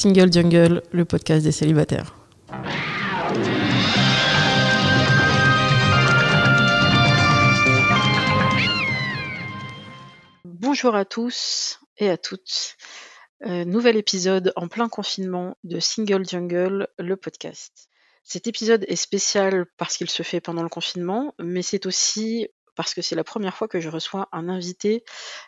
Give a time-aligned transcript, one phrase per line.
[0.00, 2.14] Single Jungle, le podcast des célibataires.
[10.46, 12.78] Bonjour à tous et à toutes.
[13.44, 17.90] Euh, nouvel épisode en plein confinement de Single Jungle, le podcast.
[18.24, 22.94] Cet épisode est spécial parce qu'il se fait pendant le confinement, mais c'est aussi parce
[22.94, 25.04] que c'est la première fois que je reçois un invité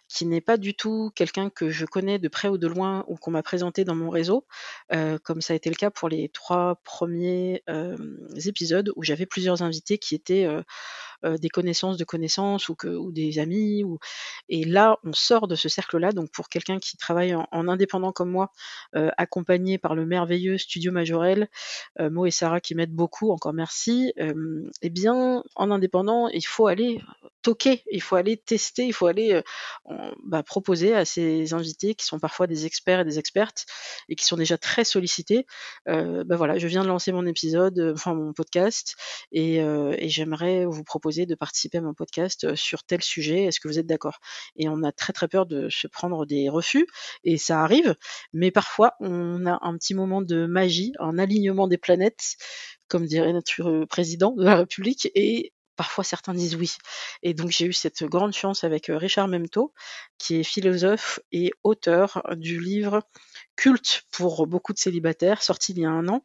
[0.08, 3.16] qui n'est pas du tout quelqu'un que je connais de près ou de loin ou
[3.16, 4.46] qu'on m'a présenté dans mon réseau,
[4.92, 7.96] euh, comme ça a été le cas pour les trois premiers euh,
[8.46, 10.46] épisodes où j'avais plusieurs invités qui étaient
[11.24, 13.84] euh, des connaissances de connaissances ou, que, ou des amis.
[13.84, 13.98] Ou...
[14.48, 16.10] Et là, on sort de ce cercle-là.
[16.10, 18.50] Donc pour quelqu'un qui travaille en, indépendant comme moi,
[18.96, 21.48] euh, accompagné par le merveilleux Studio Majorel,
[22.00, 24.12] euh, Mo et Sarah qui m'aident beaucoup, encore merci,
[24.82, 27.00] eh bien, en indépendant, il faut aller
[27.42, 29.42] toquer, il faut aller tester, il faut aller
[30.24, 33.66] bah, proposer à ces invités qui sont parfois des experts et des expertes
[34.08, 35.46] et qui sont déjà très sollicités.
[35.86, 38.96] bah voilà, je viens de lancer mon épisode, enfin mon podcast,
[39.32, 39.62] et
[40.08, 43.86] j'aimerais vous proposer de participer à mon podcast sur tel sujet, est-ce que vous êtes
[43.86, 44.18] d'accord?
[44.56, 46.86] Et on a très très peur de se prendre des refus,
[47.24, 47.94] et ça arrive,
[48.32, 52.36] mais parfois on a un petit moment de magie, un alignement des planètes,
[52.88, 56.72] comme dirait notre président de la République, et parfois certains disent oui.
[57.22, 59.72] Et donc j'ai eu cette grande chance avec Richard Memto,
[60.18, 63.02] qui est philosophe et auteur du livre
[63.56, 66.24] culte pour beaucoup de célibataires, sorti il y a un an,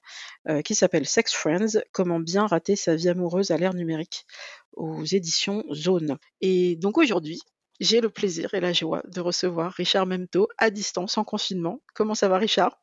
[0.63, 4.25] qui s'appelle Sex Friends, comment bien rater sa vie amoureuse à l'ère numérique
[4.73, 6.17] aux éditions Zone.
[6.41, 7.41] Et donc aujourd'hui,
[7.79, 11.81] j'ai le plaisir et la joie de recevoir Richard Memto à distance, en confinement.
[11.93, 12.79] Comment ça va, Richard?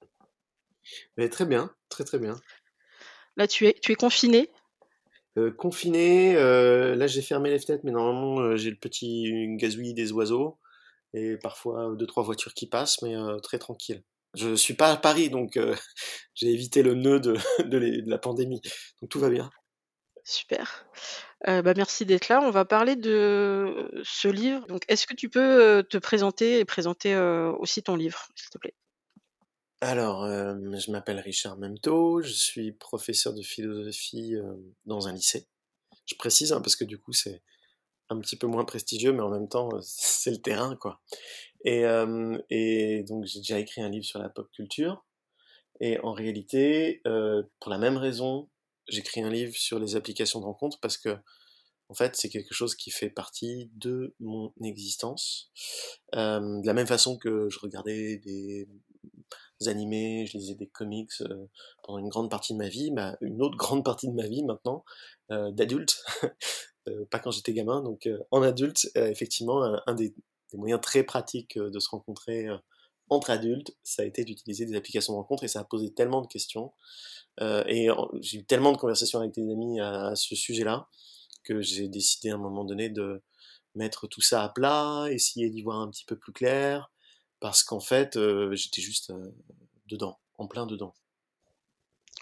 [1.17, 2.37] Mais Très bien, très très bien.
[3.37, 4.51] Là, tu es, tu es confiné?
[5.37, 9.95] Euh, Confiné, euh, là j'ai fermé les fenêtres, mais normalement euh, j'ai le petit gazouillis
[9.95, 10.59] des oiseaux
[11.13, 14.03] et parfois deux trois voitures qui passent, mais très tranquille.
[14.35, 15.59] Je suis pas à Paris, donc
[16.35, 18.61] j'ai évité le nœud de, de, la pandémie,
[19.01, 19.51] donc tout va bien.
[20.25, 20.87] Super.
[21.49, 22.41] Euh, bah, merci d'être là.
[22.43, 24.67] On va parler de ce livre.
[24.69, 27.15] Donc, est-ce que tu peux, te présenter et présenter,
[27.59, 28.75] aussi ton livre, s'il te plaît?
[29.83, 34.35] Alors, je m'appelle Richard Memto, je suis professeur de philosophie,
[34.87, 35.47] dans un lycée.
[36.07, 37.43] Je précise, hein, parce que du coup, c'est
[38.11, 41.01] un petit peu moins prestigieux, mais en même temps, c'est le terrain, quoi.
[41.65, 41.85] Et
[42.51, 45.05] et donc j'ai déjà écrit un livre sur la pop culture
[45.81, 48.51] et en réalité, pour la même raison
[48.89, 51.17] j'écris un livre sur les applications de rencontre parce que
[51.91, 55.51] en fait, c'est quelque chose qui fait partie de mon existence.
[56.15, 58.67] Euh, de la même façon que je regardais des
[59.67, 61.47] animés, je lisais des comics euh,
[61.83, 64.45] pendant une grande partie de ma vie, bah, une autre grande partie de ma vie
[64.45, 64.85] maintenant,
[65.31, 66.29] euh, d'adulte, euh,
[67.11, 70.15] pas quand j'étais gamin, donc euh, en adulte, euh, effectivement, un, des,
[70.53, 72.47] moyens très pratiques de se rencontrer
[73.09, 76.23] entre adultes, ça a été d'utiliser des applications de rencontre et ça a posé tellement
[76.23, 76.73] de questions
[77.41, 77.89] euh, et
[78.21, 80.89] j'ai eu tellement de conversations avec des amis à, ce sujet-là
[81.43, 83.23] que j'ai décidé à un moment donné de
[83.75, 86.93] mettre tout ça à plat, essayer d'y voir un petit peu plus clair,
[87.41, 89.35] parce qu'en fait, euh, j'étais juste euh,
[89.87, 90.95] dedans, en plein dedans.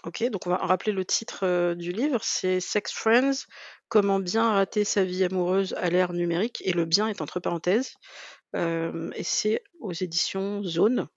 [0.05, 3.45] Ok, donc on va rappeler le titre du livre, c'est Sex Friends,
[3.87, 7.93] comment bien rater sa vie amoureuse à l'ère numérique, et le bien est entre parenthèses,
[8.53, 11.07] et c'est aux éditions Zone.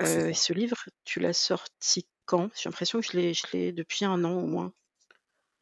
[0.00, 2.50] et ce livre, tu l'as sorti quand?
[2.54, 4.72] J'ai l'impression que je l'ai je l'ai depuis un an au moins.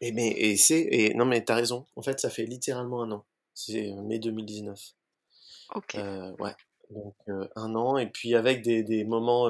[0.00, 1.87] Et mais et c'est et non mais t'as raison.
[1.97, 3.26] En fait, ça fait littéralement un an.
[3.54, 4.81] C'est mai 2019.
[5.75, 5.94] OK.
[5.97, 6.54] Euh, ouais.
[6.91, 9.49] Donc euh, un an et puis avec des, des moments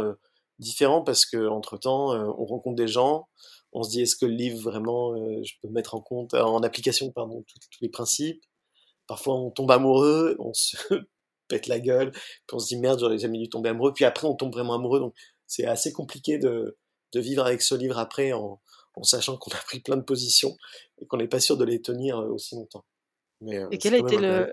[0.61, 3.29] euh, différents parce que entre temps, euh, on rencontre des gens.
[3.73, 6.63] On se dit est-ce que le livre vraiment, euh, je peux mettre en compte en
[6.63, 8.43] application pardon tous, les principes?
[9.07, 10.77] Parfois, on tombe amoureux, on se
[11.49, 13.93] pète la gueule, puis on se dit merde, j'aurais jamais dû tomber amoureux.
[13.95, 15.01] Puis après, on tombe vraiment amoureux.
[15.01, 15.15] Donc
[15.47, 16.77] c'est assez compliqué de
[17.13, 18.61] de vivre avec ce livre après en,
[18.95, 20.57] en sachant qu'on a pris plein de positions
[21.01, 22.85] et qu'on n'est pas sûr de les tenir euh, aussi longtemps.
[23.41, 24.53] Mais, euh, et quel a été le,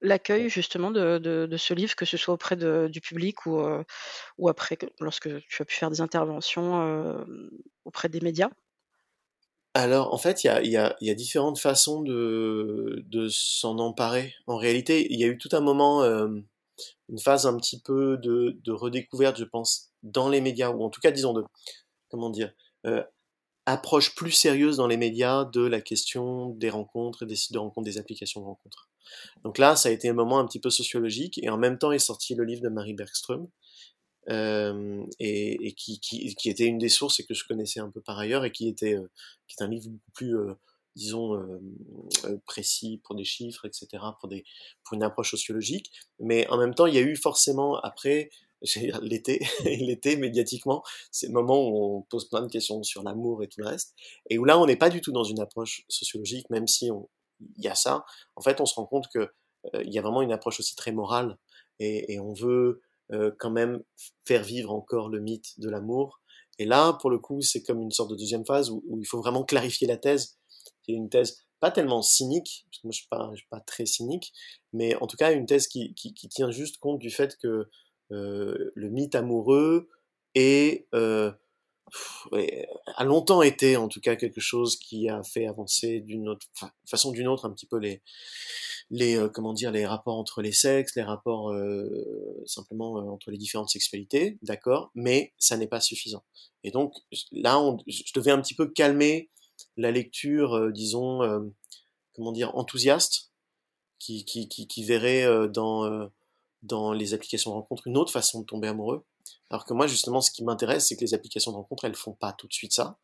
[0.00, 3.60] l'accueil justement de, de, de, ce livre, que ce soit auprès de, du public ou,
[3.60, 3.82] euh,
[4.38, 7.24] ou après, lorsque tu as pu faire des interventions euh,
[7.84, 8.50] auprès des médias?
[9.74, 13.78] Alors, en fait, il y a, y, a, y a, différentes façons de, de s'en
[13.78, 14.34] emparer.
[14.46, 16.28] En réalité, il y a eu tout un moment, euh,
[17.10, 21.00] une phase un petit peu de, redécouverte, je pense, dans les médias, ou en tout
[21.00, 21.44] cas, disons, de,
[22.08, 22.52] comment dire,
[23.66, 27.84] approche plus sérieuse dans les médias de la question des rencontres, des sites de rencontres,
[27.84, 28.88] des applications de rencontres.
[29.44, 31.92] Donc là, ça a été un moment un petit peu sociologique, et en même temps
[31.92, 33.48] est sorti le livre de Marie Bergström,
[34.28, 36.00] euh, et, qui,
[36.44, 38.94] était une des sources et que je connaissais un peu par ailleurs, et qui était,
[38.94, 39.08] euh,
[39.46, 40.54] qui est un livre beaucoup plus, euh,
[40.96, 41.38] disons,
[42.46, 44.44] précis pour des chiffres, etc., pour, des,
[44.82, 45.92] pour une approche sociologique.
[46.18, 48.30] Mais en même temps, il y a eu forcément, après,
[49.02, 53.48] l'été, l'été médiatiquement, c'est le moment où on pose plein de questions sur l'amour et
[53.48, 53.94] tout le reste,
[54.30, 56.90] et où là on n'est pas du tout dans une approche sociologique, même si
[57.56, 58.04] il y a ça.
[58.36, 59.30] En fait, on se rend compte que
[59.82, 61.38] il y a vraiment une approche aussi très morale,
[61.80, 62.82] et, on veut
[63.38, 63.82] quand même
[64.24, 66.20] faire vivre encore le mythe de l'amour.
[66.58, 69.20] Et là, pour le coup, c'est comme une sorte de deuxième phase où, il faut
[69.20, 70.38] vraiment clarifier la thèse.
[70.82, 73.86] C'est une thèse pas tellement cynique, parce que moi je suis pas, suis pas très
[73.86, 74.32] cynique,
[74.72, 75.94] mais en tout cas une thèse qui,
[76.30, 77.68] tient juste compte du fait que
[78.12, 79.88] euh, le mythe amoureux
[80.34, 81.32] est, euh,
[82.96, 86.46] a longtemps été en tout cas quelque chose qui a fait avancer d'une autre
[86.84, 88.02] façon d'une autre un petit peu les
[88.90, 93.30] les euh, comment dire les rapports entre les sexes, les rapports euh, simplement euh, entre
[93.30, 96.24] les différentes sexualités, d'accord, mais ça n'est pas suffisant.
[96.62, 96.94] Et donc
[97.32, 99.30] là, on, je devais un petit peu calmer
[99.76, 101.40] la lecture, euh, disons, euh,
[102.14, 103.32] comment dire, enthousiaste,
[103.98, 106.08] qui, qui, qui, qui verrait euh, dans,
[106.62, 109.04] dans les applications de rencontre une autre façon de tomber amoureux.
[109.50, 112.12] Alors que moi, justement, ce qui m'intéresse, c'est que les applications de rencontre, elles font
[112.12, 112.98] pas tout de suite ça.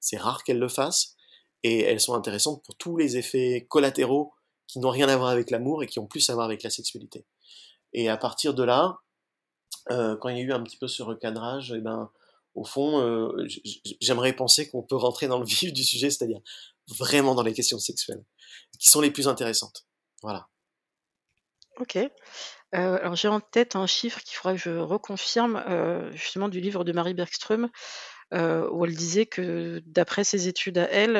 [0.00, 1.16] C'est rare qu'elles le fassent.
[1.64, 4.32] Et elles sont intéressantes pour tous les effets collatéraux
[4.68, 6.70] qui n'ont rien à voir avec l'amour et qui ont plus à voir avec la
[6.70, 7.26] sexualité.
[7.92, 8.98] Et à partir de là,
[9.90, 12.10] euh, quand il y a eu un petit peu ce recadrage, eh ben,
[12.54, 13.46] au fond, euh,
[14.00, 16.40] j'aimerais penser qu'on peut rentrer dans le vif du sujet, c'est-à-dire
[16.86, 18.24] vraiment dans les questions sexuelles,
[18.78, 19.86] qui sont les plus intéressantes.
[20.22, 20.48] Voilà.
[21.80, 21.96] Ok.
[21.96, 22.08] Euh,
[22.72, 26.84] alors j'ai en tête un chiffre qu'il faudra que je reconfirme, euh, justement du livre
[26.84, 27.68] de Marie Bergström,
[28.34, 31.16] euh, où elle disait que d'après ses études à elle,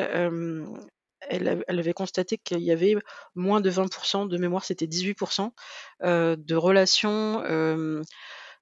[1.21, 2.95] elle, avait constaté qu'il y avait
[3.35, 5.51] moins de 20%, de mémoire c'était 18%,
[6.03, 7.43] euh, de relations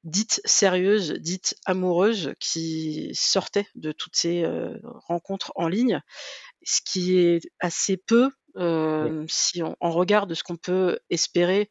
[0.04, 4.46] dites sérieuses, dites amoureuses, qui sortaient de toutes ces
[4.84, 6.02] rencontres en ligne,
[6.64, 11.69] ce qui est assez peu euh, si on, on, regarde ce qu'on peut espérer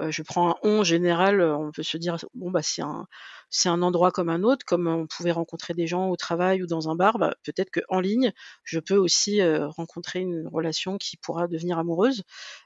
[0.00, 3.06] euh, je prends un on général, on peut se dire bon bah c'est un
[3.50, 6.66] c'est un endroit comme un autre, comme on pouvait rencontrer des gens au travail ou
[6.66, 8.32] dans un bar, bah, peut-être qu'en ligne,
[8.64, 12.22] je peux aussi euh, rencontrer une relation qui pourra devenir amoureuse.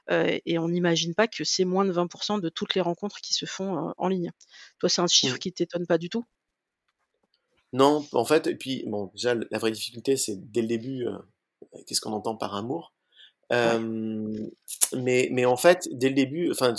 [0.09, 3.45] Et on n'imagine pas que c'est moins de 20% de toutes les rencontres qui se
[3.45, 4.31] font en ligne.
[4.79, 5.39] Toi, c'est un chiffre mmh.
[5.39, 6.23] qui t'étonne pas du tout?
[7.73, 11.05] Non, en fait, et puis bon, déjà la vraie difficulté, c'est dès le début,
[11.85, 12.93] qu'est-ce qu'on entend par amour?
[13.53, 14.49] Euh,
[14.93, 16.73] mais, mais en fait, dès le début, enfin,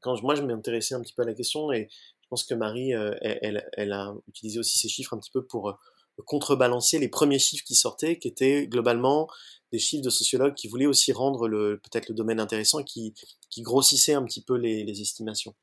[0.00, 1.88] quand moi je m'intéressais un petit peu à la question, et
[2.22, 5.44] je pense que Marie, euh, elle, elle, a utilisé aussi ces chiffres un petit peu
[5.44, 5.78] pour
[6.26, 9.28] contrebalancer les premiers chiffres qui sortaient, qui étaient globalement
[9.72, 13.14] des chiffres de sociologues qui voulaient aussi rendre le peut-être le domaine intéressant, qui,
[13.48, 15.54] qui grossissaient un petit peu les, les estimations.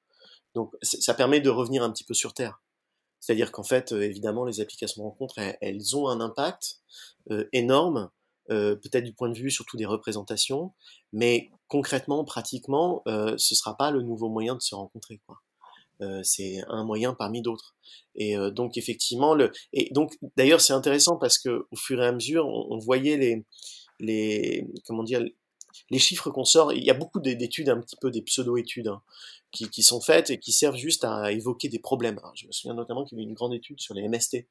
[0.56, 2.62] Donc ça permet de revenir un petit peu sur terre.
[3.20, 6.80] C'est-à-dire qu'en fait, évidemment, les applications de elles, elles ont un impact
[7.52, 8.10] énorme
[8.50, 10.74] euh, peut-être du point de vue surtout des représentations,
[11.14, 15.22] mais concrètement, pratiquement, euh, ce sera pas le nouveau moyen de se rencontrer.
[16.02, 17.76] Euh, c'est un moyen parmi d'autres.
[18.16, 19.36] Et euh, donc effectivement,
[19.74, 23.46] et donc d'ailleurs c'est intéressant parce que au fur et à mesure, on, voyait les
[24.00, 25.24] les comment dire
[25.90, 26.74] les chiffres qu'on sort.
[26.74, 28.90] Il y a beaucoup d'études, un petit peu des pseudo-études.
[28.90, 29.02] Hein,
[29.52, 32.20] qui, sont faites et qui servent juste à évoquer des problèmes.
[32.36, 34.46] Je me souviens notamment qu'il y a eu une grande étude sur les MST,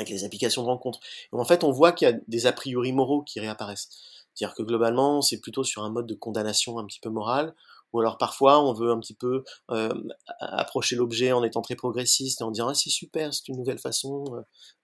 [0.00, 1.00] avec les applications de rencontre.
[1.32, 3.88] en fait, on voit qu'il y a des a priori moraux qui réapparaissent.
[4.34, 7.54] C'est-à-dire que globalement, c'est plutôt sur un mode de condamnation un petit peu moral,
[7.92, 9.92] ou alors parfois on veut un petit peu euh,
[10.38, 13.78] approcher l'objet en étant très progressiste et en disant ah, c'est super, c'est une nouvelle
[13.78, 14.24] façon,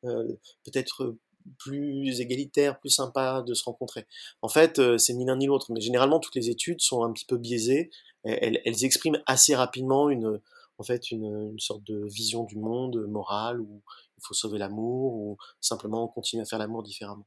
[0.05, 1.15] euh, euh peut-être
[1.59, 4.05] plus égalitaire, plus sympa de se rencontrer.
[4.43, 7.25] En fait, c'est ni l'un ni l'autre, mais généralement toutes les études sont un petit
[7.25, 7.91] peu biaisées.
[8.25, 10.41] Elles, expriment assez rapidement une,
[10.79, 13.81] en fait, une sorte de vision du monde morale ou
[14.19, 17.27] il faut sauver l'amour ou simplement continuer à faire l'amour différemment?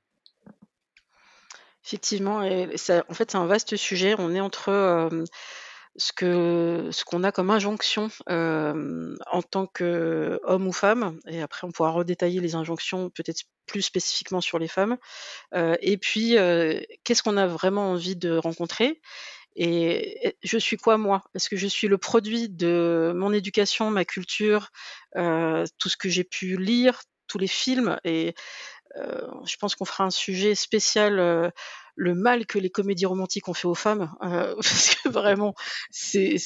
[1.85, 4.15] Effectivement, en fait, c'est un vaste sujet.
[4.17, 5.09] On est entre
[5.95, 12.41] ce qu'on a comme injonction en tant qu'homme ou femme, et après on pourra redétailler
[12.41, 14.97] les injonctions peut-être plus spécifiquement sur les femmes.
[15.53, 16.35] Et puis,
[17.03, 19.01] qu'est-ce qu'on a vraiment envie de rencontrer?
[19.55, 21.23] Et je suis quoi moi?
[21.35, 24.69] Est-ce que je suis le produit de mon éducation, ma culture,
[25.17, 28.35] euh, tout ce que j'ai pu lire, tous les films Et
[28.97, 31.49] euh, je pense qu'on fera un sujet spécial, euh,
[31.95, 35.53] le mal que les comédies romantiques ont fait aux femmes, euh, parce que vraiment,
[35.91, 36.37] c'est,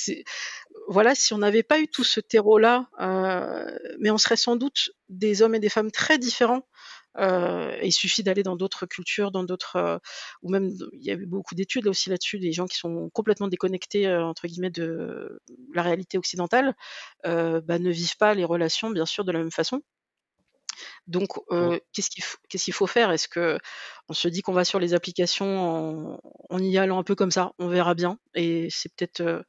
[0.88, 4.92] voilà, si on n'avait pas eu tout ce terreau-là, euh, mais on serait sans doute
[5.10, 6.68] des hommes et des femmes très différents
[7.18, 9.98] euh, il suffit d'aller dans d'autres cultures, dans d'autres, euh,
[10.42, 13.10] ou même il y a eu beaucoup d'études là aussi là-dessus, des gens qui sont
[13.12, 15.40] complètement déconnectés euh, entre guillemets de
[15.74, 16.76] la réalité occidentale,
[17.24, 19.82] bah, ne vivent pas les relations bien sûr de la même façon.
[21.08, 21.30] Donc,
[21.92, 23.12] qu'est-ce qu'il faut, faire?
[23.12, 23.60] Est-ce que
[24.10, 27.32] on se dit qu'on va sur les applications en, en, y allant un peu comme
[27.32, 27.54] ça?
[27.60, 28.18] On verra bien.
[28.34, 29.44] Et c'est peut-être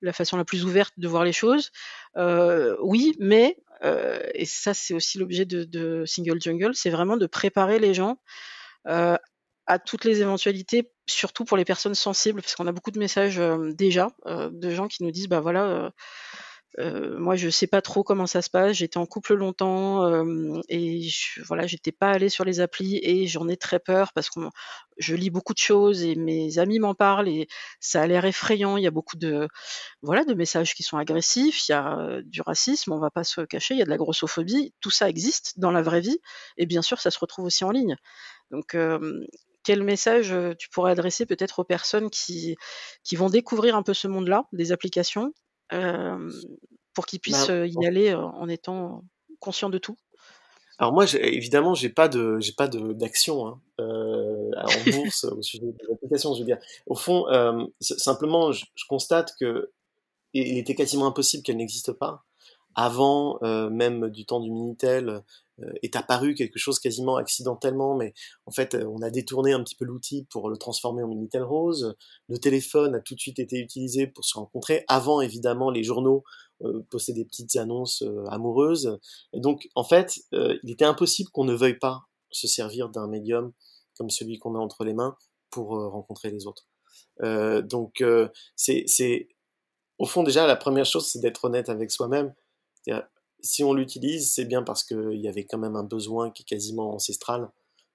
[0.00, 1.70] la façon la plus ouverte de voir les choses.
[2.16, 7.94] oui, mais et ça c'est aussi l'objet de, Single Jungle, c'est vraiment de préparer les
[7.94, 8.18] gens
[8.84, 13.40] à toutes les éventualités, surtout pour les personnes sensibles, parce qu'on a beaucoup de messages
[13.74, 15.92] déjà de gens qui nous disent bah voilà
[16.78, 18.76] euh, moi, je sais pas trop comment ça se passe.
[18.78, 23.26] J'étais en couple longtemps euh, et je, voilà, j'étais pas allée sur les applis et
[23.26, 24.40] j'en ai très peur parce que
[24.96, 27.48] je lis beaucoup de choses et mes amis m'en parlent et
[27.80, 28.76] ça a l'air effrayant.
[28.78, 29.48] Il y a beaucoup de
[30.02, 31.68] voilà de messages qui sont agressifs.
[31.68, 33.74] Il y a euh, du racisme, on va pas se cacher.
[33.74, 34.74] Il y a de la grossophobie.
[34.80, 36.18] Tout ça existe dans la vraie vie
[36.56, 37.96] et bien sûr, ça se retrouve aussi en ligne.
[38.50, 38.76] Donc
[39.64, 42.56] quel message tu pourrais adresser peut-être aux personnes qui,
[43.04, 45.32] qui vont découvrir un peu ce monde-là, des applications,
[46.94, 49.02] pour qu'ils puissent bah, y aller en étant
[49.40, 49.96] conscients de tout
[50.82, 55.66] alors moi, évidemment, j'ai pas de, j'ai pas d'action hein, euh, en bourse au sujet
[55.66, 56.34] de l'application.
[56.34, 59.70] Je veux dire, au fond, euh, simplement, je, constate que
[60.32, 62.24] il était quasiment impossible qu'elle n'existe pas
[62.74, 65.22] avant euh, même du temps du minitel
[65.82, 68.14] est apparu quelque chose quasiment accidentellement, mais
[68.46, 71.42] en fait, euh, on a détourné un petit peu l'outil pour le transformer en Minitel
[71.42, 71.94] Rose.
[72.28, 74.84] Le téléphone a tout de suite été utilisé pour se rencontrer.
[74.88, 76.24] Avant, évidemment, les journaux
[76.62, 78.98] euh, postaient des petites annonces amoureuses.
[79.32, 83.52] Et donc, en fait, il était impossible qu'on ne veuille pas se servir d'un médium
[83.98, 85.16] comme celui qu'on a entre les mains
[85.50, 86.66] pour rencontrer les autres.
[87.20, 88.02] donc,
[88.56, 89.28] c'est,
[89.98, 92.32] au fond déjà la première chose, c'est d'être honnête avec soi-même
[93.42, 96.46] si on l'utilise, c'est bien parce qu'il y avait quand même un besoin qui est
[96.46, 97.50] quasiment ancestral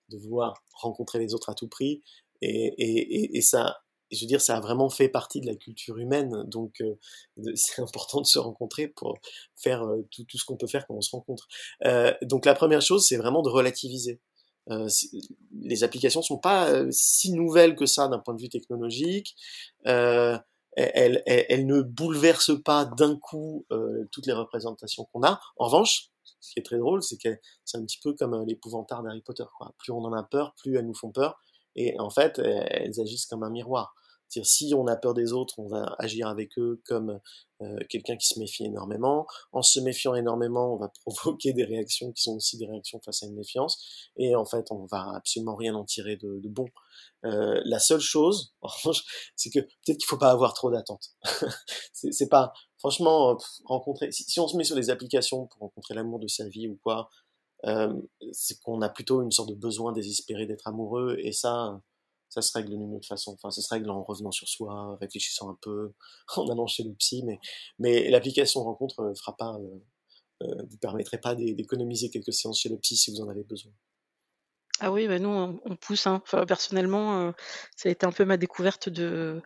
[0.10, 2.04] de vouloir rencontrer les autres à tout prix.
[2.42, 3.78] Et, ça,
[4.12, 6.44] je veux dire, ça a vraiment fait partie de la culture humaine.
[6.48, 6.96] Donc, euh,
[7.56, 9.18] c'est important de se rencontrer pour
[9.56, 11.48] faire euh, tout, ce qu'on peut faire quand on se rencontre.
[11.86, 14.20] Euh, donc, la première chose, c'est vraiment de relativiser.
[15.62, 19.36] les applications sont pas si nouvelles que ça d'un point de vue technologique
[20.78, 25.40] elle, elle, ne bouleverse pas d'un coup euh, toutes les représentations qu'on a.
[25.58, 28.46] En revanche, ce qui est très drôle, c'est que c'est un petit peu comme euh,
[28.46, 29.46] l'épouvantard d'Harry Potter.
[29.58, 29.74] Quoi.
[29.80, 31.40] Plus on en a peur, plus elles nous font peur.
[31.76, 33.94] Et en fait, elles agissent comme un miroir.
[34.30, 37.20] Si on a peur des autres, on va agir avec eux comme
[37.62, 39.26] euh, quelqu'un qui se méfie énormément.
[39.52, 43.24] En se méfiant énormément, on va provoquer des réactions qui sont aussi des réactions face
[43.24, 44.10] à une méfiance.
[44.16, 46.68] Et en fait, on va absolument rien en tirer de, de bon.
[47.26, 49.04] Euh, la seule chose, en revanche,
[49.36, 51.12] c'est que peut-être qu'il faut pas avoir trop d'attentes.
[51.94, 54.12] c'est pas, franchement, rencontrer.
[54.12, 56.78] Si, si, on se met sur les applications pour rencontrer l'amour de sa vie ou
[56.84, 57.10] quoi,
[57.66, 57.94] euh,
[58.34, 61.18] c'est qu'on a plutôt une sorte de besoin désespéré d'être amoureux.
[61.20, 61.82] Et ça,
[62.30, 63.34] ça se règle d'une autre façon.
[63.34, 65.94] Enfin, ça se règle en revenant sur soi, réfléchissant un peu,
[66.36, 67.24] en allant chez le psy.
[67.26, 67.40] Mais,
[67.80, 69.80] mais l'application rencontre ne euh, fera pas, euh,
[70.44, 73.72] euh, vous permettrait pas d'économiser quelques séances chez le psy si vous en avez besoin.
[74.80, 76.06] Ah oui, bah nous on, pousse.
[76.06, 76.22] Hein.
[76.24, 77.34] Enfin, personnellement,
[77.76, 79.42] ça a été un peu ma découverte de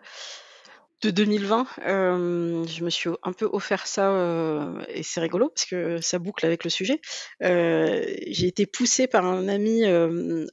[1.01, 5.65] de 2020, euh, je me suis un peu offert ça euh, et c'est rigolo parce
[5.65, 7.01] que ça boucle avec le sujet.
[7.41, 9.84] Euh, j'ai été poussée par un ami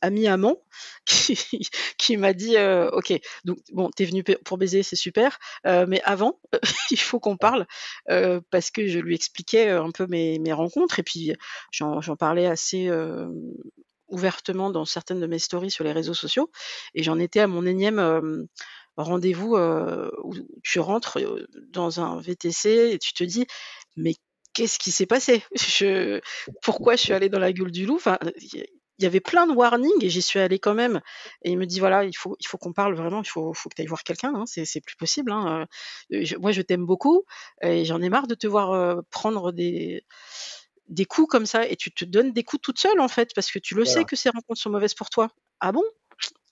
[0.00, 0.56] ami amant
[1.04, 1.38] qui,
[1.98, 2.56] qui m'a dit
[2.92, 3.12] ok
[3.44, 6.40] donc bon t'es venu pour baiser c'est super mais avant
[6.90, 7.66] il faut qu'on parle
[8.50, 11.32] parce que je lui expliquais un peu mes, mes rencontres et puis
[11.70, 12.90] j'en parlais assez
[14.08, 16.50] ouvertement dans certaines de mes stories sur les réseaux sociaux
[16.94, 18.48] et j'en étais à mon énième
[19.04, 21.18] rendez-vous où tu rentres
[21.70, 23.46] dans un VTC et tu te dis
[23.96, 24.14] mais
[24.54, 25.42] qu'est-ce qui s'est passé?
[25.56, 26.20] Je,
[26.62, 27.96] Pourquoi je suis allée dans la gueule du loup?
[27.96, 28.18] Enfin,
[28.98, 31.00] il y avait plein de warnings et j'y suis allée quand même.
[31.42, 33.68] Et il me dit voilà, il faut, il faut qu'on parle vraiment, il faut, faut
[33.68, 35.30] que tu ailles voir quelqu'un, hein, c'est, plus possible.
[35.30, 35.66] Hein.
[36.40, 37.24] moi, je t'aime beaucoup
[37.62, 40.04] et j'en ai marre de te voir prendre des,
[40.88, 43.50] des coups comme ça et tu te donnes des coups toute seule en fait parce
[43.50, 45.28] que tu le sais que ces rencontres sont mauvaises pour toi.
[45.60, 45.84] Ah bon?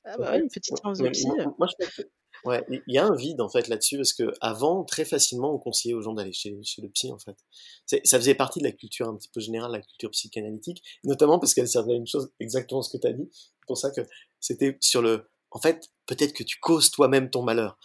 [0.05, 1.27] Ah bah une petite séance de psy.
[1.59, 2.03] Moi, je
[2.45, 5.59] Ouais, il y a un vide en fait là-dessus parce que avant très facilement on
[5.59, 7.37] conseillait aux gens d'aller chez, chez le psy en fait.
[8.05, 11.55] Ça faisait partie de la culture un petit peu générale, la culture psychanalytique, notamment parce
[11.55, 13.29] qu'elle servait à une chose exactement ce que tu as dit.
[13.33, 14.03] C'est pour ça que
[14.41, 17.79] c'était sur le en fait, peut-être que tu causes toi-même ton malheur.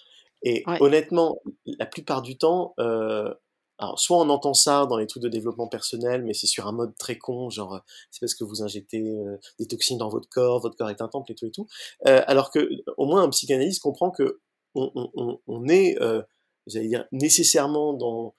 [0.44, 3.34] Et honnêtement, la plupart du temps euh,
[3.82, 6.72] alors, soit on entend ça dans les trucs de développement personnel, mais c'est sur un
[6.72, 10.60] mode très con, genre c'est parce que vous injectez euh, des toxines dans votre corps,
[10.60, 11.68] votre corps est un temple et tout et tout.
[12.08, 14.40] Euh, alors que au moins un psychanalyste comprend que
[14.76, 16.22] on, est, euh,
[16.68, 18.34] j'allais dire, nécessairement dans,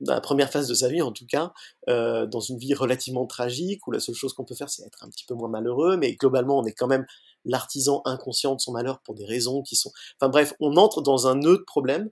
[0.00, 1.52] la première phase de sa vie, en tout cas,
[1.88, 5.02] euh, dans une vie relativement tragique, où la seule chose qu'on peut faire, c'est être
[5.02, 7.06] un petit peu moins malheureux, mais globalement, on est quand même
[7.44, 9.90] l'artisan inconscient de son malheur pour des raisons qui sont...
[10.20, 12.10] Enfin bref, on entre dans un nœud de problème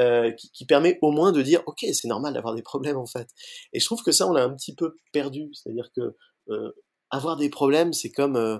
[0.00, 3.28] euh, qui, permet au moins de dire ok c'est normal d'avoir des problèmes en fait
[3.74, 6.16] et je trouve que ça on l'a un petit peu perdu c'est à dire que
[6.48, 6.72] euh,
[7.10, 8.58] avoir des problèmes c'est comme euh,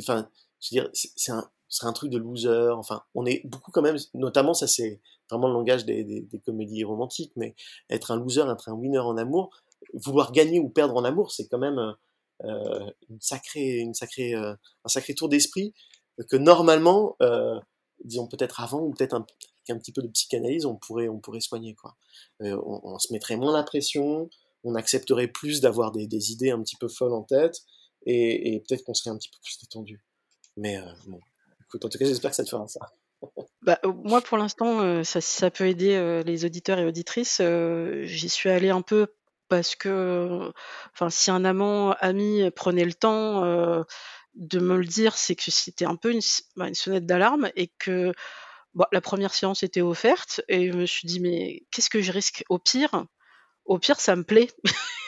[0.00, 0.28] enfin
[0.60, 2.72] je veux dire c'est un ce serait un truc de loser.
[2.72, 7.30] Enfin, on est beaucoup quand même, notamment ça c'est vraiment le langage des, comédies romantiques,
[7.36, 7.54] mais
[7.90, 9.50] être un loser, être un winner en amour,
[9.94, 11.94] vouloir gagner ou perdre en amour, c'est quand même
[12.42, 14.56] une sacrée, une sacrée, un
[14.86, 15.72] sacré tour d'esprit
[16.28, 17.16] que normalement,
[18.02, 19.24] disons peut-être avant ou peut-être un,
[19.68, 21.96] un petit peu de psychanalyse, on pourrait, on pourrait soigner quoi.
[22.42, 24.28] Euh, on, se mettrait moins la pression,
[24.64, 27.60] on accepterait plus d'avoir des, idées un petit peu folles en tête,
[28.06, 30.02] et, peut-être qu'on serait un petit peu plus détendu.
[30.56, 31.20] Mais euh, bon,
[31.62, 32.80] écoute, en tout cas, j'espère que ça te fera ça.
[33.62, 37.42] Bah, moi, pour l'instant, euh, ça, peut aider les auditeurs et auditrices.
[38.04, 39.08] J'y suis allée un peu
[39.48, 40.50] parce que,
[40.94, 43.42] enfin, si un amant, ami prenait le temps
[44.34, 46.20] de me le dire, c'est que c'était un peu une,
[46.56, 48.12] bah, une sonnette d'alarme et que
[48.74, 52.12] bah, la première séance était offerte et je me suis dit mais qu'est-ce que je
[52.12, 52.44] risque?
[52.48, 53.06] Au pire
[53.64, 54.48] Au pire, ça me plaît.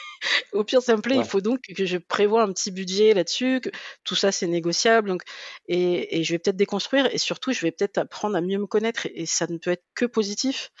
[0.53, 1.17] Au pire, ça me plaît.
[1.17, 1.23] Ouais.
[1.23, 3.59] Il faut donc que je prévoie un petit budget là-dessus.
[3.61, 3.69] Que
[4.03, 5.09] tout ça, c'est négociable.
[5.09, 5.23] Donc,
[5.67, 7.13] et, et, je vais peut-être déconstruire.
[7.13, 9.05] Et surtout, je vais peut-être apprendre à mieux me connaître.
[9.07, 10.71] Et, et ça ne peut être que positif.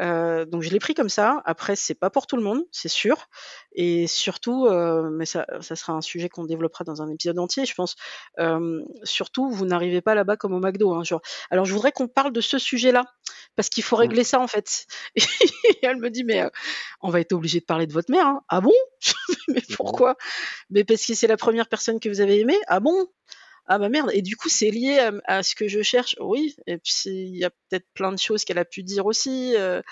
[0.00, 1.42] Euh, donc je l'ai pris comme ça.
[1.44, 3.28] Après, c'est pas pour tout le monde, c'est sûr.
[3.72, 7.64] Et surtout, euh, mais ça, ça sera un sujet qu'on développera dans un épisode entier,
[7.64, 7.96] je pense.
[8.38, 10.94] Euh, surtout, vous n'arrivez pas là-bas comme au McDo.
[10.94, 11.22] Hein, genre.
[11.50, 13.04] Alors, je voudrais qu'on parle de ce sujet-là
[13.56, 14.86] parce qu'il faut régler ça en fait.
[15.16, 16.50] Et elle me dit mais euh,
[17.00, 18.26] on va être obligé de parler de votre mère.
[18.26, 18.40] Hein.
[18.48, 18.72] Ah bon?
[19.48, 20.16] Mais pourquoi?
[20.70, 22.58] Mais parce que c'est la première personne que vous avez aimée?
[22.68, 23.06] Ah bon?
[23.66, 26.78] Ah bah merde, et du coup c'est lié à, ce que je cherche, oui, et
[26.78, 29.82] puis il y a peut-être plein de choses qu'elle a pu dire aussi, euh,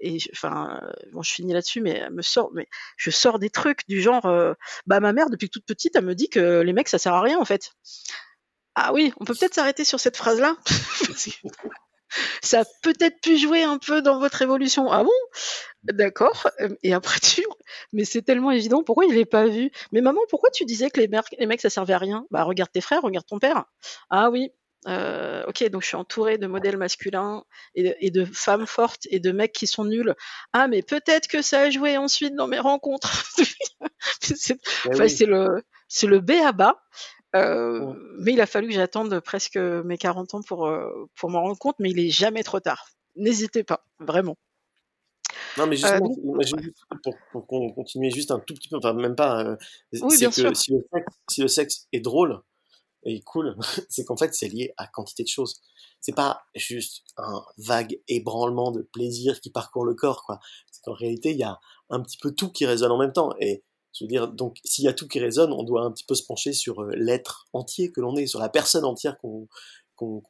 [0.00, 0.80] et enfin,
[1.12, 4.26] bon je finis là-dessus, mais elle me sort, mais je sors des trucs du genre,
[4.26, 4.54] euh,
[4.86, 7.22] bah ma mère depuis toute petite, elle me dit que les mecs ça sert à
[7.22, 7.72] rien en fait.
[8.76, 10.56] Ah oui, on peut peut-être s'arrêter sur cette phrase-là
[12.42, 14.90] ça a peut-être pu jouer un peu dans votre évolution.
[14.90, 15.10] Ah bon?
[15.84, 16.48] D'accord.
[16.82, 17.44] Et après tu,
[17.92, 18.82] mais c'est tellement évident.
[18.82, 19.70] Pourquoi il est pas vu?
[19.92, 22.26] Mais maman, pourquoi tu disais que les, mecs, les mecs ça servait à rien?
[22.30, 23.64] Bah regarde tes frères, regarde ton père.
[24.10, 24.50] Ah oui.
[24.88, 27.42] Euh, ok, donc je suis entourée de modèles masculins
[27.74, 30.14] et de, et de, femmes fortes et de mecs qui sont nuls.
[30.52, 33.24] Ah, mais peut-être que ça a joué ensuite dans mes rencontres.
[34.20, 34.58] c'est
[34.88, 35.26] enfin, oui.
[35.26, 36.80] le, c'est le B à bas.
[37.34, 37.94] Euh, ouais.
[38.20, 41.58] Mais il a fallu que j'attende presque mes 40 ans pour, euh, pour m'en rendre
[41.58, 42.88] compte, mais il est jamais trop tard.
[43.16, 44.36] N'hésitez pas, vraiment.
[45.58, 46.42] Non, mais justement, euh,
[47.02, 49.56] pour, pour, pour, continuer juste un tout petit peu, enfin même pas, euh,
[50.02, 50.56] oui, c'est que sûr.
[50.56, 52.42] Si, le sexe, si le sexe est drôle
[53.04, 53.56] et cool,
[53.88, 55.60] c'est qu'en fait c'est lié à quantité de choses.
[56.00, 60.40] C'est pas juste un vague ébranlement de plaisir qui parcourt le corps, quoi.
[60.70, 63.30] C'est qu'en réalité il y a un petit peu tout qui résonne en même temps.
[63.40, 63.64] Et
[64.04, 66.52] dire, donc s'il y a tout qui résonne, on doit un petit peu se pencher
[66.52, 69.48] sur euh, l'être entier que l'on est, sur la personne entière qu'on
[69.96, 70.20] qu'on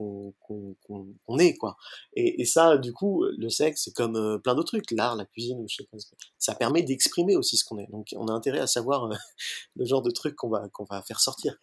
[0.47, 1.77] qu qu est quoi
[2.15, 5.67] et, ça du coup le sexe comme euh, plein d'autres trucs l'art la cuisine
[6.39, 9.17] ça permet d'exprimer aussi ce qu'on est donc on a intérêt à savoir euh,
[9.77, 11.57] le genre de truc qu'on va qu'on va faire sortir.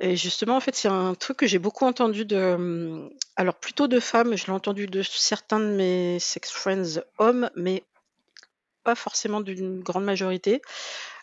[0.00, 4.00] Et justement, en fait, c'est un truc que j'ai beaucoup entendu de, alors plutôt de
[4.00, 7.84] femmes, je l'ai entendu de certains de mes sex friends hommes, mais
[8.84, 10.62] pas forcément d'une grande majorité.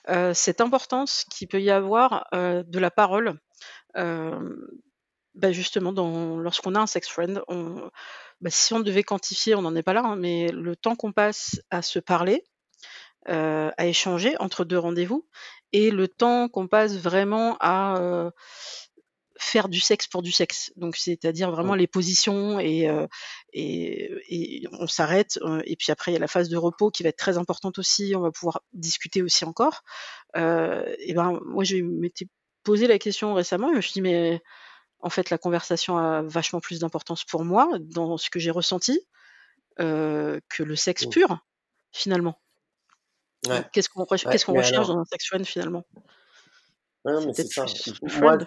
[0.09, 3.39] Euh, cette importance qu'il peut y avoir euh, de la parole.
[3.97, 4.55] Euh,
[5.35, 5.91] bah justement,
[6.37, 7.41] lorsqu'on a un sex friend,
[8.41, 11.13] bah si on devait quantifier, on n'en est pas là, hein, mais le temps qu'on
[11.13, 12.43] passe à se parler,
[13.25, 15.27] à échanger entre deux rendez-vous,
[15.71, 18.31] et le temps qu'on passe vraiment à
[19.39, 20.71] faire du sexe pour du sexe.
[20.75, 23.07] Donc, c'est-à-dire vraiment les positions et, euh,
[23.53, 25.39] et, et, on s'arrête.
[25.65, 27.79] et puis après, il y a la phase de repos qui va être très importante
[27.79, 28.13] aussi.
[28.15, 29.83] On va pouvoir discuter aussi encore.
[30.35, 32.27] et ben, moi, je m'étais
[32.63, 34.41] posé la question récemment et je me suis dit, mais
[35.01, 38.99] en fait, la conversation a vachement plus d'importance pour moi dans ce que j'ai ressenti
[39.79, 41.09] euh, que le sexe mmh.
[41.09, 41.45] pur,
[41.91, 42.39] finalement.
[43.47, 43.63] Ouais.
[43.71, 44.87] Qu'est-ce qu'on qu ouais, qu recherche alors...
[44.87, 45.85] dans un sex friend, finalement?
[47.05, 47.65] Ouais, mais c'est ça.
[48.19, 48.37] Moi,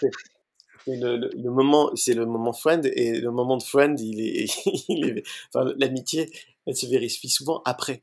[0.87, 4.47] le, le, le, moment, c'est le moment friend et le moment de friend, il est,
[4.88, 5.23] il est
[5.55, 6.31] enfin, l'amitié,
[6.66, 8.03] elle se vérifie souvent après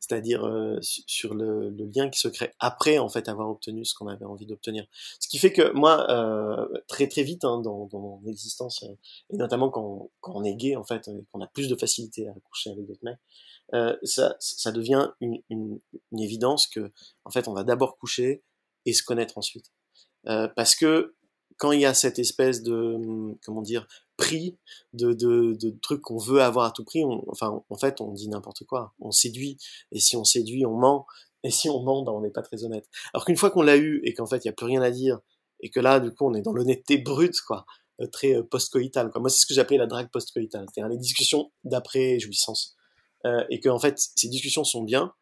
[0.00, 3.94] c'est-à-dire euh, sur le, le, lien qui se crée après en fait avoir obtenu ce
[3.94, 4.86] qu'on avait envie d'obtenir.
[5.20, 8.94] Ce qui fait que moi euh, très très vite hein, dans, dans, mon existence euh,
[9.30, 12.34] et notamment quand, quand, on est gay en fait qu'on a plus de facilité à
[12.48, 13.18] coucher avec d'autres mecs,
[13.74, 15.80] euh, ça, ça devient une, une,
[16.12, 16.90] une, évidence que
[17.24, 18.42] en fait on va d'abord coucher
[18.86, 19.72] et se connaître ensuite.
[20.26, 21.14] Euh, parce que
[21.58, 24.56] quand il y a cette espèce de comment dire prix
[24.92, 28.12] de, de, de trucs qu'on veut avoir à tout prix, on, enfin, en fait, on
[28.12, 28.94] dit n'importe quoi.
[29.00, 29.58] On séduit.
[29.92, 31.06] Et si on séduit, on ment.
[31.44, 32.88] Et si on ment, ben, on n'est pas très honnête.
[33.12, 34.90] Alors qu'une fois qu'on l'a eu et qu'en fait, il n'y a plus rien à
[34.90, 35.20] dire,
[35.60, 37.64] et que là, du coup, on est dans l'honnêteté brute, quoi,
[38.00, 39.10] euh, très euh, post-coïtale.
[39.14, 40.66] Moi, c'est ce que j'appelais la drague post-coïtale.
[40.72, 42.76] C'est-à-dire les discussions d'après jouissance.
[43.24, 45.12] Euh, et que, en fait, ces discussions sont bien.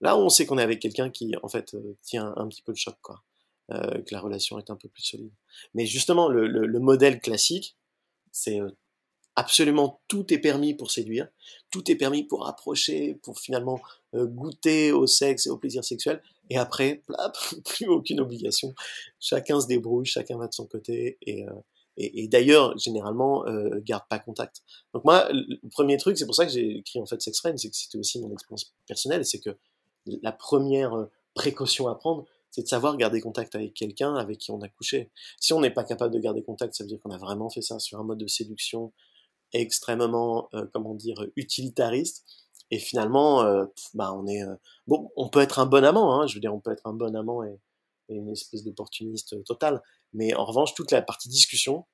[0.00, 2.72] Là on sait qu'on est avec quelqu'un qui, en fait, euh, tient un petit peu
[2.72, 3.22] le choc, quoi.
[3.72, 5.30] Euh, que la relation est un peu plus solide.
[5.74, 7.76] Mais justement, le, le, le modèle classique,
[8.32, 8.58] c'est
[9.36, 11.28] absolument tout est permis pour séduire,
[11.70, 13.80] tout est permis pour approcher, pour finalement
[14.12, 16.20] goûter au sexe et au plaisir sexuel.
[16.50, 17.02] Et après,
[17.64, 18.74] plus aucune obligation.
[19.20, 21.16] Chacun se débrouille, chacun va de son côté.
[21.22, 21.46] Et,
[22.28, 24.62] d'ailleurs, généralement, euh, garde pas contact.
[24.92, 27.58] Donc moi, le premier truc, c'est pour ça que j'ai écrit en fait Sex Friend,
[27.58, 29.50] c'est que c'était aussi mon expérience personnelle, c'est que
[30.06, 34.60] la première précaution à prendre, c'est de savoir garder contact avec quelqu'un avec qui on
[34.60, 35.10] a couché.
[35.40, 37.62] Si on n'est pas capable de garder contact, ça veut dire qu'on a vraiment fait
[37.62, 38.92] ça sur un mode de séduction
[39.52, 42.24] extrêmement, euh, comment dire, utilitariste.
[42.70, 44.54] Et finalement, euh, bah on est, euh,
[44.86, 46.92] bon, on peut être un bon amant, hein, je veux dire, on peut être un
[46.92, 47.58] bon amant et,
[48.08, 49.82] et une espèce d'opportuniste total.
[50.12, 51.86] Mais en revanche, toute la partie discussion,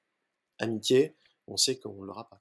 [0.58, 1.16] amitié,
[1.46, 2.40] on sait qu'on l'aura pas.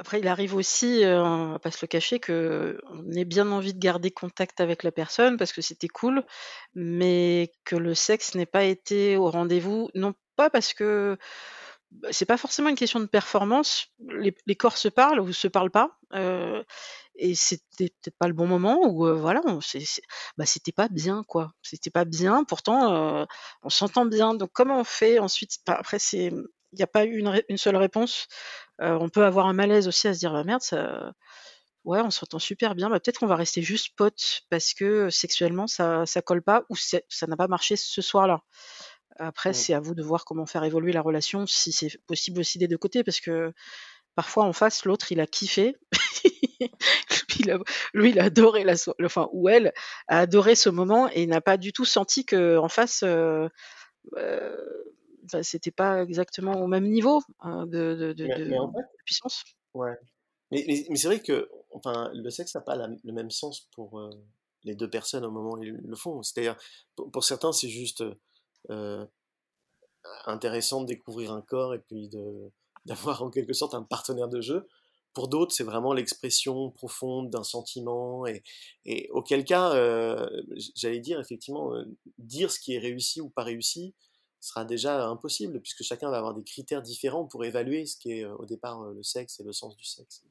[0.00, 3.74] Après, il arrive aussi, euh, on va pas se le cacher, qu'on ait bien envie
[3.74, 6.24] de garder contact avec la personne parce que c'était cool,
[6.74, 9.90] mais que le sexe n'ait pas été au rendez-vous.
[9.94, 11.18] Non pas parce que
[11.90, 13.88] bah, c'est pas forcément une question de performance.
[13.98, 16.62] Les, corps se parlent ou se parlent pas, euh,
[17.16, 19.42] et c'était peut-être pas le bon moment ou euh, voilà,
[20.38, 21.52] bah, c'était pas bien quoi.
[21.60, 22.44] C'était pas bien.
[22.44, 23.26] Pourtant,
[23.62, 24.32] on s'entend bien.
[24.32, 25.58] Donc comment on fait ensuite?
[25.66, 26.32] Bah, Après, c'est
[26.72, 28.26] il n'y a pas eu une, une seule réponse.
[28.80, 31.12] Euh, on peut avoir un malaise aussi à se dire: «Bah, merde, ça
[31.84, 35.66] ouais, on s'entend super bien, bah, peut-être qu'on va rester juste potes parce que sexuellement
[35.66, 38.42] ça ça colle pas ou ça n'a pas marché ce soir-là».
[39.18, 42.58] Après, c'est à vous de voir comment faire évoluer la relation, si c'est possible aussi
[42.58, 43.52] des deux côtés, parce que
[44.14, 45.76] parfois en face, l'autre il a kiffé.
[47.94, 49.72] lui, il a adoré la enfin ou elle
[50.08, 53.48] a adoré ce moment et n'a pas du tout senti qu'en face, euh,
[54.16, 54.56] euh,
[55.42, 58.14] c'était pas exactement au même niveau hein, de,
[59.04, 59.44] puissance.
[59.74, 59.96] Ouais.
[60.50, 64.10] Mais, mais, c'est vrai que enfin, le sexe n'a pas le même sens pour euh,
[64.64, 66.22] les deux personnes au moment où ils le font.
[66.22, 66.56] C'est-à-dire,
[66.96, 68.02] pour, certains, c'est juste
[68.70, 69.06] euh,
[70.26, 72.10] intéressant de découvrir un corps et puis
[72.84, 74.68] d'avoir en quelque sorte un partenaire de jeu.
[75.12, 78.44] Pour d'autres, c'est vraiment l'expression profonde d'un sentiment et,
[78.84, 80.28] et, auquel cas, euh,
[80.76, 81.72] j'allais dire effectivement,
[82.18, 83.94] dire ce qui est réussi ou pas réussi,
[84.40, 88.24] sera déjà impossible, puisque chacun va avoir des critères différents pour évaluer ce qui est
[88.24, 90.24] au départ le sexe et le sens du sexe.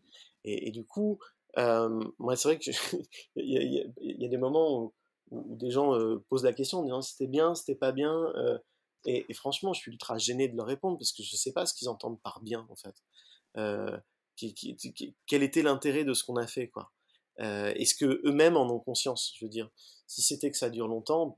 [0.43, 1.19] Et, du coup,
[1.57, 2.73] moi c'est vrai qu'il
[3.35, 4.93] y, y, a des moments où,
[5.31, 5.93] des gens
[6.27, 8.33] posent la question en disant c'était bien, c'était pas bien,
[9.05, 11.73] et, franchement je suis ultra gêné de leur répondre parce que je sais pas ce
[11.73, 12.95] qu'ils entendent par bien en fait.
[15.27, 16.91] quel était l'intérêt de ce qu'on a fait quoi
[17.39, 19.69] Est-ce que eux-mêmes en ont conscience Je veux dire,
[20.09, 21.37] si c'était que ça dure longtemps,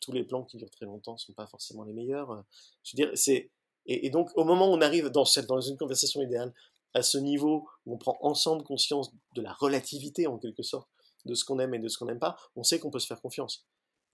[0.00, 2.32] tous les plans qui durent très longtemps ne sont pas forcément les meilleurs.
[2.32, 2.42] Euh,
[2.82, 3.52] je veux dire, c'est
[3.86, 6.52] et, donc au moment où on arrive dans, cette, dans une conversation idéale
[6.94, 10.88] à ce niveau où on prend ensemble conscience de la relativité en quelque sorte
[11.26, 13.06] de ce qu'on aime et de ce qu'on n'aime pas, on sait qu'on peut se
[13.06, 13.66] faire confiance.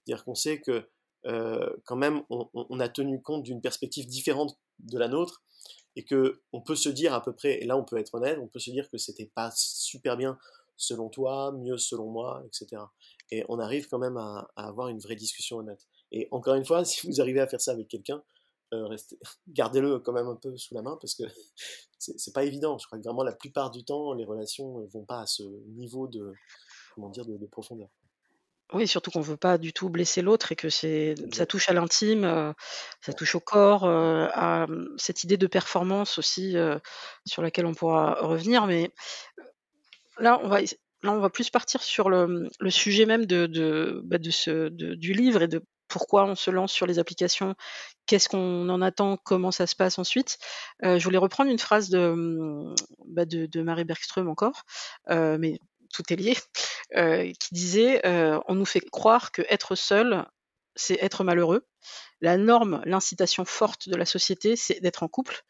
[0.04, 0.86] C'est-à-dire qu'on sait que
[1.26, 5.42] euh, quand même on, on, a tenu compte d'une perspective différente de la nôtre
[5.96, 8.38] et que on peut se dire à peu près, et là on peut être honnête,
[8.38, 10.38] on peut se dire que c'était pas super bien
[10.76, 12.82] selon toi, mieux selon moi, etc.
[13.30, 15.86] Et on arrive quand même à, avoir une vraie discussion honnête.
[16.12, 18.22] Et encore une fois, si vous arrivez à faire ça avec quelqu'un,
[18.72, 18.96] euh,
[19.48, 21.24] gardez-le quand même un peu sous la main parce que
[21.98, 22.78] c'est pas évident.
[22.78, 25.42] Je crois que vraiment la plupart du temps, les relations ne vont pas à ce
[25.76, 26.32] niveau de,
[26.94, 27.88] comment dire, de, profondeur.
[28.72, 31.68] Oui, surtout qu'on ne veut pas du tout blesser l'autre et que c'est ça touche
[31.68, 32.52] à l'intime, euh,
[33.02, 36.56] ça touche au corps, euh, à cette idée de performance aussi
[37.26, 38.66] sur laquelle on pourra revenir.
[38.66, 38.90] Mais
[40.18, 46.24] là, on va plus partir sur le, sujet même bah, du livre et de pourquoi
[46.24, 47.54] on se lance sur les applications,
[48.06, 50.38] qu'est-ce qu'on en attend, comment ça se passe ensuite.
[50.84, 52.74] Euh, je voulais reprendre une phrase de,
[53.06, 53.24] bah,
[53.62, 54.64] Marie Bergström encore,
[55.10, 55.58] euh, mais
[55.92, 56.36] tout est lié,
[56.96, 58.00] euh, qui disait
[58.48, 60.26] On nous fait croire que être seul,
[60.74, 61.64] c'est être malheureux.
[62.20, 65.42] La norme, l'incitation forte de la société, c'est d'être en couple.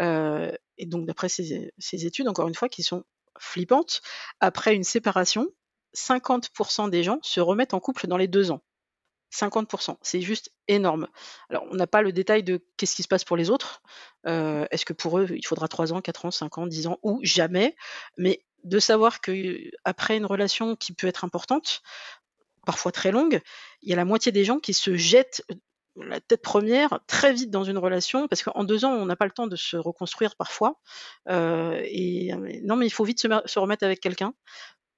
[0.00, 1.72] et donc, d'après ces,
[2.06, 3.04] études, encore une fois, qui sont
[3.42, 4.02] flippante.
[4.40, 5.48] Après une séparation,
[5.94, 8.62] 50% des gens se remettent en couple dans les deux ans.
[9.32, 11.08] 50%, c'est juste énorme.
[11.48, 13.82] Alors, on n'a pas le détail de qu'est-ce qui se passe pour les autres.
[14.26, 16.98] Euh, est-ce que pour eux, il faudra 3 ans, 4 ans, 5 ans, 10 ans
[17.02, 17.74] ou jamais?
[18.18, 21.82] Mais de savoir qu'après une relation qui peut être importante,
[22.66, 23.40] parfois très longue,
[23.80, 25.42] il y a la moitié des gens qui se jettent
[25.96, 29.26] la tête première très vite dans une relation parce qu'en deux ans on n'a pas
[29.26, 30.80] le temps de se reconstruire parfois
[31.28, 34.34] euh, et non mais il faut vite se, remettre avec quelqu'un.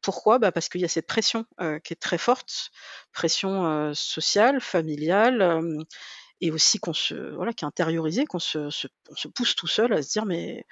[0.02, 0.38] Pourquoi?
[0.38, 2.70] Bah parce qu'il y a cette pression euh, qui est très forte
[3.12, 5.62] pression euh, sociale familiale
[6.40, 8.88] et aussi qu'on se voilà qui est intériorisée qu'on se, se,
[9.28, 10.66] pousse tout seul à se dire mais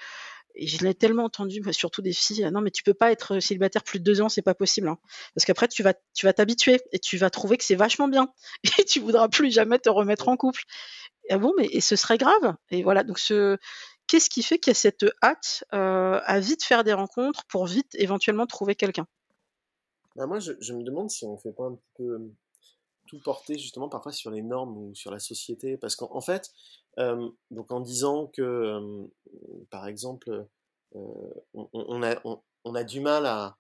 [0.55, 3.83] Et je l'ai tellement entendu, surtout des filles, non mais tu peux pas être célibataire
[3.83, 4.89] plus de deux ans, c'est pas possible.
[4.89, 4.99] Hein.
[5.35, 8.33] Parce qu'après tu vas tu vas t'habituer et tu vas trouver que c'est vachement bien
[8.79, 10.63] et tu voudras plus jamais te remettre en couple.
[11.31, 12.57] Ah bon, mais et ce serait grave.
[12.71, 13.57] Et voilà, donc ce
[14.07, 17.67] qu'est-ce qui fait qu'il y a cette hâte euh, à vite faire des rencontres pour
[17.67, 19.07] vite éventuellement trouver quelqu'un?
[20.17, 22.31] Bah moi, je, je, me demande si on fait pas un petit peu
[23.13, 26.51] tout porter justement parfois sur les normes ou sur la société, parce qu'en fait,
[26.99, 29.07] euh, donc en disant que, euh,
[29.69, 30.47] par exemple,
[30.97, 32.19] euh, on, on, a,
[32.65, 33.59] on, a du mal à,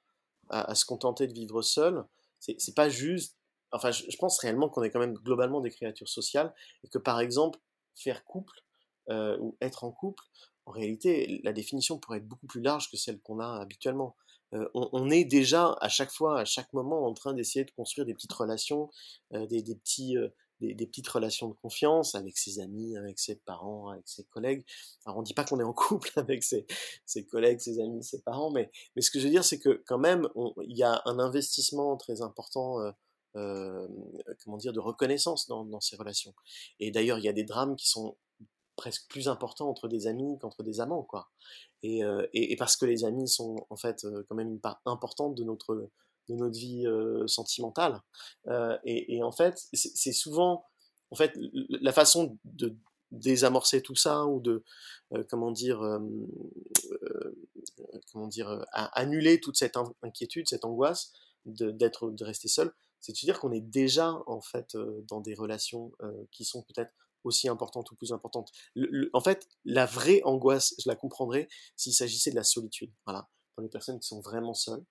[0.48, 2.02] à, se contenter de vivre seul,
[2.38, 3.36] c'est pas juste.
[3.72, 6.98] Enfin, je, je pense réellement qu'on est quand même globalement des créatures sociales et que
[6.98, 7.58] par exemple,
[7.94, 8.58] faire couple
[9.10, 10.24] ou être en couple,
[10.64, 14.16] en réalité, la définition pourrait être beaucoup plus large que celle qu'on a habituellement.
[14.54, 18.06] Euh, on, est déjà à chaque fois, à chaque moment, en train d'essayer de construire
[18.06, 18.90] des petites relations,
[19.32, 20.28] euh, des, petits, euh,
[20.60, 24.64] des, petites relations de confiance avec ses amis, avec ses parents, avec ses collègues.
[25.06, 26.66] Alors on dit pas qu'on est en couple avec ses,
[27.30, 30.28] collègues, ses amis, ses parents, mais, ce que je veux dire, c'est que quand même,
[30.66, 32.78] il y a un investissement très important.
[33.32, 36.34] comment dire, de reconnaissance dans ces relations.
[36.80, 38.16] Et d'ailleurs, il y a des drames qui sont
[38.76, 41.30] presque plus importants entre des amis qu'entre des amants, quoi.
[41.84, 44.80] Euh, et, et, parce que les amis sont en fait euh, quand même une part
[44.86, 45.90] importante de notre,
[46.28, 48.00] de notre vie euh, sentimentale.
[48.84, 50.64] Et, et, en fait, c'est souvent
[51.10, 51.32] en fait
[51.68, 52.76] la façon de
[53.10, 54.64] désamorcer tout ça ou de
[55.28, 55.80] comment dire
[58.10, 61.12] comment dire annuler toute cette inquiétude, cette angoisse
[61.44, 64.76] d'être de, rester seul, c'est de se dire qu'on est déjà en fait
[65.08, 65.92] dans des relations
[66.30, 68.50] qui sont peut-être aussi importante ou plus importante.
[69.12, 72.92] en fait, la vraie angoisse, je la comprendrais s'il s'agissait de la solitude.
[73.06, 74.84] Voilà, pour les personnes qui sont vraiment seules,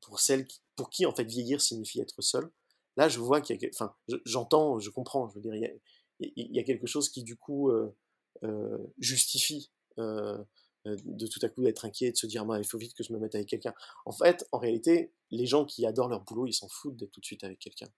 [0.00, 2.50] pour celles qui, pour qui en fait vieillir signifie être seul.
[2.96, 5.28] Là, je vois qu'il y a, enfin, j'entends, je, comprends.
[5.28, 7.96] Je veux dire, il y a, quelque chose qui du coup euh,
[8.42, 10.38] euh, justifie euh,
[10.84, 13.02] de tout à coup être inquiet, et de se dire, moi, il faut vite que
[13.02, 13.74] je me mette avec quelqu'un.
[14.06, 17.20] En fait, en réalité, les gens qui adorent leur boulot, ils s'en foutent d'être tout
[17.20, 17.88] de suite avec quelqu'un.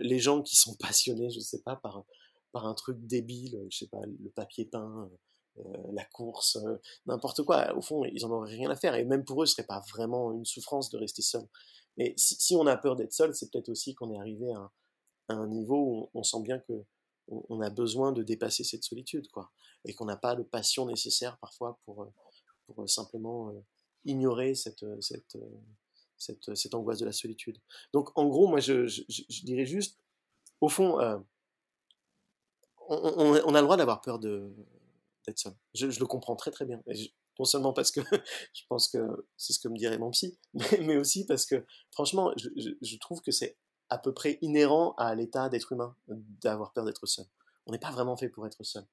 [0.00, 2.04] les gens qui sont passionnés, je sais pas, par
[2.56, 5.10] par un truc débile, je sais pas, le papier peint,
[5.58, 7.76] euh, la course, euh, n'importe quoi.
[7.76, 8.94] Au fond, ils en auraient rien à faire.
[8.94, 11.46] Et même pour eux, ce serait pas vraiment une souffrance de rester seul.
[11.98, 14.72] Mais si, on a peur d'être seul, c'est peut-être aussi qu'on est arrivé à,
[15.28, 16.72] un niveau où on, sent bien que
[17.28, 19.50] on, a besoin de dépasser cette solitude, quoi.
[19.84, 23.52] Et qu'on n'a pas de passion nécessaire parfois pour, euh, simplement
[24.06, 25.36] ignorer cette, cette,
[26.16, 27.58] cette, angoisse de la solitude.
[27.92, 29.98] Donc en gros, moi je dirais juste,
[30.62, 30.98] au fond,
[32.88, 35.54] on, a le droit d'avoir peur d'être seul.
[35.74, 36.82] Je, le comprends très très bien.
[37.38, 38.00] non seulement parce que
[38.54, 40.38] je pense que c'est ce que me dirait mon psy,
[40.80, 43.56] mais, aussi parce que franchement, je, trouve que c'est
[43.88, 47.26] à peu près inhérent à l'état d'être humain d'avoir peur d'être seul.
[47.66, 48.84] On n'est pas vraiment fait pour être seul.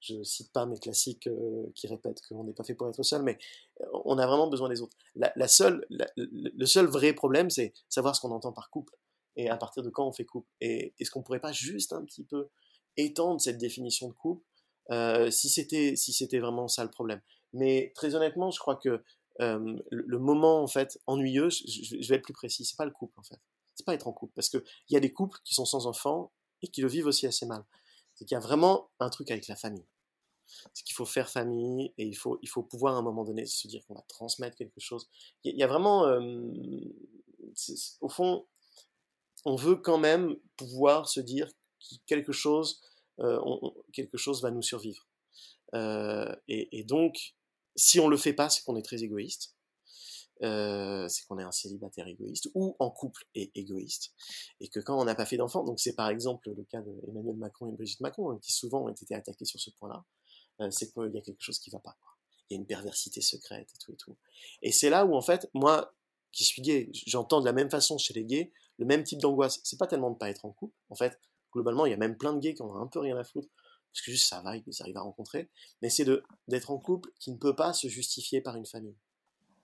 [0.00, 3.22] Je cite pas mes classiques euh, qui répètent qu'on n'est pas fait pour être seul,
[3.22, 3.38] mais
[3.80, 4.96] euh, on a vraiment besoin des autres.
[5.14, 8.94] La, seule, le seul vrai problème, c'est savoir ce qu'on entend par couple
[9.36, 10.48] et à partir de quand on fait couple.
[10.60, 12.48] Et est-ce qu'on pourrait pas juste un petit peu
[12.96, 14.44] étendre cette définition de couple
[14.90, 17.20] euh, si c'était si vraiment ça le problème.
[17.52, 19.02] Mais très honnêtement, je crois que
[19.40, 23.18] euh, le, moment en fait ennuyeux, je, vais être plus précis, c'est pas le couple
[23.18, 23.40] en fait,
[23.74, 25.86] c'est pas être en couple, parce que il y a des couples qui sont sans
[25.86, 26.32] enfants
[26.62, 27.64] et qui le vivent aussi assez mal.
[28.14, 29.84] C'est qu'il y a vraiment un truc avec la famille.
[30.72, 33.44] C'est qu'il faut faire famille et il faut il faut pouvoir à un moment donné
[33.44, 35.08] se dire qu'on va transmettre quelque chose.
[35.44, 36.20] Il y, a vraiment euh,
[38.00, 38.46] au fond,
[39.44, 41.48] on veut quand même pouvoir se dire
[42.06, 42.82] quelque chose,
[43.20, 43.40] euh,
[43.92, 45.06] quelque chose va nous survivre.
[45.74, 47.34] Euh, et, donc,
[47.74, 49.54] si on le fait pas, c'est qu'on est très égoïste.
[50.42, 54.12] Euh, c'est qu'on est un célibataire égoïste ou en couple et égoïste.
[54.60, 57.36] Et que quand on n'a pas fait d'enfant donc c'est par exemple le cas d'Emmanuel
[57.36, 60.04] Macron et Brigitte Macron hein, qui souvent ont été attaqués sur ce point-là
[60.70, 61.96] c'est qu'il y a quelque chose qui va pas
[62.50, 64.16] il y a une perversité secrète et tout et tout.
[64.62, 65.94] Et c'est là où en fait moi
[66.32, 69.60] qui suis gay j'entends de la même façon chez les gays le même type d'angoisse.
[69.64, 70.74] C'est pas tellement de pas être en couple.
[70.90, 71.18] En fait
[71.56, 73.48] globalement, il y a même plein de gays qui ont un peu rien à foutre,
[73.92, 75.48] parce que juste ça va, ils arrivent à rencontrer,
[75.80, 76.06] mais c'est
[76.48, 78.96] d'être en couple qui ne peut pas se justifier par une famille.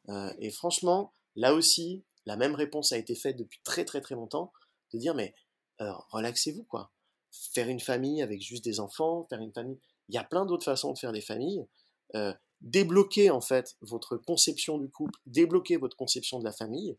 [0.09, 4.15] Euh, et franchement, là aussi, la même réponse a été faite depuis très très très
[4.15, 4.53] longtemps,
[4.93, 5.35] de dire mais
[5.81, 6.93] euh, relaxez-vous quoi.
[7.31, 9.79] Faire une famille avec juste des enfants, faire une famille,
[10.09, 11.67] il y a plein d'autres façons de faire des familles.
[12.15, 16.97] Euh, débloquer en fait votre conception du couple, débloquer votre conception de la famille,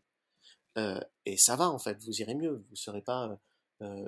[1.26, 3.36] et ça va en fait, vous irez mieux, vous serez pas euh,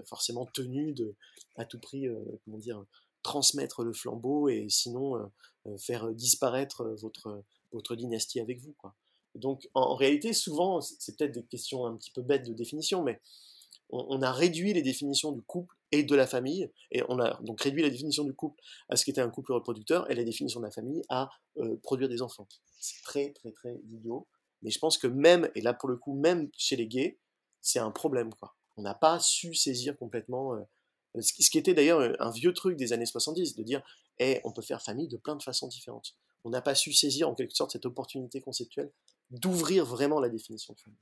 [0.05, 1.15] forcément tenu de
[1.57, 2.85] à tout prix euh, comment dire
[3.23, 8.95] transmettre le flambeau et sinon euh, faire disparaître votre votre dynastie avec vous quoi.
[9.35, 13.21] Donc en, réalité souvent c'est peut-être des questions un petit peu bêtes de définition mais
[13.91, 16.71] on, a réduit les définitions du couple et de la famille.
[16.91, 19.53] Et on a donc réduit la définition du couple à ce qui était un couple
[19.53, 22.49] reproducteur et la définition de la famille à euh, produire des enfants.
[22.81, 24.27] C'est très, très, très idiot.
[24.62, 27.19] Mais je pense que même, et là pour le coup, même chez les gays,
[27.61, 28.33] c'est un problème.
[28.35, 28.56] quoi.
[28.77, 30.55] On n'a pas su saisir complètement.
[30.55, 33.83] Euh, ce qui était d'ailleurs un vieux truc des années 70, de dire
[34.19, 36.15] eh, on peut faire famille de plein de façons différentes.
[36.45, 38.91] On n'a pas su saisir en quelque sorte cette opportunité conceptuelle
[39.31, 40.99] d'ouvrir vraiment la définition de famille.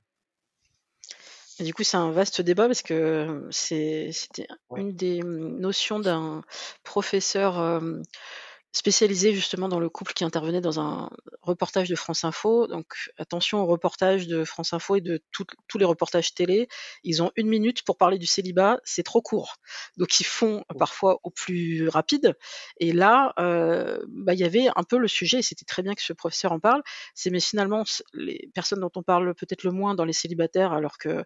[1.59, 6.43] Et du coup, c'est un vaste débat parce que c'était une des notions d'un
[6.83, 7.81] professeur
[8.75, 11.09] spécialisé justement dans le couple qui intervenait dans un
[11.41, 12.67] reportage de France Info.
[12.67, 16.67] Donc attention au reportage de France Info et de tous les reportages télé.
[17.05, 19.55] Ils ont une minute pour parler du célibat, c'est trop court.
[19.95, 22.35] Donc ils font parfois au plus rapide.
[22.81, 25.93] Et là, euh, bah, il y avait un peu le sujet, et c'était très bien
[25.93, 26.83] que ce professeur en parle,
[27.13, 27.83] c'est mais finalement
[28.13, 31.25] les personnes dont on parle peut-être le moins dans les célibataires, alors qu'il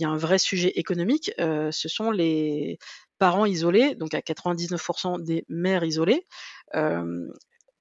[0.00, 2.80] y a un vrai sujet économique, euh, ce sont les
[3.18, 6.26] parents isolés, donc à 99% des mères isolées.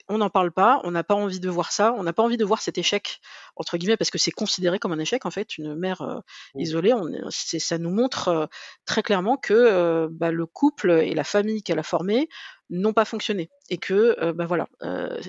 [0.09, 2.37] on n'en parle pas, on n'a pas envie de voir ça, on n'a pas envie
[2.37, 3.19] de voir cet échec,
[3.57, 6.21] entre guillemets, parce que c'est considéré comme un échec, en fait, une mère
[6.55, 8.49] isolée, on, ça nous montre
[8.85, 12.29] très clairement que bah, le couple et la famille qu'elle a formée
[12.69, 14.67] n'ont pas fonctionné et que ben voilà,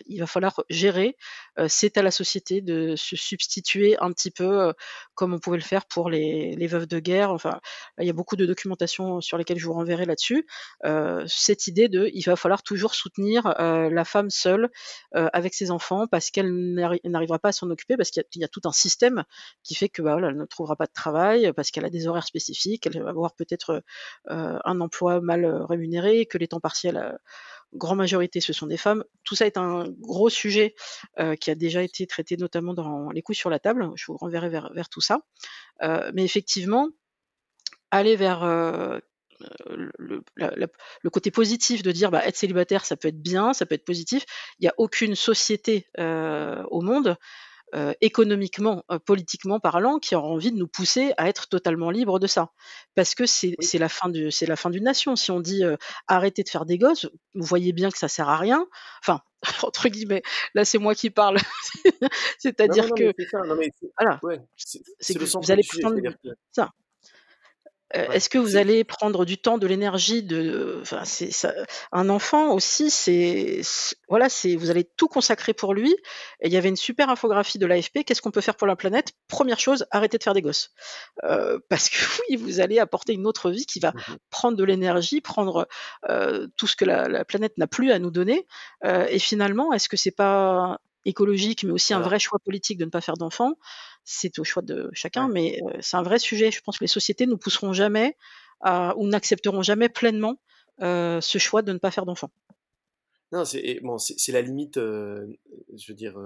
[0.07, 1.17] il va falloir gérer.
[1.67, 4.73] c'est à la société de se substituer un petit peu
[5.15, 7.31] comme on pouvait le faire pour les, les veuves de guerre.
[7.31, 7.61] Enfin,
[7.99, 10.47] il y a beaucoup de documentation sur lesquelles je vous renverrai là-dessus.
[11.27, 14.71] cette idée de, il va falloir toujours soutenir la femme seule
[15.13, 16.53] avec ses enfants parce qu'elle
[17.05, 19.25] n'arrivera pas à s'en occuper parce qu'il y, a tout un système
[19.63, 22.07] qui fait que bah, voilà, elle ne trouvera pas de travail parce qu'elle a des
[22.07, 23.83] horaires spécifiques, elle va avoir peut-être
[24.29, 27.19] un emploi mal rémunéré, que les temps partiels
[27.75, 29.05] grande majorité ce sont des femmes.
[29.25, 30.75] Tout ça est un gros sujet
[31.19, 33.91] euh, qui a déjà été traité notamment dans les coups sur la table.
[33.97, 35.21] Je vous renverrai vers, tout ça.
[35.83, 36.89] Euh, mais effectivement,
[37.91, 38.99] aller vers euh,
[39.71, 39.93] le,
[40.37, 43.85] le, côté positif de dire bah, être célibataire, ça peut être bien, ça peut être
[43.85, 44.25] positif.
[44.59, 47.17] Il n'y a aucune société au monde
[47.75, 52.19] euh, économiquement, euh, politiquement parlant, qui aura envie de nous pousser à être totalement libres
[52.19, 52.51] de ça.
[52.95, 55.17] Parce que c'est la fin du c'est la fin d'une nation.
[55.17, 55.77] Si on dit euh,
[56.07, 58.67] arrêtez de faire des gosses, vous voyez bien que ça sert à rien.
[59.03, 59.21] Enfin,
[59.63, 60.23] entre guillemets,
[60.55, 61.37] là c'est moi qui parle.
[62.39, 63.13] C'est-à-dire que
[63.99, 64.19] voilà,
[64.57, 66.01] c'est que vous allez prendre
[66.53, 66.71] ça.
[67.97, 71.55] Euh, est-ce que vous allez prendre du temps, de l'énergie de enfin, c'est ça
[71.91, 73.63] un enfant aussi, c'est
[74.09, 75.93] voilà, c'est vous allez tout consacrer pour lui
[76.41, 78.77] et il y avait une super infographie de l'AFP, qu'est-ce qu'on peut faire pour la
[78.77, 79.13] planète?
[79.29, 80.71] Première chose, arrêtez de faire des gosses.
[81.25, 81.97] Euh, parce que
[82.29, 85.67] oui, vous allez apporter une autre vie qui va mmh prendre de l'énergie, prendre,
[86.09, 88.47] euh, tout ce que la la planète n'a plus à nous donner,
[88.85, 92.91] et finalement, est-ce que c'est pas écologique, mais aussi un vrai choix politique de ne
[92.91, 93.55] pas faire d'enfants.
[94.05, 96.51] C'est au choix de chacun, mais c'est un vrai sujet.
[96.51, 98.17] Je pense que les sociétés ne pousseront jamais
[98.65, 100.37] ou n'accepteront jamais pleinement
[100.81, 102.31] ce choix de ne pas faire d'enfants.
[103.33, 103.97] Non, c'est bon,
[104.29, 106.19] la limite, je veux dire,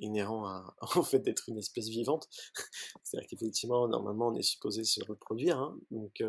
[0.00, 2.28] inhérent à, au fait d'être une espèce vivante.
[3.04, 6.22] C'est-à-dire qu'effectivement, normalement, on est supposé se reproduire, hein, donc,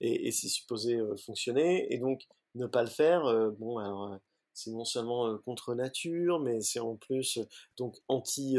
[0.00, 2.22] et, et c'est supposé fonctionner, et donc
[2.54, 3.22] ne pas le faire,
[3.58, 4.18] bon, alors
[4.56, 7.38] c'est non seulement contre nature, mais c'est en plus
[7.76, 8.56] donc anti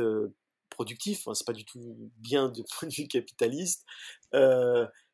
[0.70, 1.22] productif.
[1.22, 3.84] Enfin, c'est pas du tout bien du point de vue capitaliste.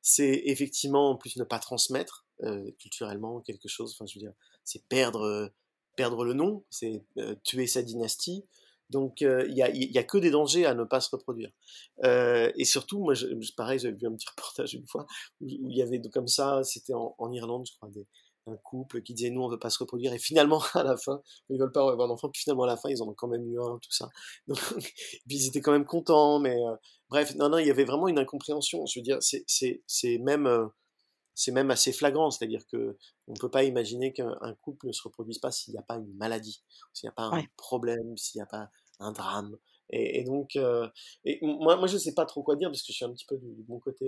[0.01, 2.25] c'est effectivement en plus ne pas transmettre
[2.79, 3.93] culturellement quelque chose.
[3.93, 4.33] Enfin, je veux dire,
[4.65, 5.51] c'est perdre
[5.95, 7.03] perdre le nom, c'est
[7.43, 8.45] tuer sa dynastie.
[8.89, 11.51] Donc il y, a, a, que des dangers à ne pas se reproduire.
[12.03, 13.13] et surtout, moi,
[13.55, 15.07] pareil, j'avais vu un petit reportage une fois
[15.39, 17.89] où il y avait comme ça, c'était en, Irlande, je crois,
[18.47, 21.21] un couple qui disait nous on veut pas se reproduire et finalement à la fin
[21.49, 23.45] ils veulent pas avoir d'enfants puis finalement à la fin ils en ont quand même
[23.47, 24.09] eu un tout ça.
[24.47, 24.59] Donc
[25.27, 26.75] puis ils étaient quand même contents mais euh,
[27.09, 28.85] bref non non il y avait vraiment une incompréhension.
[28.85, 30.67] Je veux dire c'est c'est c'est même euh,
[31.35, 32.29] c'est même assez flagrant.
[32.31, 35.83] C'est-à-dire que on peut pas imaginer qu'un couple ne se reproduise pas s'il n'y a
[35.83, 39.57] pas une maladie s'il n'y a pas un problème s'il n'y a pas un drame.
[39.89, 40.87] Et, et donc euh,
[41.25, 43.25] et moi moi je sais pas trop quoi dire parce que je suis un petit
[43.25, 44.05] peu du, bon côté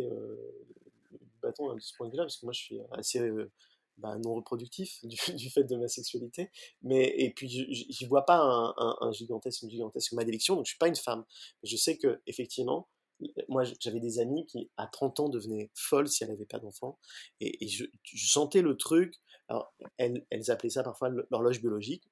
[1.11, 3.19] du bâton hein, de ce point de vue là parce que moi je suis assez
[3.97, 6.49] bah, non reproductif du, fait de ma sexualité,
[6.81, 8.39] mais et puis j'y vois pas
[8.77, 11.25] un, gigantesque, une gigantesque malédiction, donc je suis pas une femme.
[11.63, 12.89] Je sais que effectivement,
[13.47, 16.99] moi j'avais des amis qui à 30 ans devenaient folles si elles n'avaient pas d'enfants,
[17.39, 19.15] et, je, sentais le truc.
[19.47, 22.03] Alors elles, elles appelaient ça parfois l'horloge biologique.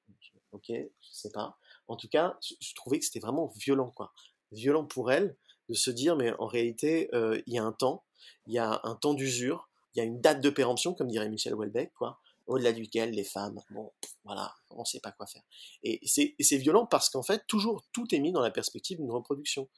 [0.52, 1.58] Ok, je sais pas.
[1.88, 4.12] En tout cas, je, trouvais que c'était vraiment violent, quoi.
[4.52, 5.36] Violent pour elles
[5.68, 8.04] de se dire, mais en réalité, euh, il y a un temps,
[8.46, 11.28] il y a un temps d'usure il y a une date de péremption, comme dirait
[11.28, 13.90] Michel Houellebecq, quoi, au-delà duquel les femmes, bon,
[14.24, 15.42] voilà, on ne sait pas quoi faire.
[15.82, 19.68] Et c'est violent parce qu'en fait, toujours, tout est mis dans la perspective d'une reproduction.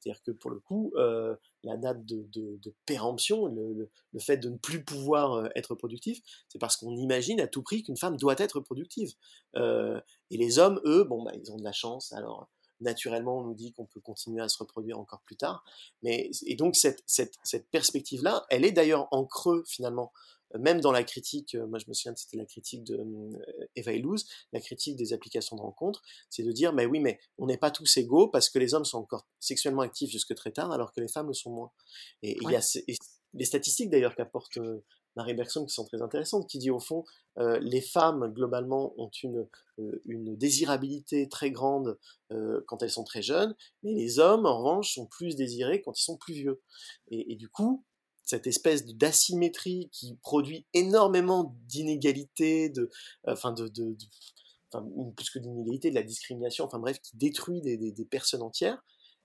[0.00, 4.82] C'est-à-dire que pour le coup, euh, la date de, péremption, le, fait de ne plus
[4.82, 8.60] pouvoir euh, être productif, c'est parce qu'on imagine à tout prix qu'une femme doit être
[8.60, 9.12] productive.
[9.56, 10.00] Euh,
[10.30, 12.12] et les hommes, eux, bon, bah, ils ont de la chance.
[12.12, 12.48] Alors,
[12.80, 15.64] naturellement, on nous dit qu'on peut continuer à se reproduire encore plus tard.
[16.02, 20.12] Mais, et donc, cette, cette, cette perspective-là, elle est d'ailleurs en creux, finalement,
[20.58, 23.66] même dans la critique, euh, moi je me souviens que c'était la critique de euh,
[23.76, 27.46] Eva Illouz, la critique des applications de rencontre, c'est de dire, mais oui, mais on
[27.46, 30.72] n'est pas tous égaux parce que les hommes sont encore sexuellement actifs jusque très tard,
[30.72, 31.70] alors que les femmes le sont moins.
[32.22, 32.60] Et il y a
[33.34, 34.82] les statistiques d'ailleurs qu'apporte euh,
[35.16, 37.04] Marie Bergson qui sont très intéressantes, qui dit au fond,
[37.36, 39.46] les femmes globalement ont une,
[40.04, 41.98] une désirabilité très grande
[42.66, 46.04] quand elles sont très jeunes, mais les hommes en revanche sont plus désirés quand ils
[46.04, 46.60] sont plus vieux.
[47.10, 47.84] Et, du coup,
[48.24, 52.82] cette espèce d'asymétrie qui produit énormément d'inégalités, de,
[53.26, 53.96] euh, enfin de,
[54.72, 54.86] enfin,
[55.16, 58.82] plus que d'inégalités, de la discrimination, enfin bref, qui détruit des, des, personnes entières,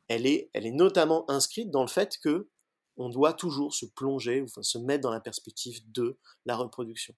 [0.08, 2.50] elle est, elle est notamment inscrite dans le fait que
[2.98, 7.14] on doit toujours se plonger, enfin se mettre dans la perspective de la reproduction.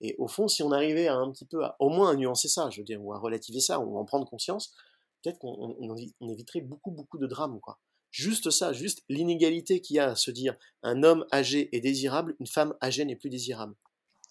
[0.00, 2.48] Et au fond, si on arrivait à un petit peu, à, au moins à nuancer
[2.48, 4.74] ça, je veux dire, ou à relativiser ça, ou à en prendre conscience,
[5.22, 7.78] peut-être qu'on on éviterait beaucoup, beaucoup de drames, quoi.
[8.10, 12.34] Juste ça, juste l'inégalité qu'il y a à se dire un homme âgé est désirable,
[12.40, 13.76] une femme âgée n'est plus désirable.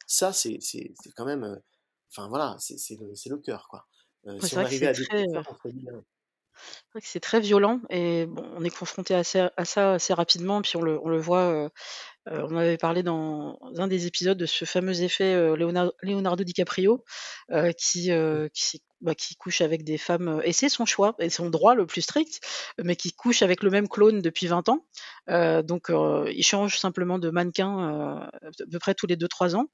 [0.06, 0.60] Ça, c'est
[1.16, 1.44] quand même.
[1.46, 1.56] Euh,
[2.12, 3.88] enfin voilà, c'est le, le cœur, quoi.
[4.28, 5.26] Euh, si on arrivait à très...
[7.02, 11.10] C'est très violent et on est confronté à ça, assez rapidement, puis on le, on
[11.10, 11.70] le voit.
[12.28, 16.44] Euh, euh, on avait parlé dans un des épisodes de ce fameux effet euh, Leonardo,
[16.44, 17.04] DiCaprio
[17.78, 18.12] qui,
[18.54, 21.74] qui, bah, qui couche avec des femmes, euh, et c'est son choix et son droit
[21.74, 22.42] le plus strict,
[22.84, 24.86] mais qui couche avec le même clone depuis 20 ans.
[25.30, 29.56] Euh, donc euh, il change simplement de mannequin euh, à peu près tous les 2-3
[29.56, 29.68] ans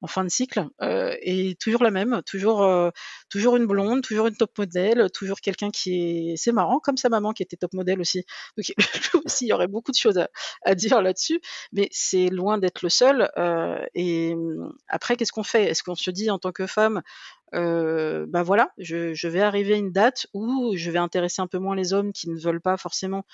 [0.00, 2.68] en fin de cycle, euh, et toujours la même, toujours,
[3.30, 7.08] toujours une blonde, toujours une top modèle, toujours quelqu'un qui est, c'est marrant, comme sa
[7.08, 8.24] maman qui était top modèle aussi.
[8.56, 8.66] Donc
[9.24, 10.28] aussi il y aurait beaucoup de choses à,
[10.64, 11.40] à dire là-dessus,
[11.72, 13.30] mais c'est loin d'être le seul.
[13.94, 15.64] et hum, après qu'est-ce qu'on fait?
[15.64, 17.02] Est-ce qu'on se dit en tant que femme
[17.54, 21.46] euh, bah voilà, je, je, vais arriver à une date où je vais intéresser un
[21.46, 23.24] peu moins les hommes qui ne veulent pas forcément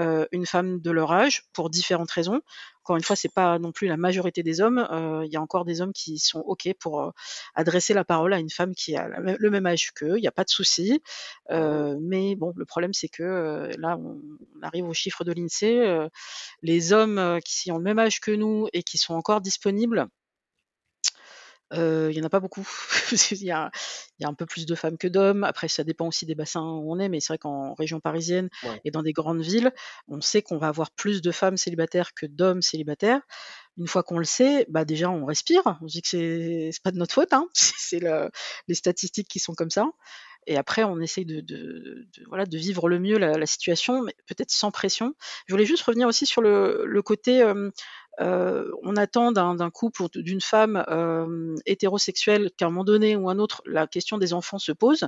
[0.00, 2.40] euh, une femme de leur âge pour différentes raisons.
[2.82, 4.78] Encore une fois, c'est pas non plus la majorité des hommes.
[4.90, 7.10] Euh, il y a encore des hommes qui sont ok pour euh,
[7.54, 10.16] adresser la parole à une femme qui a le même âge qu'eux.
[10.16, 11.02] Il n'y a pas de souci.
[11.50, 14.18] Euh, mais bon, le problème c'est que là, on,
[14.56, 16.08] on, arrive aux chiffres de l'Insee.
[16.62, 20.08] les hommes qui ont le même âge que nous et qui sont encore disponibles
[21.72, 22.66] il y en a pas beaucoup.
[23.30, 23.70] il, y a,
[24.18, 25.44] il y a un peu plus de femmes que d'hommes.
[25.44, 28.48] Après, ça dépend aussi des bassins où on est, mais c'est vrai qu'en région parisienne
[28.84, 29.72] et dans des grandes villes,
[30.08, 33.20] on sait qu'on va avoir plus de femmes célibataires que d'hommes célibataires.
[33.76, 35.62] Une fois qu'on le sait, bah déjà on respire.
[35.82, 37.46] On se dit que c'est, c'est pas de notre faute, hein.
[37.54, 38.30] c'est le,
[38.66, 39.86] les statistiques qui sont comme ça.
[40.46, 44.02] Et après, on essaye de, de, de voilà, de vivre le mieux la, la situation,
[44.02, 45.14] mais peut-être sans pression.
[45.46, 47.42] Je voulais juste revenir aussi sur le, le côté
[48.20, 53.28] euh, on attend d'un couple ou d'une femme euh, hétérosexuelle qu'à un moment donné ou
[53.28, 55.06] un autre, la question des enfants se pose.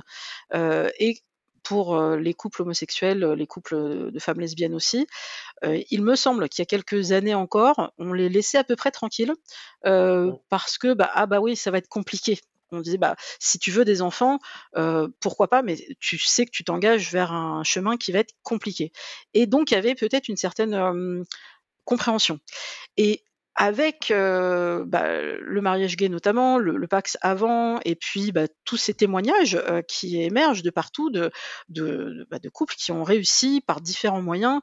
[0.53, 1.19] Euh, et
[1.63, 5.05] pour les couples homosexuels, les couples de femmes lesbiennes aussi.
[5.63, 8.89] il me semble qu'il y a quelques années encore, on les laissait à peu près
[8.89, 9.31] tranquilles
[9.83, 12.39] parce que bah ah bah oui ça va être compliqué.
[12.71, 14.39] On disait bah si tu veux des enfants,
[15.19, 18.91] pourquoi pas, mais tu sais que tu t'engages vers un chemin qui va être compliqué.
[19.35, 20.73] Et donc il y avait peut-être une certaine
[21.85, 22.39] compréhension.
[22.97, 23.23] Et
[23.55, 28.93] avec euh, bah, le mariage gay notamment, le, Pax avant, et puis bah, tous ces
[28.93, 31.29] témoignages euh, qui émergent de partout bah,
[31.69, 34.61] de, couples qui ont réussi par différents moyens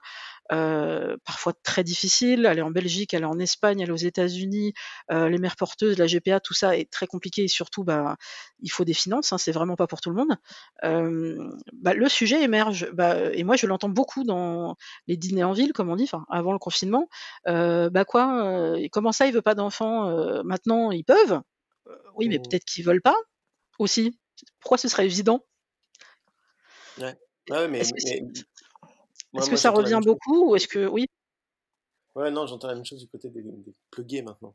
[0.53, 2.47] euh, parfois très difficile.
[2.47, 4.75] Aller en Belgique, aller en Espagne, aller aux États-Unis,
[5.11, 8.17] euh, les mères porteuses, la GPA, tout ça est très compliqué et surtout, bah,
[8.61, 9.33] il faut des finances.
[9.33, 10.37] Hein, c'est vraiment pas pour tout le monde.
[10.85, 14.77] Euh, bah, le sujet émerge bah, et moi je l'entends beaucoup dans
[15.07, 17.09] les dîners en ville, comme on dit, avant le confinement.
[17.47, 20.11] Bah quoi Comment ça, il veut pas d'enfants
[20.45, 21.41] Maintenant, ils peuvent?
[22.17, 22.43] oui, mais mmh.
[22.43, 23.17] peut-être qu'ils veulent pas
[23.79, 24.19] aussi.
[24.61, 25.45] Pourquoi ce serait évident?
[26.99, 27.17] Ouais.
[27.51, 28.23] Ouais, mais, mais,
[29.39, 31.07] est-ce que ça revient beaucoup ou est-ce que oui?
[32.15, 34.55] Ouais, non, j'entends la même chose du côté des, des maintenant.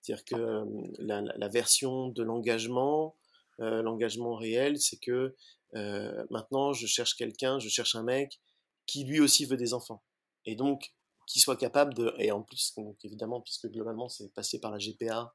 [0.00, 0.64] C'est-à-dire que
[0.98, 3.16] la, la, version de l'engagement,
[3.60, 5.34] euh, l'engagement réel, c'est que
[5.74, 8.40] euh, maintenant je cherche quelqu'un, je cherche un mec
[8.86, 10.02] qui lui aussi veut des enfants.
[10.44, 10.92] Et donc,
[11.26, 14.78] qui soit capable de, et en plus, donc, évidemment, puisque globalement c'est passé par la
[14.78, 15.32] GPA,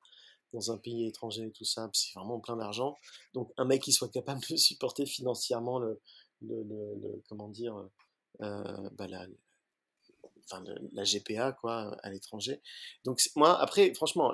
[0.54, 2.98] dans un pays étranger et tout ça, c'est vraiment plein d'argent.
[3.34, 6.02] Donc un mec qui soit capable de supporter financièrement le,
[6.42, 7.76] le, le, le comment dire,
[8.40, 9.26] bah, la,
[10.46, 10.64] enfin,
[10.94, 12.62] la GPA quoi à l'étranger.
[13.06, 14.34] Donc moi après franchement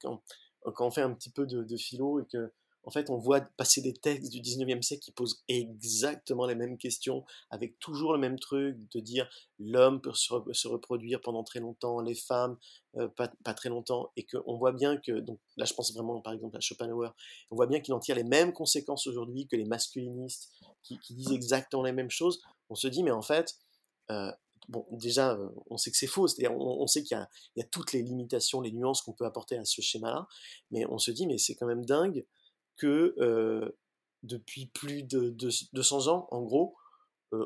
[0.00, 0.22] quand,
[0.62, 2.52] quand, on fait un petit peu de, de philo et que
[2.86, 6.76] en fait, on voit passer des textes du 19e siècle qui posent exactement les mêmes
[6.76, 9.28] questions, avec toujours le même truc de dire
[9.58, 12.56] l'homme peut se, reproduire pendant très longtemps, les femmes
[12.96, 16.32] euh, pas, très longtemps, et qu'on voit bien que, donc là je pense vraiment par
[16.32, 17.10] exemple à Schopenhauer,
[17.50, 21.32] on voit bien qu'il en tire les mêmes conséquences aujourd'hui que les masculinistes qui, disent
[21.32, 22.42] exactement les mêmes choses.
[22.68, 23.54] On se dit, mais en fait,
[24.10, 24.30] euh,
[24.68, 27.66] bon, déjà, euh, on sait que c'est faux, c'est-à-dire on, sait qu'il y, y, a
[27.66, 30.26] toutes les limitations, les nuances qu'on peut apporter à ce schéma-là,
[30.70, 32.26] mais on se dit, mais c'est quand même dingue
[32.76, 33.14] que
[34.22, 35.34] depuis plus de,
[35.72, 36.76] 200 ans, en gros,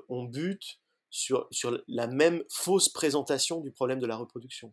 [0.09, 4.72] on bute sur, sur la même fausse présentation du problème de la reproduction,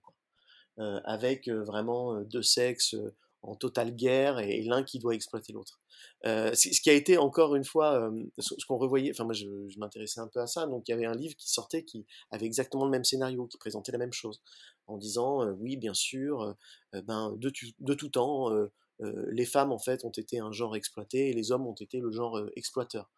[0.78, 2.96] avec vraiment deux sexes
[3.42, 5.80] en totale guerre et, l'un qui doit exploiter l'autre.
[6.24, 9.46] ce qui a été encore une fois ce qu'on revoyait, enfin moi je,
[9.78, 12.46] m'intéressais un peu à ça, donc il y avait un livre qui sortait qui avait
[12.46, 14.42] exactement le même scénario, qui présentait la même chose,
[14.88, 16.56] en disant oui bien sûr,
[16.94, 18.52] ben de, de tout temps
[19.00, 22.12] les femmes en fait ont été un genre exploité et les hommes ont été le
[22.12, 23.12] genre euh, exploiteur.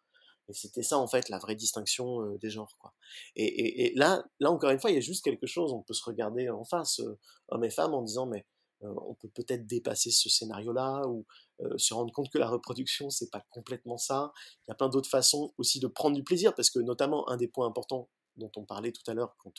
[0.48, 2.74] Et c'était ça en fait la vraie distinction euh, des genres.
[3.36, 5.72] Et, là, là encore une fois, il y a juste quelque chose.
[5.72, 7.00] On peut se regarder en face,
[7.48, 8.46] hommes et femmes, en disant mais
[8.80, 11.26] on peut peut-être dépasser ce scénario-là ou
[11.76, 14.32] se rendre compte que la reproduction c'est pas complètement ça.
[14.66, 17.36] Il y a plein d'autres façons aussi de prendre du plaisir parce que notamment un
[17.36, 19.52] des points importants dont on parlait tout à l'heure quand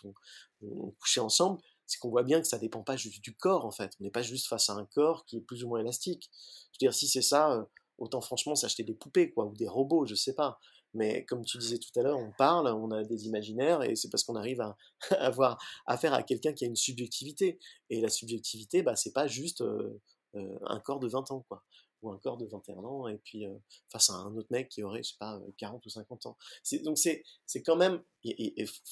[0.63, 3.72] on couchait ensemble, c'est qu'on voit bien que ça dépend pas juste du corps en
[3.72, 3.92] fait.
[4.00, 6.30] On n'est pas juste face à un corps qui est plus ou moins élastique.
[6.32, 7.64] Je veux dire, si c'est ça, euh,
[7.98, 10.60] autant franchement s'acheter des poupées quoi ou des robots, je sais pas.
[10.94, 14.10] Mais comme tu disais tout à l'heure, on parle, on a des imaginaires et c'est
[14.10, 14.78] parce qu'on arrive à
[15.20, 17.60] avoir affaire à quelqu'un qui a une subjectivité.
[17.90, 20.00] Et la subjectivité, bah c'est pas juste euh,
[20.36, 21.64] euh, un corps de 20 ans quoi
[22.02, 23.54] ou un corps de 21 ans, et puis euh,
[23.91, 26.38] face à un autre mec qui aurait, je sais pas, 40 euh, ou 50 ans.
[26.84, 28.02] Donc c'est, c'est quand même,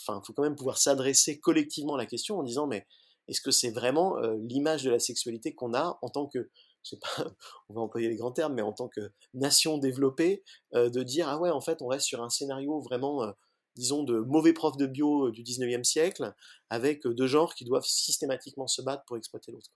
[0.02, 2.86] enfin, faut quand même pouvoir s'adresser collectivement à la question en disant, mais
[3.28, 6.50] est-ce que c'est vraiment euh, l'image de la sexualité qu'on a en tant que,
[6.84, 7.08] je sais pas,
[7.70, 10.44] on va employer les grands termes, mais en tant que nation développée,
[10.74, 13.34] de dire, ah ouais, en fait, on reste sur un scénario vraiment
[13.76, 16.34] disons, de mauvais profs de bio du 19e siècle,
[16.72, 19.70] avec deux genres qui doivent systématiquement se battre pour exploiter l'autre.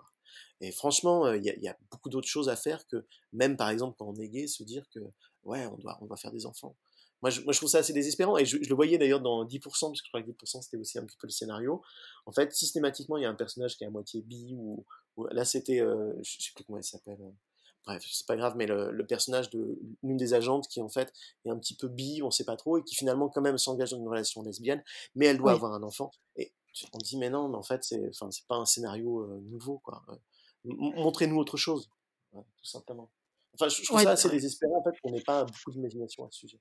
[0.59, 4.07] Et franchement, il y, a beaucoup d'autres choses à faire que même, par exemple, quand
[4.07, 4.99] on est gay, se dire que
[5.43, 6.75] ouais, on doit, on doit faire des enfants.
[7.21, 9.59] Moi je, moi, je trouve ça assez désespérant, et je, le voyais d'ailleurs dans 10%,
[9.61, 11.81] parce que je crois que 10% c'était aussi un petit peu le scénario.
[12.25, 14.83] En fait, systématiquement, il y a un personnage qui est à moitié bi, ou,
[15.31, 17.31] là c'était, euh, je sais plus comment elle s'appelle, euh,
[17.85, 21.13] bref, c'est pas grave, mais le, personnage de l'une des agentes qui en fait
[21.45, 23.91] est un petit peu bi, on sait pas trop, et qui finalement quand même s'engage
[23.91, 26.11] dans une relation lesbienne, mais elle doit avoir un enfant.
[26.37, 26.51] Et
[26.93, 30.03] on dit mais non, mais en fait c'est, enfin c'est pas un scénario nouveau quoi
[30.63, 31.89] montrez-nous autre chose,
[32.31, 33.09] tout simplement.
[33.53, 36.39] Enfin, je, trouve ça assez désespérant en fait qu'on n'ait pas beaucoup d'imagination à ce
[36.39, 36.59] sujet.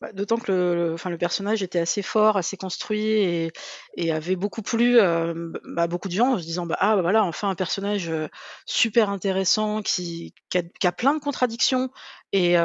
[0.00, 3.52] Bah, d'autant que le, enfin, le personnage était assez fort, assez construit et,
[3.96, 7.02] et avait beaucoup plu euh, bah, beaucoup de gens en se disant bah, ah bah,
[7.02, 8.26] voilà enfin un personnage euh,
[8.66, 11.90] super intéressant qui, qui, a, plein de contradictions
[12.36, 12.56] et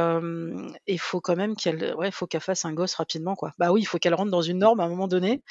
[0.87, 3.53] il faut quand même qu'elle ouais faut qu'elle fasse un gosse rapidement quoi.
[3.59, 5.43] Bah oui il faut qu'elle rentre dans une norme à un moment donné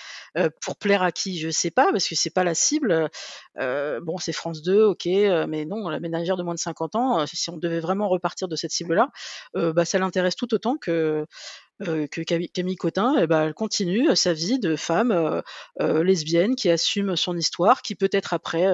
[0.60, 3.08] pour plaire à qui je sais pas parce que c'est pas la cible.
[3.56, 7.48] bon c'est France 2 ok mais non la ménagère de moins de 50 ans si
[7.50, 9.08] on devait vraiment repartir de cette cible là
[9.54, 11.24] bah ça l'intéresse tout autant que
[11.86, 15.40] euh, que Camille Cotin, eh ben, elle continue sa vie de femme euh,
[15.80, 18.66] euh, lesbienne qui assume son histoire, qui peut-être après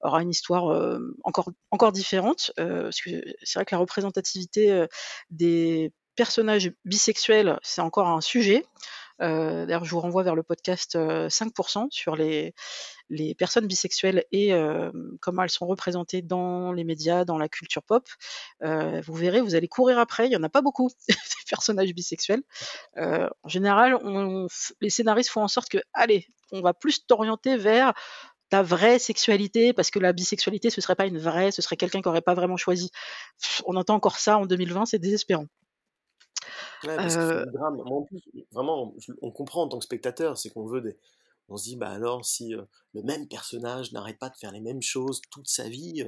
[0.00, 4.86] aura une histoire encore encore différente, parce que c'est vrai que la représentativité
[5.30, 8.64] des personnages bisexuels, c'est encore un sujet.
[9.20, 12.54] Euh, d'ailleurs, je vous renvoie vers le podcast 5% euh, sur les,
[13.36, 18.08] personnes bisexuelles et euh, comment elles sont représentées dans les médias, dans la culture pop.
[18.60, 20.26] vous verrez, vous allez courir après.
[20.26, 21.14] Il y en a pas beaucoup des
[21.48, 22.42] personnages bisexuels.
[22.96, 23.98] en général,
[24.80, 27.92] les scénaristes font en sorte que, allez, on va plus t'orienter vers
[28.48, 32.00] ta vraie sexualité, parce que la bisexualité, ce serait pas une vraie, ce serait quelqu'un
[32.00, 32.90] qui aurait pas vraiment choisi.
[33.66, 35.46] On entend encore ça en 2020, c'est désespérant.
[36.84, 37.80] Ouais, parce euh drame.
[37.80, 38.22] en plus,
[38.52, 40.96] vraiment, on comprend en tant que spectateur, c'est qu'on veut des.
[41.50, 44.82] On se dit, bah alors, si le même personnage n'arrête pas de faire les mêmes
[44.82, 46.04] choses toute sa vie,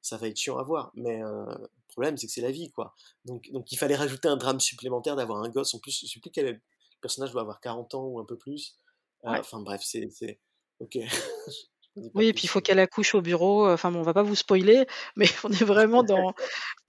[0.00, 0.92] ça va être chiant à voir.
[0.94, 2.94] Mais le problème, c'est que c'est la vie, quoi.
[3.24, 5.74] Donc, donc, il fallait rajouter un drame supplémentaire d'avoir un gosse.
[5.74, 6.60] En plus, je sais plus quel
[7.00, 8.78] personnage doit avoir 40 ans ou un peu plus.
[9.24, 10.38] Enfin, bref, c'est.
[10.78, 10.96] Ok.
[12.14, 13.70] Oui, et puis il faut qu'elle accouche au bureau.
[13.70, 14.86] Enfin bon, on va pas vous spoiler,
[15.16, 16.34] mais on est vraiment dans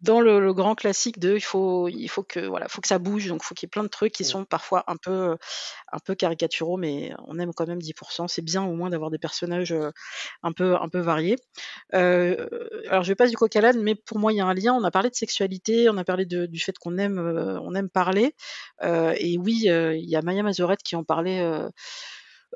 [0.01, 3.27] dans le, grand classique de il faut il faut que voilà, faut que ça bouge.
[3.27, 4.27] Donc il faut qu'il y ait plein de trucs qui mmh.
[4.27, 5.35] sont parfois un peu
[5.91, 8.27] un peu caricaturaux, mais on aime quand même 10%.
[8.27, 9.91] C'est bien au moins d'avoir des personnages euh,
[10.43, 11.37] un peu un peu variés.
[11.93, 12.47] Euh,
[12.89, 14.73] alors je vais pas du coq à mais pour moi il y a un lien.
[14.73, 17.73] On a parlé de sexualité, on a parlé de, du fait qu'on aime euh, on
[17.75, 18.35] aime parler.
[18.83, 21.69] et oui, il y a Maya Mazorette qui en parlait euh,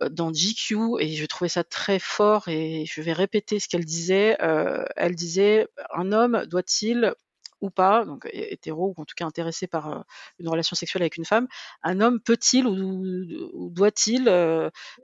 [0.10, 4.38] dans GQ et je trouvais ça très fort et je vais répéter ce qu'elle disait.
[4.42, 7.14] Euh, elle disait un homme doit-il
[7.62, 10.06] ou pas, donc hétéro ou en tout cas intéressé par
[10.40, 11.48] une relation sexuelle avec une femme,
[11.84, 14.26] un homme peut-il ou, doit-il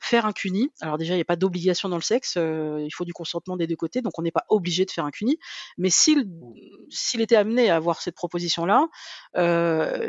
[0.02, 3.06] faire un cuni Alors déjà, il n'y a pas d'obligation dans le sexe, il faut
[3.06, 5.38] du consentement des deux côtés, donc on n'est pas obligé de faire un cuni.
[5.78, 6.30] Mais s'il
[6.90, 8.88] s'il était amené à avoir cette proposition-là,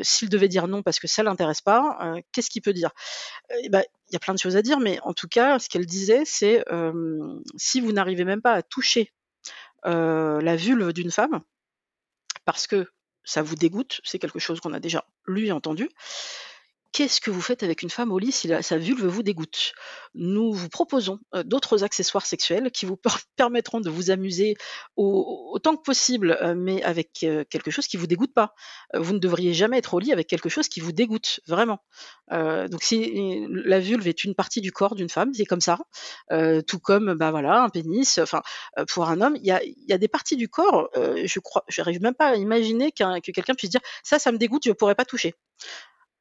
[0.02, 2.90] s'il devait dire non parce que ça l'intéresse pas, qu'est-ce qu'il peut dire?
[3.62, 5.68] Eh ben, il y a plein de choses à dire, mais en tout cas, ce
[5.68, 6.64] qu'elle disait, c'est
[7.56, 9.12] si vous n'arrivez même pas à toucher
[9.84, 11.42] la vulve d'une femme,
[12.46, 12.86] parce que
[13.24, 15.90] ça vous dégoûte, c'est quelque chose qu'on a déjà lu et entendu,
[16.92, 19.72] Qu'est-ce que vous faites avec une femme au lit si sa vulve vous dégoûte?
[20.14, 22.96] Nous vous proposons d'autres accessoires sexuels qui vous
[23.36, 24.56] permettront de vous amuser
[24.96, 28.54] autant que possible, mais avec quelque chose qui vous dégoûte pas.
[28.94, 31.80] vous ne devriez jamais être au lit avec quelque chose qui vous dégoûte, vraiment.
[32.30, 35.78] donc si la vulve est une partie du corps d'une femme, c'est comme ça.
[36.66, 38.18] tout comme, bah voilà, un pénis.
[38.18, 38.42] Enfin,
[38.88, 40.88] pour un homme, il y a, des parties du corps.
[40.94, 41.64] je crois,
[42.00, 44.94] même pas à imaginer que quelqu'un puisse dire ça, ça me dégoûte, je ne pourrais
[44.94, 45.34] pas toucher.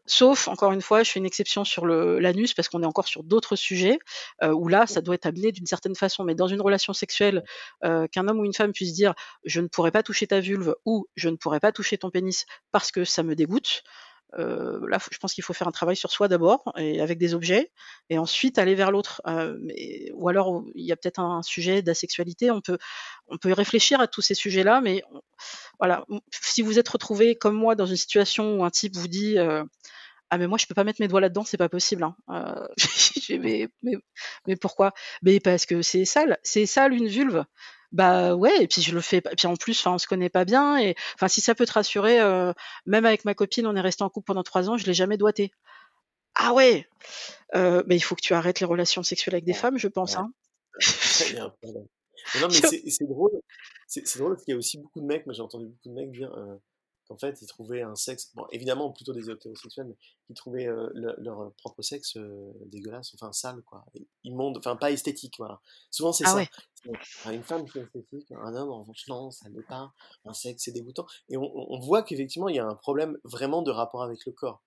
[0.08, 3.24] Sauf, encore une fois, je fais une exception sur l'anus parce qu'on est encore sur
[3.24, 3.98] d'autres sujets
[4.44, 6.24] euh, où là, ça doit être amené d'une certaine façon.
[6.24, 7.44] Mais dans une relation sexuelle,
[7.84, 10.76] euh, qu'un homme ou une femme puisse dire je ne pourrais pas toucher ta vulve
[10.86, 13.84] ou je ne pourrais pas toucher ton pénis parce que ça me dégoûte.
[14.38, 17.34] Euh, là, je pense qu'il faut faire un travail sur soi d'abord et avec des
[17.34, 17.72] objets,
[18.10, 19.22] et ensuite aller vers l'autre.
[20.14, 22.52] ou alors, il y a peut-être un sujet d'asexualité.
[22.52, 22.78] On peut,
[23.28, 25.04] on peut réfléchir à tous ces sujets-là, mais
[25.80, 26.06] voilà.
[26.32, 29.38] Si vous êtes retrouvé comme moi dans une situation où un type vous dit
[30.30, 32.04] ah mais moi je peux pas mettre mes doigts là-dedans, c'est pas possible.
[32.04, 32.16] Hein.
[32.30, 32.68] Euh,
[33.40, 33.68] mais,
[34.48, 34.94] mais, pourquoi?
[35.22, 37.46] Mais parce que c'est sale, c'est sale une vulve.
[37.92, 40.30] Bah ouais, et puis je le fais, et puis en plus, enfin on se connaît
[40.30, 42.54] pas bien, et enfin si ça peut te rassurer, euh,
[42.86, 45.18] même avec ma copine, on est resté en couple pendant trois ans, je l'ai jamais
[45.18, 45.52] doigté.
[46.36, 46.88] Ah ouais,
[47.56, 50.18] euh, mais il faut que tu arrêtes les relations sexuelles avec des femmes, je pense.
[50.18, 50.32] Hein.
[52.42, 52.54] non mais
[52.90, 53.32] c'est drôle,
[53.88, 55.94] c'est drôle parce qu'il y a aussi beaucoup de mecs, moi j'ai entendu beaucoup de
[55.94, 56.32] mecs dire
[57.08, 59.96] qu'en fait ils trouvaient un sexe, bon évidemment plutôt des hétérosexuels, mais
[60.28, 63.86] qui trouvaient euh, leur propre sexe euh, dégueulasse, enfin sale quoi,
[64.24, 65.60] immonde, enfin pas esthétique voilà.
[65.92, 66.46] Souvent c'est ah
[67.24, 67.32] ça.
[67.32, 69.92] Une femme qui est esthétique, un homme en revanche non, ça n'est pas,
[70.26, 71.06] un sexe c'est dégoûtant.
[71.30, 74.62] Et on, voit qu'effectivement il y a un problème vraiment de rapport avec le corps.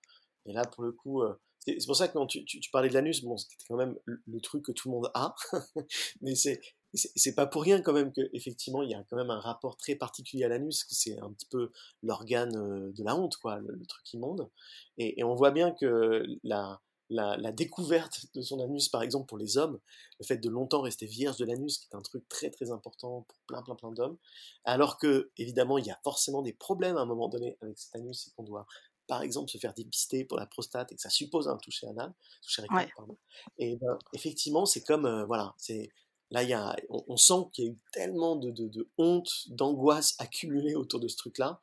[0.45, 1.33] Et là pour le coup, euh,
[1.65, 4.41] c'est pour ça que quand tu, tu, parlais de l'anus, bon, c'était quand même le,
[4.41, 5.35] truc que tout le monde a,
[6.21, 6.61] mais c'est
[6.93, 9.95] c'est pas pour rien quand même qu'effectivement il y a quand même un rapport très
[9.95, 11.71] particulier à l'anus, que c'est un petit peu
[12.01, 14.49] l'organe euh, de la honte, quoi, le, truc immonde.
[14.97, 19.27] Et, et, on voit bien que la, la, la, découverte de son anus, par exemple
[19.27, 19.79] pour les hommes,
[20.19, 23.25] le fait de longtemps rester vierge de l'anus, qui est un truc très très important
[23.27, 24.17] pour plein plein plein d'hommes,
[24.65, 27.95] alors que évidemment il y a forcément des problèmes à un moment donné avec cet
[27.95, 28.65] anus, c'est qu'on doit
[29.07, 32.13] par exemple se faire dépister pour la prostate et que ça suppose un toucher anal,
[32.43, 33.17] toucher rectal, pardon.
[33.57, 35.89] Et ben, effectivement c'est comme euh, voilà, c'est
[36.31, 40.99] Là, y a, on, sent qu'il y a eu tellement de, honte, d'angoisse accumulée autour
[40.99, 41.59] de ce truc-là.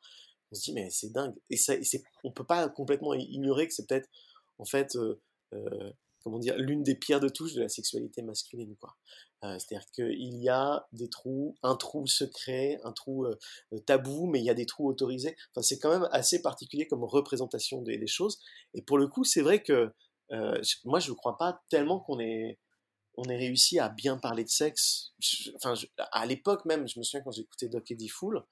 [0.51, 1.35] On se dit, mais c'est dingue.
[1.49, 1.73] Et, ça,
[2.23, 4.09] on peut pas complètement ignorer que c'est peut-être,
[4.57, 5.21] en fait, euh,
[5.53, 5.91] euh,
[6.21, 8.95] comment dire, l'une des pierres de touche de la sexualité masculine, quoi.
[9.43, 13.27] Euh, c'est-à-dire qu'il y a des trous, un trou secret, un trou
[13.85, 15.37] tabou, mais il y a des trous autorisés.
[15.51, 18.39] Enfin, c'est quand même assez particulier comme représentation des choses.
[18.73, 19.93] Et pour le coup, c'est vrai que
[20.83, 22.57] moi, je ne crois pas tellement qu'on est
[23.17, 25.13] on ait réussi à bien parler de sexe.
[25.55, 25.73] enfin,
[26.11, 28.43] à l'époque même, je me souviens quand j'écoutais Doc Eddie Fool,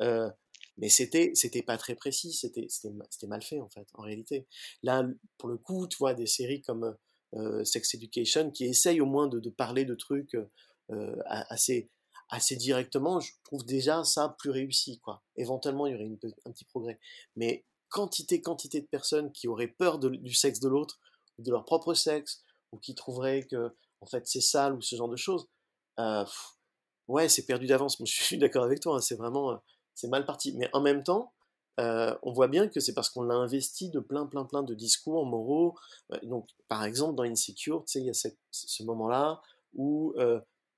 [0.00, 0.30] euh,
[0.78, 4.46] mais c'était c'était pas très précis, c'était c'était mal fait en fait, en réalité.
[4.82, 5.04] Là,
[5.36, 6.96] pour le coup, tu vois des séries comme
[7.34, 10.36] euh, Sex Education qui essayent au moins de, parler de trucs
[10.90, 11.90] euh, assez
[12.30, 13.20] assez directement.
[13.20, 15.22] Je trouve déjà ça plus réussi, quoi.
[15.36, 16.10] Éventuellement, il y aurait
[16.46, 16.98] un petit progrès,
[17.36, 21.00] mais quantité quantité de personnes qui auraient peur du sexe de l'autre,
[21.38, 22.42] de leur propre sexe,
[22.72, 25.48] ou qui trouveraient que en fait c'est sale ou ce genre de choses,
[25.98, 26.24] euh,
[27.08, 27.96] ouais, c'est perdu d'avance.
[28.04, 29.56] Je suis d'accord avec toi, hein, c'est vraiment, euh,
[29.94, 30.54] c'est mal parti.
[30.56, 31.32] Mais en même temps,
[31.80, 34.74] euh, on voit bien que c'est parce qu'on l'a investi de plein, plein, plein de
[34.74, 35.76] discours moraux.
[36.24, 38.14] Donc, par exemple, dans Insecure, tu sais, il y a
[38.50, 39.40] ce moment-là
[39.74, 40.14] où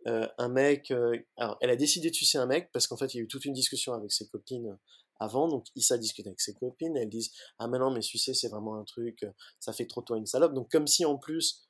[0.07, 0.93] un mec,
[1.37, 3.29] alors, elle a décidé de sucer un mec parce qu'en fait, il y a eu
[3.29, 4.77] toute une discussion avec ses copines
[5.23, 8.33] avant, donc il s'est discuté avec ses copines, elles disent ah mais non mais sucer
[8.33, 9.27] c'est vraiment un truc,
[9.59, 11.70] ça fait trop toi une salope, donc comme si en plus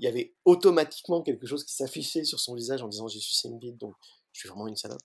[0.00, 3.48] il y avait automatiquement quelque chose qui s'affichait sur son visage en disant j'ai sucé
[3.48, 3.94] une bite, donc
[4.32, 5.00] je suis vraiment une salope.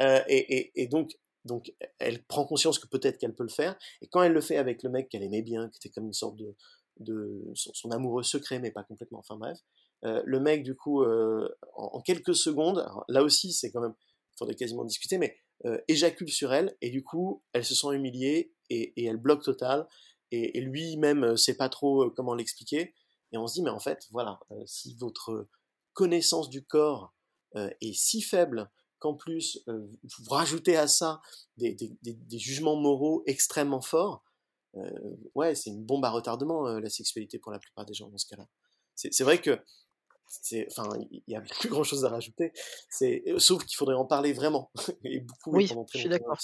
[0.00, 1.12] Euh, et, donc,
[1.44, 3.76] donc, elle prend conscience que peut-être qu'elle peut le faire.
[4.00, 6.14] Et quand elle le fait avec le mec qu'elle aimait bien, qui était comme une
[6.14, 6.56] sorte de,
[6.98, 9.58] de son, amoureux secret, mais pas complètement, enfin bref,
[10.04, 13.94] euh, le mec, du coup, euh, en, quelques secondes, là aussi, c'est quand même,
[14.34, 15.36] il faudrait quasiment discuter, mais
[15.88, 19.86] éjacule sur elle, et du coup, elle se sent humiliée, et, et elle bloque total,
[20.30, 22.94] et, et lui-même sait pas trop comment l'expliquer,
[23.32, 25.48] et on se dit, mais en fait, voilà, euh, si votre
[25.92, 27.14] connaissance du corps
[27.56, 31.22] euh, est si faible qu'en plus vous rajoutez à ça
[31.56, 31.78] des,
[32.32, 34.22] jugements moraux extrêmement forts,
[35.34, 38.26] ouais, c'est une bombe à retardement la sexualité pour la plupart des gens dans ce
[38.26, 38.46] cas-là.
[38.94, 39.58] C'est vrai que
[40.68, 42.52] enfin, il y a plus grand chose à rajouter.
[42.88, 44.70] C'est, sauf qu'il faudrait en parler vraiment.
[45.04, 45.50] et beaucoup.
[45.56, 46.38] Oui, je suis d'accord.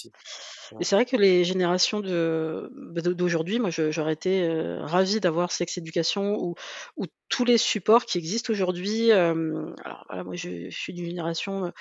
[0.81, 5.53] Et c'est vrai que les générations de, bah, d'aujourd'hui, moi, j'aurais été euh, ravie d'avoir
[5.53, 6.55] Sex Education ou,
[6.97, 9.13] ou tous les supports qui existent aujourd'hui.
[9.13, 11.73] alors voilà, moi je, suis d'une génération,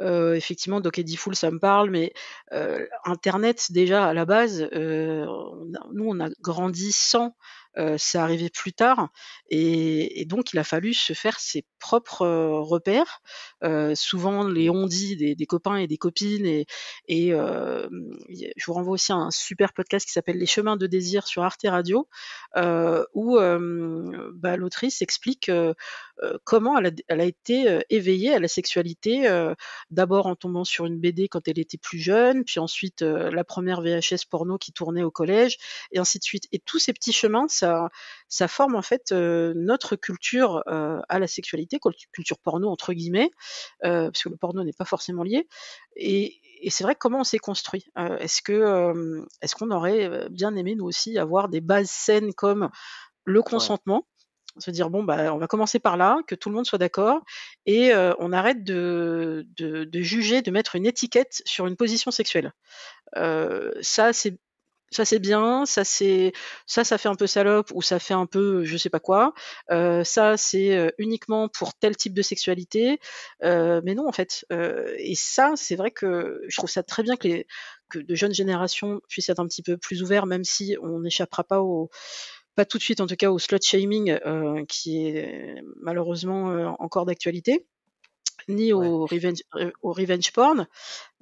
[0.00, 2.12] euh, effectivement, donc Eddie Full, ça me parle, mais
[2.52, 7.34] euh, Internet, déjà, à la base, nous, on a grandi sans
[7.96, 9.08] c'est arrivé plus tard
[9.50, 13.20] et, donc il a fallu se faire ses propres repères.
[13.94, 16.66] souvent les on dit des, copains et des copines et,
[17.08, 21.42] je vous renvoie aussi à un super podcast qui s'appelle Les chemins de désir sur
[21.42, 22.08] Arte Radio
[22.56, 25.50] où bah, l'autrice explique
[26.44, 29.28] comment elle a, elle a été éveillée à la sexualité
[29.90, 33.80] d'abord en tombant sur une BD quand elle était plus jeune, puis ensuite la première
[33.80, 35.58] VHS porno qui tournait au collège
[35.92, 36.44] et ainsi de suite.
[36.52, 37.63] Et tous ces petits chemins, ça,
[38.48, 41.78] forme en fait notre culture à la sexualité,
[42.12, 43.30] culture porno entre guillemets,
[43.80, 45.46] parce que le porno n'est pas forcément lié.
[45.96, 46.40] Et,
[46.70, 47.86] c'est vrai comment on s'est construit.
[47.96, 52.70] est-ce que est-ce qu'on aurait bien aimé nous aussi avoir des bases saines comme
[53.24, 54.06] le consentement?
[54.58, 57.20] Se dire bon bah on va commencer par là, que tout le monde soit d'accord
[57.66, 62.52] et on arrête de, de, juger, de mettre une étiquette sur une position sexuelle.
[63.14, 64.38] ça c'est
[64.94, 66.32] ça c'est bien, ça c'est
[66.66, 69.34] ça ça fait un peu salope ou ça fait un peu je sais pas quoi.
[69.70, 73.00] Euh, ça c'est uniquement pour tel type de sexualité,
[73.42, 74.46] euh, mais non en fait.
[74.52, 77.46] Euh, et ça c'est vrai que je trouve ça très bien que les
[77.90, 81.44] que de jeunes générations puissent être un petit peu plus ouverts, même si on n'échappera
[81.44, 81.90] pas au
[82.54, 84.18] pas tout de suite en tout cas au slut shaming
[84.68, 87.66] qui est malheureusement encore d'actualité
[88.48, 90.66] ni au, revenge, euh, au revenge porn.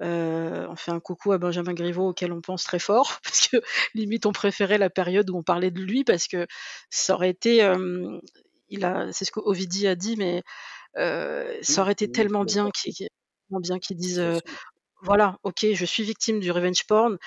[0.01, 3.57] Euh, on fait un coucou à Benjamin Griveaux auquel on pense très fort parce que
[3.93, 6.47] limite on préférait la période où on parlait de lui parce que
[6.89, 8.19] ça aurait été, euh,
[8.69, 10.43] il a, c'est ce que Ovidie a dit, mais
[10.95, 12.93] ça aurait été tellement bien qu'il
[13.49, 14.23] bien qu'ils disent
[15.03, 17.17] voilà, ok, je suis victime du revenge porn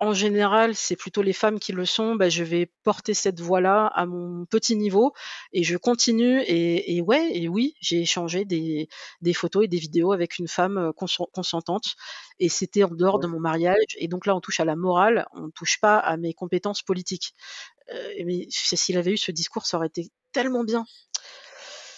[0.00, 2.16] en général, c'est plutôt les femmes qui le sont.
[2.16, 5.12] Bah, je vais porter cette voix-là à mon petit niveau
[5.52, 6.42] et je continue.
[6.46, 8.88] Et, ouais, et oui, j'ai échangé des,
[9.34, 11.96] photos et des vidéos avec une femme euh, consentante
[12.38, 13.76] et c'était en dehors de mon mariage.
[13.98, 16.82] Et donc là, on touche à la morale, on ne touche pas à mes compétences
[16.82, 17.34] politiques.
[17.92, 20.86] Euh, mais s'il avait eu ce discours, ça aurait été tellement bien.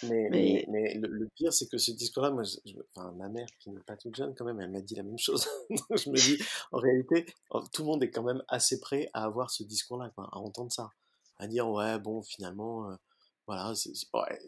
[0.09, 0.95] Mais, mais...
[0.95, 2.43] le, pire, c'est que ce discours-là, moi,
[2.95, 5.17] enfin, ma mère, qui n'est pas toute jeune quand même, elle m'a dit la même
[5.17, 5.47] chose.
[5.69, 6.41] Donc je me dis,
[6.71, 7.25] en réalité,
[7.71, 10.91] tout le monde est quand même assez prêt à avoir ce discours-là, à entendre ça.
[11.37, 12.95] À dire, ouais, bon, finalement, euh,
[13.47, 13.73] voilà,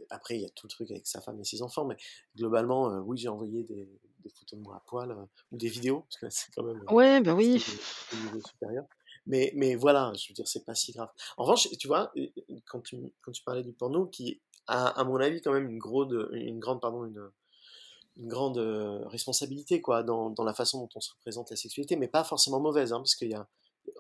[0.10, 1.98] après, il y a tout le truc avec sa femme et ses enfants, mais
[2.36, 3.90] globalement, euh, oui, j'ai envoyé des,
[4.20, 6.82] des, photos de moi à poil, euh, ou des vidéos, parce que c'est quand même.
[6.90, 7.64] Ouais, bah oui.
[8.14, 8.86] niveau supérieur.
[9.28, 11.10] Mais, mais voilà, je veux dire, c'est pas si grave.
[11.38, 12.14] En revanche, tu vois,
[12.66, 15.80] quand tu, quand tu parlais du porno, qui à, mon avis, quand même une,
[16.34, 17.30] une grande, pardon, une,
[18.18, 21.96] une grande euh, responsabilité quoi dans, dans, la façon dont on se représente la sexualité,
[21.96, 23.48] mais pas forcément mauvaise, hein, parce qu'il y a,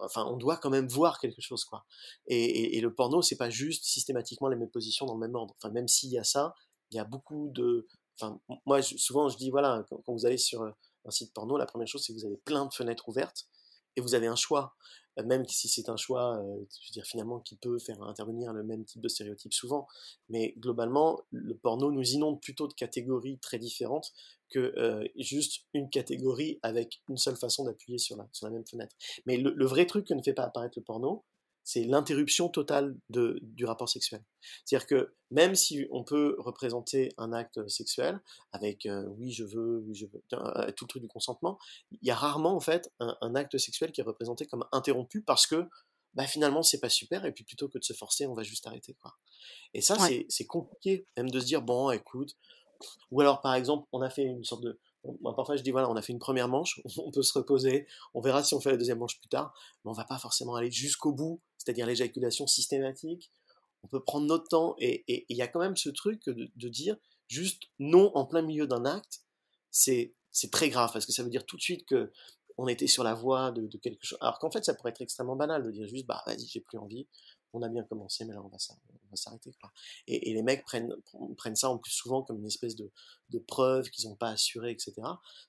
[0.01, 1.85] enfin, on doit quand même voir quelque chose quoi.
[2.27, 5.53] Et, et, le porno, c'est pas juste systématiquement les mêmes positions dans le même ordre.
[5.57, 6.55] Enfin, même s'il y a ça,
[6.91, 7.87] il y a beaucoup de,
[8.19, 11.87] enfin, moi souvent je dis voilà, quand, vous allez sur un site porno, la première
[11.87, 13.47] chose c'est que vous avez plein de fenêtres ouvertes
[13.95, 14.75] et vous avez un choix
[15.23, 18.63] même si c'est un choix, euh, je veux dire finalement qui peut faire intervenir le
[18.63, 19.87] même type de stéréotype souvent,
[20.29, 24.11] mais globalement le porno nous inonde plutôt de catégories très différentes
[24.49, 28.65] que euh, juste une catégorie avec une seule façon d'appuyer sur la, sur la même
[28.67, 28.95] fenêtre.
[29.25, 31.23] Mais le, le, vrai truc que ne fait pas apparaître le porno,
[31.65, 34.23] c'est l'interruption totale de, du rapport sexuel.
[34.63, 39.79] C'est-à-dire que même si on peut représenter un acte sexuel avec euh, oui je veux,
[39.79, 41.57] oui je veux, euh, tout le truc du consentement,
[41.91, 45.47] il y a rarement en fait un, acte sexuel qui est représenté comme interrompu parce
[45.47, 45.67] que
[46.13, 48.67] bah, finalement c'est pas super et puis plutôt que de se forcer on va juste
[48.67, 49.15] arrêter quoi.
[49.73, 49.97] Et ça
[50.29, 52.37] c'est compliqué même de se dire bon écoute
[53.09, 54.79] ou alors par exemple on a fait une sorte de
[55.35, 58.21] parfois je dis voilà, on a fait une première manche, on peut se reposer, on
[58.21, 59.53] verra si on fait la deuxième manche plus tard,
[59.83, 63.31] mais on va pas forcément aller jusqu'au bout, c'est-à-dire l'éjaculation systématique.
[63.83, 66.97] On peut prendre notre temps et il y a quand même ce truc de, dire
[67.27, 69.21] juste non en plein milieu d'un acte,
[69.69, 70.13] c'est
[70.51, 72.11] très grave parce que ça veut dire tout de suite que
[72.57, 74.17] on était sur la voie de, quelque chose.
[74.21, 76.77] Alors qu'en fait, ça pourrait être extrêmement banal de dire juste bah vas-y, j'ai plus
[76.77, 77.07] envie,
[77.53, 79.51] on a bien commencé, mais là on va, s'arrêter.
[80.07, 80.93] Et, les mecs prennent,
[81.37, 82.91] prennent ça en plus souvent comme une espèce de,
[83.29, 84.93] de preuve qu'ils n'ont pas assuré, etc.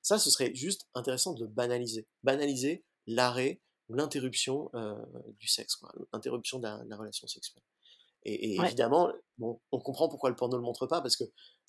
[0.03, 2.07] Ça, ce serait juste intéressant de banaliser.
[2.23, 4.95] Banaliser l'arrêt ou l'interruption euh,
[5.39, 5.81] du sexe,
[6.13, 7.63] l'interruption de, la relation sexuelle.
[8.25, 11.25] Et, évidemment, bon, on comprend pourquoi le porno ne le montre pas, parce que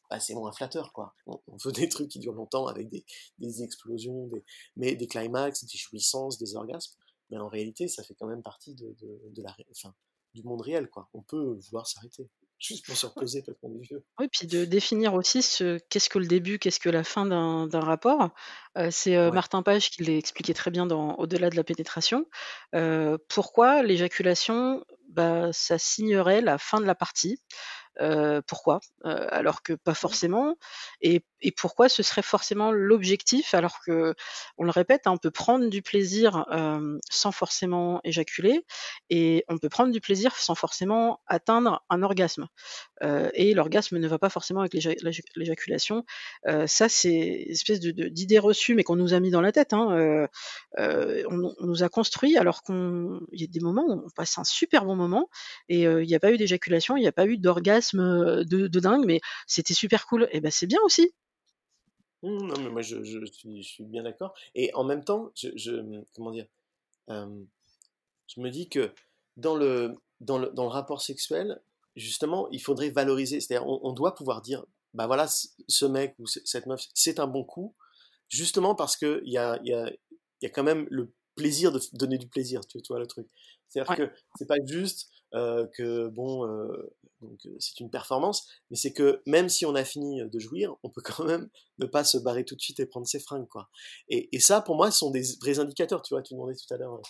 [0.09, 1.13] bah, c'est moins flatteur, quoi.
[1.27, 3.05] On, veut des trucs qui durent longtemps avec des,
[3.37, 4.43] des explosions, des,
[4.75, 6.95] mais des climax, des jouissances, des orgasmes.
[7.29, 9.93] Mais en réalité, ça fait quand même partie de, de, de la, enfin,
[10.33, 11.09] du monde réel, quoi.
[11.13, 12.29] On peut vouloir s'arrêter
[12.59, 14.03] juste pour se reposer parce qu'on est vieux.
[14.19, 17.79] Oui, puis de définir aussi ce qu'est-ce que le début, qu'est-ce que la fin d'un
[17.79, 18.29] rapport.
[18.77, 22.25] Euh, c'est euh, Martin Page qui l'a expliqué très bien dans Au-delà de la pénétration.
[22.75, 27.41] Euh, pourquoi l'éjaculation, bah, ça signerait la fin de la partie?
[28.45, 28.79] Pourquoi?
[29.03, 30.55] Alors que pas forcément
[31.01, 34.15] et, et, pourquoi ce serait forcément l'objectif alors que
[34.57, 36.45] on le répète hein, on peut prendre du plaisir
[37.09, 38.65] sans forcément éjaculer
[39.09, 42.47] et on peut prendre du plaisir sans forcément atteindre un orgasme
[43.33, 46.03] et l'orgasme ne va pas forcément avec l'éjaculation
[46.65, 49.73] ça c'est une espèce de, d'idée reçue mais qu'on nous a mis dans la tête
[49.73, 50.27] hein,
[50.77, 54.43] on, on, nous a construit alors qu'on y a des moments où on passe un
[54.43, 55.29] super bon moment
[55.69, 59.05] et il n'y a pas eu d'éjaculation il n'y a pas eu d'orgasme de, dingue,
[59.05, 60.27] mais c'était super cool.
[60.31, 61.13] Et ben c'est bien aussi.
[62.23, 63.03] Mmh, non, mais moi je,
[63.61, 64.33] suis, bien d'accord.
[64.55, 66.47] Et en même temps, je, comment dire,
[67.07, 68.91] je me dis que
[69.37, 71.61] dans le, dans le, dans le rapport sexuel,
[71.95, 73.39] justement, il faudrait valoriser.
[73.39, 77.43] C'est-à-dire, on, doit pouvoir dire, bah voilà, ce mec ou cette meuf, c'est un bon
[77.43, 77.75] coup,
[78.29, 79.91] justement parce que il y a, y, a,
[80.41, 83.27] y a quand même le plaisir de donner du plaisir, tu vois le truc.
[83.69, 88.77] C'est-à-dire que c'est pas juste euh, que bon, euh, donc euh, c'est une performance, mais
[88.77, 91.49] c'est que même si on a fini de jouir, on peut quand même
[91.79, 93.69] ne pas se barrer tout de suite et prendre ses fringues, quoi.
[94.09, 96.01] Et, et ça, pour moi, ce sont des vrais indicateurs.
[96.01, 97.01] Tu vois, tu demandais tout à l'heure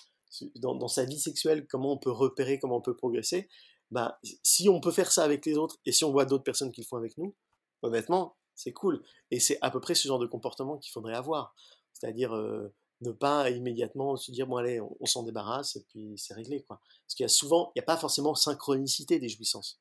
[0.55, 3.47] dans, dans, sa vie sexuelle comment on peut repérer, comment on peut progresser.
[3.91, 6.72] Bah, si on peut faire ça avec les autres et si on voit d'autres personnes
[6.72, 7.36] qui le font avec nous,
[7.84, 9.03] honnêtement, c'est cool.
[9.32, 11.55] Et c'est à peu près ce genre de comportement qu'il faudrait avoir.
[11.93, 12.34] C'est-à-dire
[13.02, 16.80] ne pas immédiatement se dire bon allez on, s'en débarrasse et puis c'est réglé quoi.
[17.06, 19.80] Parce qu'il y a souvent il n'y a pas forcément synchronicité des jouissances.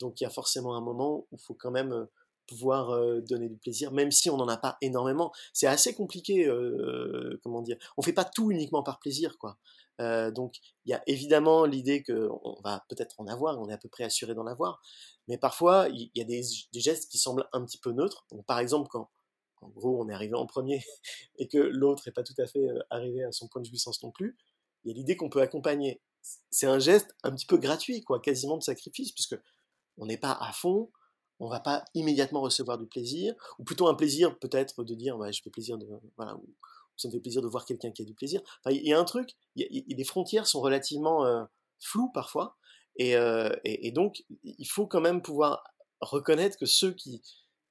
[0.00, 2.06] Donc il y a forcément un moment où il faut quand même
[2.46, 2.90] pouvoir
[3.22, 5.32] donner du plaisir même si on n'en a pas énormément.
[5.52, 9.58] C'est assez compliqué euh, comment dire on fait pas tout uniquement par plaisir quoi.
[9.98, 13.78] Donc il y a évidemment l'idée que on va peut-être en avoir on est à
[13.78, 14.82] peu près assuré d'en avoir
[15.28, 16.42] mais parfois il y, a des,
[16.72, 18.26] des, gestes qui semblent un petit peu neutres.
[18.30, 19.08] Donc, par exemple quand
[19.62, 20.82] en gros on est arrivé en premier
[21.38, 24.10] et que l'autre n'est pas tout à fait arrivé à son point de jouissance non
[24.10, 24.36] plus,
[24.84, 26.00] il y a l'idée qu'on peut accompagner.
[26.50, 29.36] C'est un geste un petit peu gratuit, quoi, quasiment de sacrifice, puisque
[29.98, 30.90] on n'est pas à fond,
[31.40, 35.42] on va pas immédiatement recevoir du plaisir, ou plutôt un plaisir peut-être de dire, je
[35.42, 36.36] fais plaisir de, voilà,
[36.96, 38.40] ça me fait plaisir de voir quelqu'un qui a du plaisir.
[38.66, 41.48] il y a un truc, les frontières sont relativement
[41.80, 42.56] floues parfois,
[42.96, 45.64] et, donc il faut quand même pouvoir
[46.00, 47.22] reconnaître que ceux qui,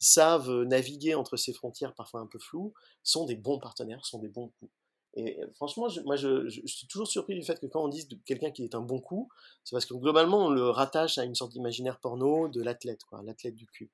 [0.02, 2.74] savent naviguer entre ces frontières parfois un peu floues,
[3.04, 4.72] sont des bons partenaires, sont des bons coups.
[5.14, 8.64] Et franchement, moi, je, suis toujours surpris du fait que quand on dit quelqu'un qui
[8.64, 9.30] est un bon coup,
[9.64, 13.22] c'est parce que globalement, on le rattache à une sorte d'imaginaire porno de l'athlète, quoi,
[13.22, 13.92] l'athlète du cul.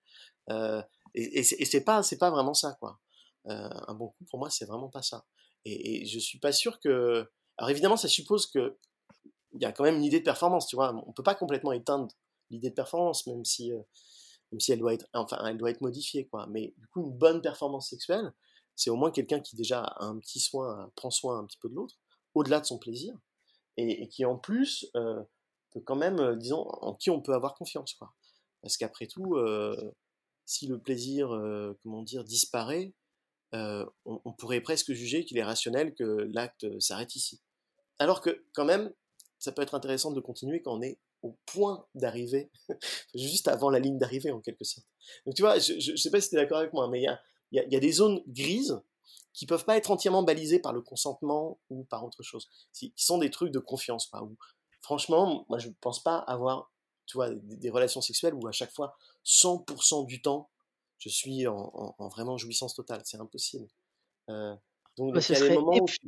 [1.16, 3.00] Et, c'est pas, c'est pas vraiment ça, quoi.
[3.46, 5.26] Un bon coup, pour moi, c'est vraiment pas ça.
[5.66, 7.28] Et, et, je suis pas sûr que.
[7.58, 8.78] Alors évidemment, ça suppose que
[9.54, 10.94] il y a quand même une idée de performance, tu vois?
[11.08, 12.10] On peut pas complètement éteindre
[12.52, 13.72] l'idée de performance, même si
[14.52, 16.48] même si elle doit être, enfin, elle doit être modifiée, quoi.
[16.48, 18.32] Mais du coup, une bonne performance sexuelle,
[18.76, 21.70] c'est au moins quelqu'un qui déjà a un petit soin, prend soin un petit peu
[21.70, 21.96] de l'autre,
[22.36, 23.18] au-delà de son plaisir,
[23.78, 25.22] et, qui en plus euh,
[25.72, 28.14] peut quand même, euh, disons, en qui on peut avoir confiance, quoi.
[28.62, 29.94] Parce qu'après tout, euh,
[30.46, 31.30] si le plaisir,
[31.84, 32.94] comment dire, disparaît,
[33.54, 37.42] on, pourrait presque juger qu'il est rationnel que l'acte s'arrête ici.
[38.00, 38.92] Alors que quand même,
[39.40, 42.50] ça peut être intéressant de continuer quand on est au point d'arriver,
[43.16, 44.88] juste avant la ligne d'arrivée en quelque sorte.
[45.26, 47.70] Donc tu vois, je ne sais pas si tu es d'accord avec moi, mais il
[47.70, 48.82] y a, des zones grises
[49.34, 53.18] qui peuvent pas être entièrement balisées par le consentement ou par autre chose, qui sont
[53.20, 54.12] des trucs de confiance.
[54.82, 56.72] Franchement, moi je ne pense pas avoir
[57.08, 60.50] tu vois, des, relations sexuelles où à chaque fois, 100% du temps,
[61.00, 63.02] je suis en, en, vraiment jouissance totale.
[63.06, 63.68] C'est impossible.
[64.30, 64.56] Euh,
[64.98, 65.56] donc, bah, ce serait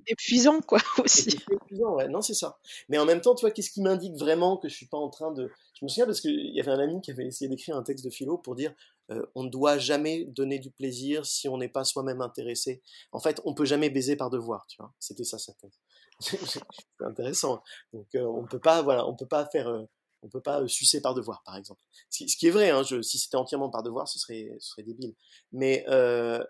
[0.08, 1.38] épuisant, quoi, aussi.
[1.52, 2.08] Épuisant, ouais.
[2.08, 2.58] Non, c'est ça.
[2.90, 5.10] Mais en même temps, tu vois, qu'est-ce qui m'indique vraiment que je suis pas en
[5.10, 5.52] train de.
[5.76, 8.04] Je me souviens parce qu'il y avait un ami qui avait essayé d'écrire un texte
[8.04, 8.74] de philo pour dire
[9.12, 12.82] euh, on ne doit jamais donner du plaisir si on n'est pas soi-même intéressé.
[13.12, 14.92] En fait, on peut jamais baiser par devoir, tu vois.
[15.00, 15.80] C'était ça sa thèse.
[16.20, 16.62] c'est
[17.06, 17.62] intéressant.
[17.94, 19.68] Donc, euh, on peut pas, voilà, on peut pas faire.
[19.68, 19.84] Euh,
[20.22, 21.80] on peut pas sucer par devoir, par exemple.
[22.10, 24.84] Ce qui est vrai, hein, je, si c'était entièrement par devoir, ce serait, ce serait
[24.84, 25.16] débile.
[25.54, 25.86] Mais,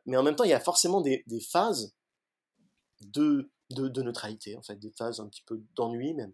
[0.07, 1.93] mais en même temps, il y a forcément des, des phases
[3.01, 6.33] de, de, neutralité, en fait, des phases un petit peu d'ennui même.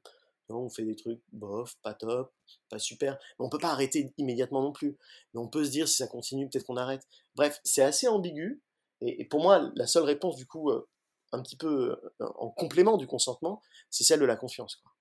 [0.49, 2.31] On fait des trucs bof, pas top,
[2.69, 3.17] pas super.
[3.39, 4.95] Mais on peut pas arrêter immédiatement non plus.
[5.33, 7.01] Mais on peut se dire si ça continue, peut-être qu'on arrête.
[7.35, 8.61] Bref, c'est assez ambigu.
[9.01, 10.87] Et, pour moi, la seule réponse, du coup, euh,
[11.31, 11.91] un petit peu
[12.21, 14.75] euh, en complément du consentement, c'est celle de la confiance.
[14.75, 14.91] Quoi.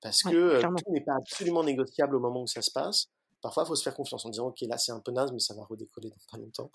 [0.00, 3.08] Parce que euh, tout n'est pas absolument négociable au moment où ça se passe.
[3.42, 5.40] parfois, il faut se faire confiance en disant, ok, là, c'est un peu naze, mais
[5.40, 6.70] ça va redécoller dans pas longtemps.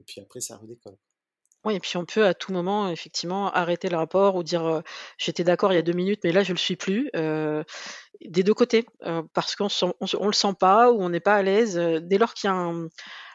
[0.00, 0.96] Et puis après, ça redécolle.
[1.64, 4.82] Oui et puis on peut à tout moment effectivement arrêter le rapport ou dire,
[5.16, 7.10] «J'étais d'accord il y a deux minutes, mais là je le suis plus»,
[8.24, 8.86] des deux côtés,
[9.32, 12.34] parce qu'on sent on le sent pas ou on n'est pas à l'aise, dès lors
[12.34, 12.88] qu'il y a un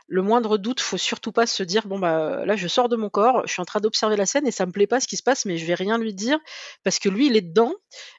[0.07, 3.09] le moindre doute, faut surtout pas se dire: «Bon, bah, là, je sors de mon
[3.09, 5.17] corps, je suis en train d'observer la scène et ça me plaît pas ce qui
[5.17, 6.39] se passe, mais je vais rien lui dire
[6.83, 7.73] parce que lui, il est dedans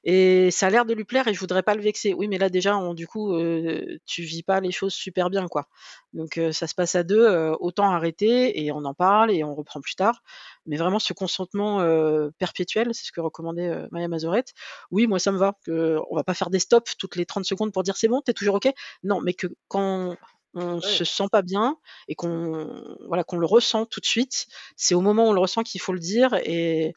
[0.05, 2.14] et ça a l'air de lui plaire et je voudrais pas le vexer».
[2.14, 5.49] Oui, mais là, déjà, on du coup, heu, tu vis pas les choses super bien,
[5.49, 5.66] quoi.
[6.12, 9.45] Donc heu, ça se passe à 2, heu, autant arrêter et on en parle et
[9.45, 10.22] on reprend plus tard.
[10.66, 14.53] Mais vraiment ce consentement, heu, perpétuel, c'est ce que recommandait, Maya Mazorette.
[14.91, 17.72] Oui, moi ça me va, qu'on va pas faire des stops toutes les 30 secondes
[17.72, 18.68] pour dire: «C'est bon, tu es toujours OK?»
[19.03, 20.16] non, mais que quand
[20.55, 21.77] on se sent pas bien
[22.09, 24.47] et qu'on voilà, qu'on le ressent tout de suite.
[24.77, 26.95] C'est au moment où on le ressent qu'il faut le dire et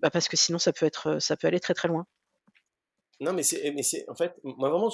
[0.00, 2.06] bah, parce que sinon ça peut être, ça peut aller très, très loin.
[3.20, 4.90] Non, mais c'est mais c'est en fait, moi vraiment,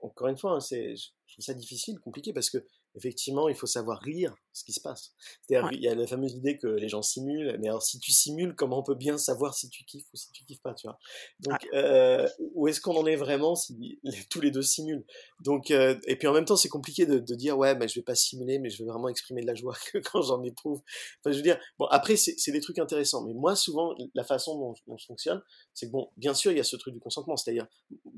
[0.00, 2.64] encore une fois, hein, c'est je trouve ça difficile, compliqué parce que
[2.96, 5.12] effectivement, il faut savoir lire ce qui se passe.
[5.42, 8.10] C'est-à-dire il y a la fameuse idée que les gens simulent, mais alors si tu
[8.10, 10.86] simules, comment on peut bien savoir si tu kiffes ou si tu kiffes pas, tu
[10.86, 10.98] vois?
[11.40, 14.00] Donc, euh, où est-ce qu'on en est vraiment si
[14.30, 15.04] tous les deux simulent?
[15.40, 17.96] Donc, euh, et puis en même temps, c'est compliqué de, de, dire ouais, mais je
[17.96, 20.80] vais pas simuler, mais je vais vraiment exprimer de la joie que quand j'en éprouve.
[21.20, 24.58] Enfin, je veux dire, bon, après, c'est des trucs intéressants, mais moi, souvent, la façon
[24.58, 25.42] dont, dont je fonctionne,
[25.74, 27.66] c'est que bon, bien sûr, il y a ce truc du consentement, c'est-à-dire,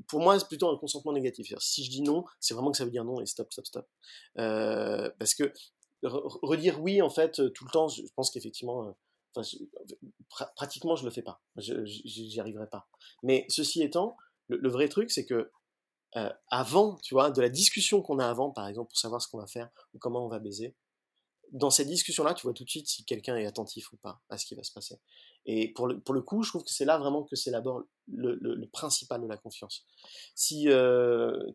[0.07, 1.53] pour moi, c'est plutôt un consentement négatif.
[1.59, 3.87] Si je dis non, c'est vraiment que ça veut dire non et stop, stop, stop.
[4.37, 5.51] Euh, parce que
[6.03, 8.95] redire oui, en fait, tout le temps, je pense qu'effectivement,
[9.35, 9.47] enfin,
[10.55, 11.41] pratiquement, je le fais pas.
[11.57, 12.87] J'y arriverai pas.
[13.23, 14.15] Mais ceci étant,
[14.47, 15.51] le, vrai truc, c'est que
[16.15, 19.27] euh, avant, tu vois, de la discussion qu'on a avant, par exemple, pour savoir ce
[19.27, 20.75] qu'on va faire ou comment on va baiser,
[21.51, 24.37] dans cette discussion-là, tu vois tout de suite si quelqu'un est attentif ou pas à
[24.37, 24.99] ce qui va se passer.
[25.45, 27.83] Et pour le, pour le coup, je trouve que c'est là vraiment que c'est d'abord
[28.07, 29.85] le, le, principal de la confiance.
[30.35, 31.51] Si euh,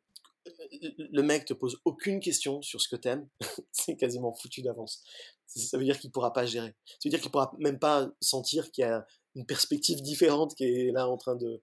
[0.98, 3.28] le mec te pose aucune question sur ce que t'aimes,
[3.72, 5.02] c'est quasiment foutu d'avance.
[5.46, 6.74] Ça veut dire qu'il pourra pas gérer.
[6.86, 10.64] Ça veut dire qu'il pourra même pas sentir qu'il y a une perspective différente qui
[10.64, 11.60] est là en train de,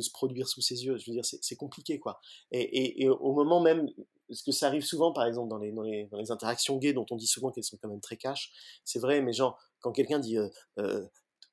[0.00, 0.96] se produire sous ses yeux.
[0.98, 2.20] Je veux dire, c'est compliqué, quoi.
[2.52, 3.88] Et, au moment même,
[4.28, 7.50] parce que ça arrive souvent, par exemple, dans les, interactions gays, dont on dit souvent
[7.50, 8.52] qu'elles sont quand même très cash,
[8.84, 10.48] c'est vrai, mais genre, quand quelqu'un dit, euh,
[10.78, 11.06] euh,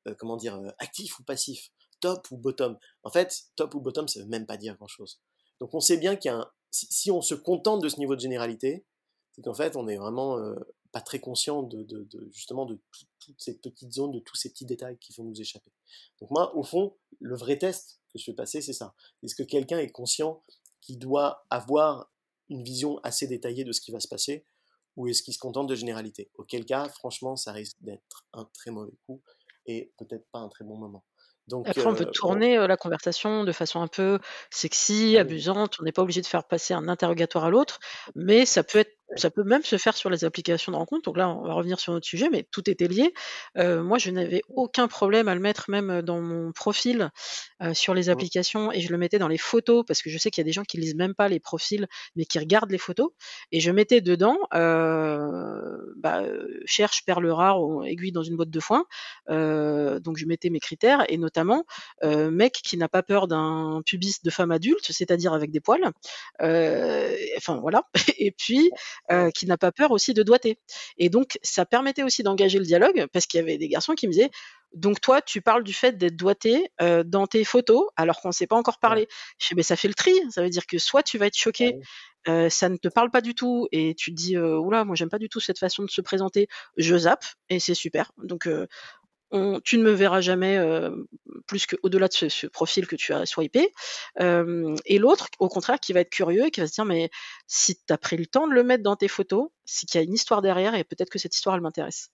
[0.07, 4.19] euh comment dire, actif ou passif, top ou bottom, en fait, top ou bottom, ça
[4.19, 5.19] veut même pas dire grand-chose.
[5.59, 8.15] Donc on sait bien qu'il y a un, si, on se contente de ce niveau
[8.15, 8.85] de généralité,
[9.31, 10.55] c'est qu'en fait, on n'est vraiment euh,
[10.91, 12.79] pas très conscient de, justement de
[13.19, 15.71] toutes ces petites zones, de tous ces petits détails qui vont nous échapper.
[16.19, 18.95] Donc moi, au fond, le vrai test que je fais passer, c'est ça.
[19.23, 20.43] Est-ce que quelqu'un est conscient
[20.81, 22.11] qu'il doit avoir
[22.49, 24.45] une vision assez détaillée de ce qui va se passer,
[24.95, 26.31] ou est-ce qu'il se contente de généralité?
[26.35, 29.21] Auquel cas, franchement, ça risque d'être un très mauvais coup
[29.65, 31.03] et peut-être pas un très bon moment.
[31.65, 34.19] Après, on peut euh, tourner, la conversation de façon un peu
[34.49, 35.77] sexy, amusante.
[35.79, 37.79] On n'est pas obligé de faire passer un interrogatoire à l'autre,
[38.15, 41.03] mais ça peut être ça peut même se faire sur les applications de rencontre.
[41.03, 43.13] Donc là, on va revenir sur notre sujet, mais tout était lié.
[43.57, 47.09] Euh, moi, je n'avais aucun problème à le mettre même dans mon profil
[47.61, 48.09] euh, sur les mmh.
[48.09, 50.49] applications et je le mettais dans les photos parce que je sais qu'il y a
[50.49, 53.11] des gens qui lisent même pas les profils, mais qui regardent les photos.
[53.51, 56.23] Et je mettais dedans, euh, bah,
[56.65, 58.85] cherche perle rare ou aiguille dans une boîte de foin.
[59.29, 61.65] donc je mettais mes critères et notamment
[62.03, 65.91] mec qui n'a pas peur d'un pubis de femme adulte, c'est-à-dire avec des poils.
[66.39, 67.83] enfin voilà.
[68.17, 68.71] et puis
[69.11, 70.59] euh, qui n'a pas peur aussi de doiter.
[70.97, 74.07] Et donc, ça permettait aussi d'engager le dialogue, parce qu'il y avait des garçons qui
[74.07, 74.31] me disaient,
[74.73, 78.33] donc toi, tu parles du fait d'être doigté euh, dans tes photos, alors qu'on ne
[78.33, 79.07] s'est pas encore parlé.
[79.39, 81.37] Je dis, mais ça fait le tri, ça veut dire que soit tu vas être
[81.37, 81.79] choqué,
[82.27, 85.09] euh, ça ne te parle pas du tout, et tu te dis, oula, moi j'aime
[85.09, 88.11] pas du tout cette façon de se présenter, je zappe, et c'est super.
[88.17, 88.49] Donc
[89.63, 90.59] tu ne me verras jamais
[91.47, 93.71] plus qu'au-delà de ce, profil que tu as swipé.
[94.19, 97.09] et l'autre, au contraire, qui va être curieux et qui va se dire, mais
[97.47, 100.01] si tu as pris le temps de le mettre dans tes photos, c'est qu'il y
[100.01, 102.09] a une histoire derrière et peut-être que cette histoire, elle m'intéresse.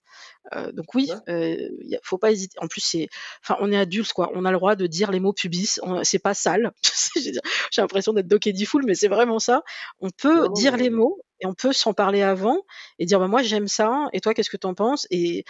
[0.72, 2.58] donc oui, il ne faut pas hésiter.
[2.60, 3.08] En plus, c'est,
[3.42, 4.30] enfin, on est adultes, quoi.
[4.34, 5.80] On a le droit de dire les mots pubis.
[6.02, 6.72] C'est pas sale.
[7.16, 9.62] J'ai l'impression d'être Doc Full, mais c'est vraiment ça.
[10.00, 12.62] On peut dire les mots et on peut s'en parler avant
[12.98, 15.06] et dire bah, moi j'aime ça et toi qu'est-ce que tu en penses?
[15.10, 15.44] Et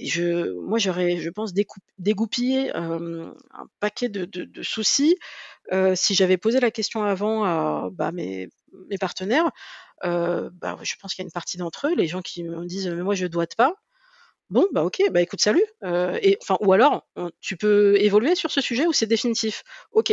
[0.00, 1.52] je moi j'aurais je pense
[1.98, 3.34] dégoupillé un
[3.80, 5.16] paquet de, de, soucis
[5.94, 8.48] si j'avais posé la question avant à bah, mes,
[8.88, 9.50] mes partenaires
[10.02, 12.88] bah, je pense qu'il y a une partie d'entre eux les gens qui me disent
[12.88, 13.74] mais moi je doite pas
[14.50, 15.64] Bon, bah ok, bah écoute, salut.
[15.82, 17.06] et enfin, ou alors,
[17.40, 19.62] tu peux évoluer sur ce sujet ou c'est définitif.
[19.92, 20.12] Ok,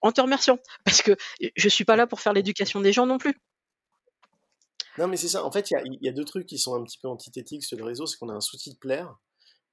[0.00, 1.16] en te remerciant, parce que
[1.56, 3.34] je suis pas là pour faire l'éducation des gens non plus.
[4.98, 5.44] Non, mais c'est ça.
[5.44, 7.84] En fait, il y a, deux trucs qui sont un petit peu antithétiques sur le
[7.84, 8.06] réseau.
[8.06, 9.16] C'est qu'on a un souci de plaire.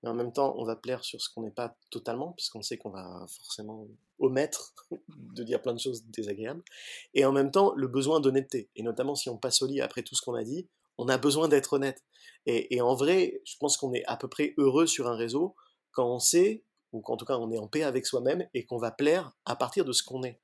[0.07, 2.89] En même temps, on va plaire sur ce qu'on n'est pas totalement, puisqu'on sait qu'on
[2.89, 3.87] va forcément
[4.19, 4.73] omettre
[5.09, 6.63] de dire plein de choses désagréables.
[7.13, 8.69] Et en même temps, le besoin d'honnêteté.
[8.75, 11.17] Et notamment si on passe au lit après tout ce qu'on a dit, on a
[11.17, 12.03] besoin d'être honnête.
[12.45, 15.55] Et, et, en vrai, je pense qu'on est à peu près heureux sur un réseau
[15.91, 18.77] quand on sait, ou qu'en tout cas on est en paix avec soi-même, et qu'on
[18.77, 20.39] va plaire à partir de ce qu'on est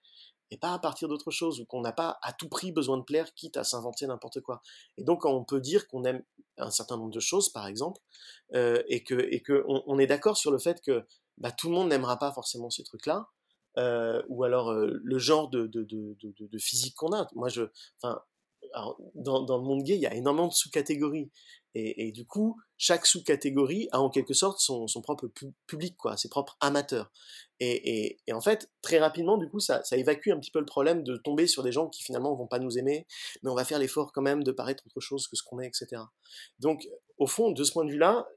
[0.52, 3.04] et pas à partir d'autre chose, ou qu'on n'a pas à tout prix besoin de
[3.04, 4.62] plaire, quitte à s'inventer n'importe quoi.
[4.98, 6.24] Et donc, on peut dire qu'on aime
[6.58, 8.02] un certain nombre de choses, par exemple,
[8.54, 11.06] euh, et que et que on, est d'accord sur le fait que
[11.38, 13.28] bah, tout le monde n'aimera pas forcément ces trucs-là,
[13.78, 15.70] euh, ou alors euh, le genre de,
[16.60, 17.28] physique qu'on a.
[17.34, 17.64] Moi, je,
[19.16, 21.32] dans, le monde gay, il y a énormément de sous-catégories.
[21.76, 25.28] Et, du coup, chaque sous-catégorie a en quelque sorte son, propre
[25.66, 27.12] public, quoi, ses propres amateurs.
[27.60, 31.18] Et, en fait, très rapidement, du coup, ça, évacue un petit peu le problème de
[31.18, 33.08] tomber sur des gens qui finalement vont pas nous aimer,
[33.42, 35.68] mais on va faire l'effort quand même de paraître autre chose que ce qu'on est,
[35.68, 36.04] etc.
[36.60, 38.28] Donc, au fond, de ce point de vue-là,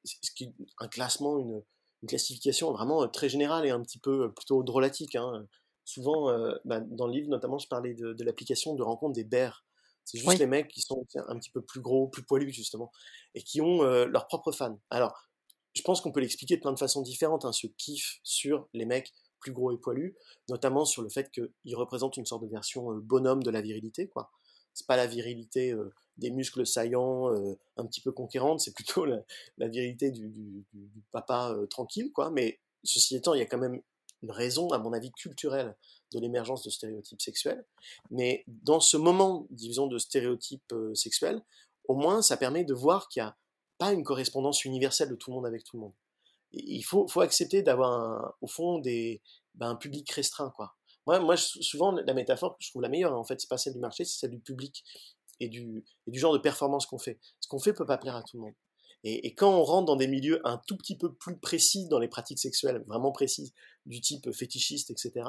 [0.78, 1.62] un classement, une,
[2.06, 5.16] classification vraiment très générale et un petit peu plutôt drôlatique.
[5.16, 5.44] Hein.
[5.84, 9.65] Souvent, euh, bah, dans le livre, notamment, je parlais de, l'application de rencontre des bears
[10.06, 12.92] c'est juste les mecs qui sont un petit peu plus gros, plus poilus justement,
[13.34, 14.80] et qui ont euh, leurs propres fans.
[14.88, 15.28] Alors,
[15.74, 18.86] je pense qu'on peut l'expliquer de plein de façons différentes, hein, ce kiff sur les
[18.86, 20.16] mecs plus gros et poilus,
[20.48, 24.08] notamment sur le fait qu'ils représentent une sorte de version euh, bonhomme de la virilité,
[24.08, 24.30] quoi.
[24.74, 27.28] C'est pas la virilité euh, des muscles saillants,
[27.76, 29.22] un petit peu conquérante, c'est plutôt la,
[29.58, 32.30] virilité du, du, du papa tranquille, quoi.
[32.30, 33.82] Mais ceci étant, il y a quand même
[34.22, 35.76] une raison, à mon avis, culturelle
[36.12, 37.64] de l'émergence de stéréotypes sexuels.
[38.10, 41.42] Mais dans ce moment, disons, de stéréotypes euh, sexuels,
[41.88, 43.36] au moins, ça permet de voir qu'il n'y a
[43.78, 45.94] pas une correspondance universelle de tout le monde avec tout le monde.
[46.52, 49.20] il faut, faut accepter d'avoir, au fond, des,
[49.54, 50.74] ben, un public restreint, quoi.
[51.06, 53.78] Moi, moi, souvent, la métaphore je trouve la meilleure, en fait, c'est pas celle du
[53.78, 54.84] marché, c'est celle du public
[55.38, 57.20] et du, et du genre de performance qu'on fait.
[57.40, 58.54] Ce qu'on fait peut pas plaire à tout le monde.
[59.04, 62.08] Et, quand on rentre dans des milieux un tout petit peu plus précis dans les
[62.08, 63.52] pratiques sexuelles, vraiment précises,
[63.84, 65.28] du type fétichiste, etc.,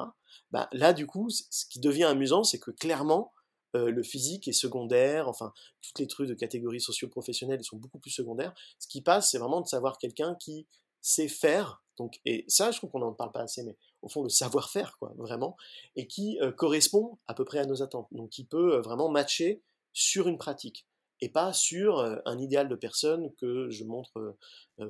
[0.50, 3.32] bah, là, du coup, ce qui devient amusant, c'est que clairement,
[3.76, 5.52] euh, le physique est secondaire, enfin,
[5.82, 8.54] toutes les trucs de catégories socio-professionnelles sont beaucoup plus secondaires.
[8.78, 10.66] Ce qui passe, c'est vraiment de savoir quelqu'un qui
[11.00, 14.22] sait faire, donc, et ça, je trouve qu'on n'en parle pas assez, mais au fond,
[14.22, 15.56] le savoir-faire, quoi, vraiment,
[15.96, 18.08] et qui euh, correspond à peu près à nos attentes.
[18.12, 19.62] Donc, qui peut euh, vraiment matcher
[19.92, 20.86] sur une pratique
[21.20, 24.36] et pas sur un idéal de personne que je montre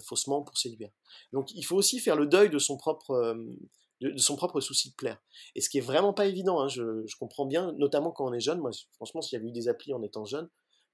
[0.00, 0.90] faussement pour séduire.
[1.32, 3.36] Donc il faut aussi faire le deuil de son propre
[4.00, 5.20] de, son propre souci de plaire.
[5.54, 8.40] Et ce qui est vraiment pas évident, hein, je, comprends bien, notamment quand on est
[8.40, 8.60] jeune.
[8.60, 10.48] Moi, franchement, s'il y avait eu des applis en étant jeune,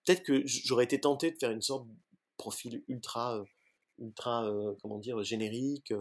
[0.05, 1.95] peut-être que j'aurais été tenté de faire une sorte de
[2.37, 3.43] profil ultra,
[3.99, 5.93] ultra, comment dire, générique,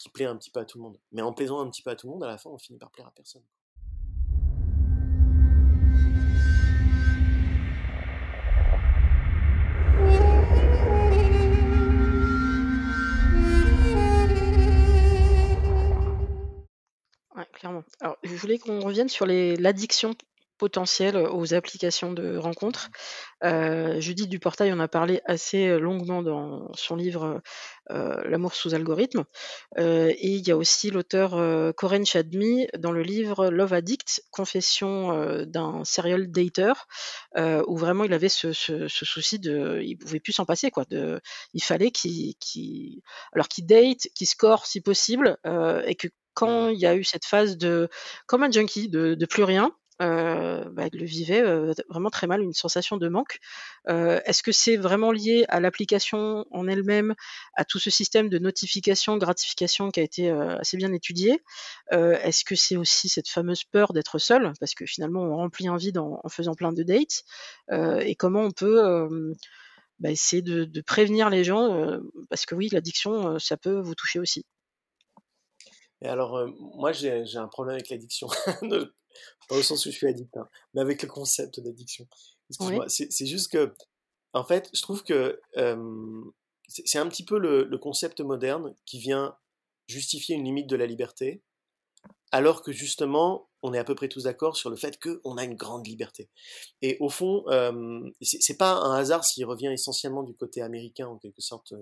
[0.00, 0.98] qui plaît un petit peu à tout le monde.
[1.12, 2.78] Mais en plaisant un petit peu à tout le monde, à la fin, on finit
[2.78, 3.42] par plaire à personne.
[17.58, 17.84] Clairement.
[18.00, 20.14] Alors, je voulais qu'on revienne sur l'addiction
[20.58, 22.90] potentielle aux applications de rencontres.
[23.44, 27.40] Euh, Judith Duportail en a parlé assez longuement dans son livre
[27.90, 29.24] euh, L'amour sous algorithme.
[29.78, 34.22] Euh, et il y a aussi l'auteur euh, Corinne Chadmi dans le livre Love Addict,
[34.30, 36.72] confession euh, d'un serial dater,
[37.36, 38.52] euh, où vraiment il avait ce,
[38.88, 40.84] souci de, il pouvait plus s'en passer quoi.
[41.54, 43.02] Il fallait qu'il, qu'il
[43.60, 45.38] date, qu'il score si possible,
[45.86, 46.08] et que
[46.38, 47.88] quand il y a eu cette phase de,
[48.26, 52.42] comme un junkie, de, de plus rien, euh, bah, le vivait euh, vraiment très mal,
[52.42, 53.40] une sensation de manque.
[53.88, 57.16] Euh, Est-ce que c'est vraiment lié à l'application en elle-même,
[57.54, 61.42] à tout ce système de notification, gratification qui a été euh, assez bien étudié?
[61.90, 65.76] Est-ce que c'est aussi cette fameuse peur d'être seul, parce que finalement on remplit un
[65.76, 67.24] vide en, en faisant plein de dates
[68.06, 69.08] Et comment on peut
[69.98, 71.98] bah, essayer de, de, prévenir les gens,
[72.30, 74.44] parce que oui, l'addiction, ça peut vous toucher aussi.
[76.02, 78.28] Et alors, euh, moi, j'ai un problème avec l'addiction.
[79.48, 82.06] pas au sens où je suis addict, hein, mais avec le concept d'addiction.
[82.50, 82.86] Excuse-moi.
[82.88, 83.74] C'est juste que,
[84.32, 86.22] en fait, je trouve que euh,
[86.68, 89.36] c'est un petit peu le, le, concept moderne qui vient
[89.86, 91.42] justifier une limite de la liberté,
[92.30, 95.44] alors que justement, on est à peu près tous d'accord sur le fait qu'on a
[95.44, 96.28] une grande liberté.
[96.82, 101.18] Et au fond, euh, c'est pas un hasard s'il revient essentiellement du côté américain, en
[101.18, 101.72] quelque sorte,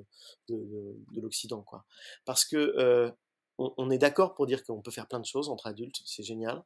[0.48, 1.84] de, de, de l'Occident, quoi.
[2.24, 3.12] Parce que
[3.58, 6.62] on, est d'accord pour dire qu'on peut faire plein de choses entre adultes, c'est génial.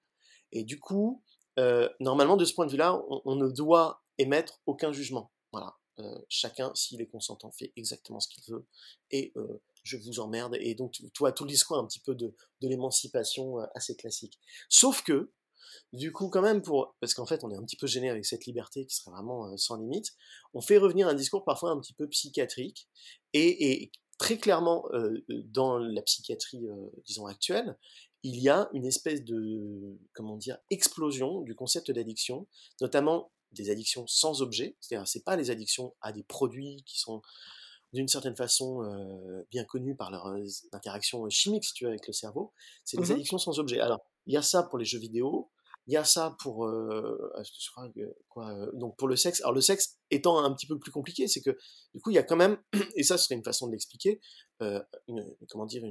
[0.53, 1.23] Et du coup,
[1.59, 5.33] euh, normalement, de ce point de vue-là, on, ne doit émettre aucun jugement.
[5.53, 5.77] Voilà.
[5.99, 8.67] Euh, chacun, s'il est consentant, fait exactement ce qu'il veut.
[9.11, 10.57] Et euh, je vous emmerde.
[10.61, 14.39] Et donc, tu vois, tout le discours un petit peu de, l'émancipation assez classique.
[14.69, 15.31] Sauf que,
[15.93, 18.25] du coup, quand même, pour parce qu'en fait, on est un petit peu gêné avec
[18.27, 20.15] cette liberté qui serait vraiment sans limite,
[20.55, 22.89] on fait revenir un discours parfois un petit peu psychiatrique
[23.33, 24.85] et très clairement,
[25.47, 26.67] dans la psychiatrie,
[27.07, 27.75] disons, actuelle,
[28.23, 32.47] il y a une espèce de, comment dire, explosion du concept d'addiction,
[32.83, 37.23] notamment des addictions sans objet, c'est-à-dire c'est pas les addictions à des produits qui sont
[37.95, 42.07] d'une certaine façon euh, bien connus par leurs euh, interactions chimiques, si tu veux, avec
[42.07, 42.53] le cerveau,
[42.85, 43.81] c'est les mmh addictions sans objet.
[43.81, 45.51] Alors, il y a ça pour les jeux vidéo,
[45.91, 47.43] il y a ça pour, euh, ah,
[48.29, 49.41] quoi, donc pour le sexe.
[49.41, 51.59] Alors le sexe étant un petit peu plus compliqué, c'est que
[51.95, 52.59] du coup il y a quand même,
[52.95, 54.21] et ça serait une façon de l'expliquer,
[54.59, 55.83] comment dire,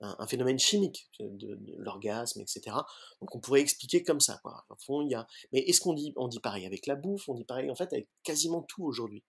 [0.00, 2.76] un, phénomène chimique de, l'orgasme, etc.
[3.20, 4.40] Donc on pourrait expliquer comme ça.
[4.42, 4.64] Quoi.
[4.80, 5.26] fond, il y a...
[5.52, 7.92] Mais est-ce qu'on dit, on dit pareil avec la bouffe, on dit pareil en fait
[7.92, 9.24] avec quasiment tout aujourd'hui.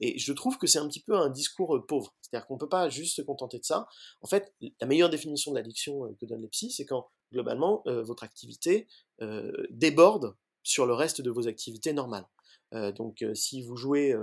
[0.00, 2.14] Et je trouve que c'est un petit peu un discours euh, pauvre.
[2.22, 3.86] C'est-à-dire qu'on ne peut pas juste se contenter de ça.
[4.22, 7.82] En fait, la meilleure définition de l'addiction euh, que donnent les psys, c'est quand globalement
[7.86, 8.86] euh, votre activité
[9.68, 12.26] déborde sur le reste de vos activités normales.
[12.72, 14.14] donc si vous jouez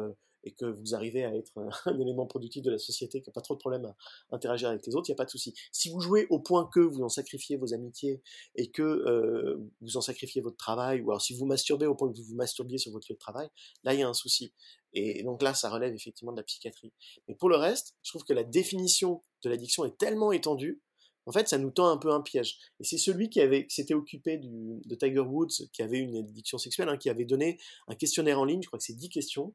[0.48, 1.52] et que vous arrivez à être
[1.86, 3.96] un élément productif de la société, qui n'a pas trop de problème à
[4.32, 5.54] interagir avec les autres, il n'y a pas de souci.
[5.72, 8.22] Si vous jouez au point que vous en sacrifiez vos amitiés
[8.56, 12.12] et que euh, vous en sacrifiez votre travail, ou alors si vous masturbez au point
[12.12, 13.50] que vous vous masturbiez sur votre lieu de travail,
[13.84, 14.54] là il y a un souci.
[14.94, 16.94] Et donc là, ça relève effectivement de la psychiatrie.
[17.28, 20.82] Mais pour le reste, je trouve que la définition de l'addiction est tellement étendue
[21.28, 22.58] en fait, ça nous tend un peu un piège.
[22.80, 26.98] Et c'est celui qui s'était occupé de Tiger Woods, qui avait une addiction sexuelle, hein,
[26.98, 29.54] qui avait donné un questionnaire en ligne, je crois que c'est 10 questions,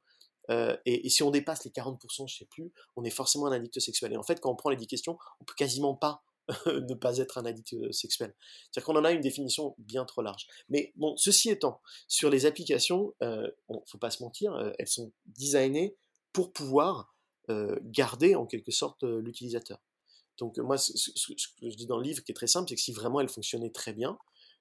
[0.51, 3.78] euh, et, si on dépasse les 40%, je sais plus, on est forcément un addict
[3.81, 4.12] sexuel.
[4.12, 6.23] Et en fait, quand on prend les 10 questions, on peut quasiment pas
[6.66, 8.35] ne pas être un addict euh, sexuel.
[8.70, 10.47] C'est-à-dire qu'on en a une définition bien trop large.
[10.69, 13.49] Mais bon, ceci étant, sur les applications, euh,
[13.86, 15.97] faut pas se mentir, elles sont designées
[16.32, 17.15] pour pouvoir
[17.82, 19.78] garder en quelque sorte l'utilisateur.
[20.38, 22.80] Donc moi, ce, que je dis dans le livre qui est très simple, c'est que
[22.80, 24.18] si vraiment elles fonctionnaient très bien,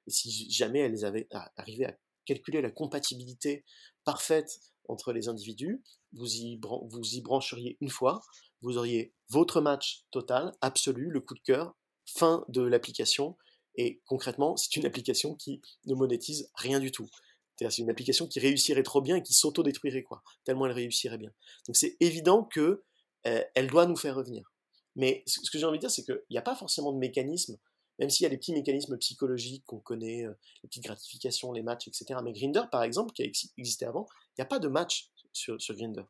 [0.07, 1.27] et si jamais elles avaient
[1.57, 3.64] arrivé à calculer la compatibilité
[4.03, 5.81] parfaite entre les individus,
[6.14, 8.22] vous y, vous y brancheriez une fois,
[8.61, 11.76] vous auriez votre match total, absolu, le coup de cœur,
[12.06, 13.38] fin de l'application,
[13.76, 17.10] et concrètement, c'est une application qui ne monétise rien du tout.
[17.57, 21.31] C'est une application qui réussirait trop bien et qui s'auto-détruirait, quoi, tellement elle réussirait bien.
[21.68, 22.84] Donc c'est évident que
[23.27, 24.51] euh, elle doit nous faire revenir.
[24.95, 27.57] Mais ce que j'ai envie de dire, c'est qu'il n'y a pas forcément de mécanisme
[28.01, 31.61] même s'il y a des petits mécanismes psychologiques qu'on connaît, euh, les petites gratifications, les
[31.61, 32.19] matchs, etc.
[32.23, 35.61] Mais Grinder, par exemple, qui a existé avant, il n'y a pas de match sur,
[35.61, 36.03] sur Grinder.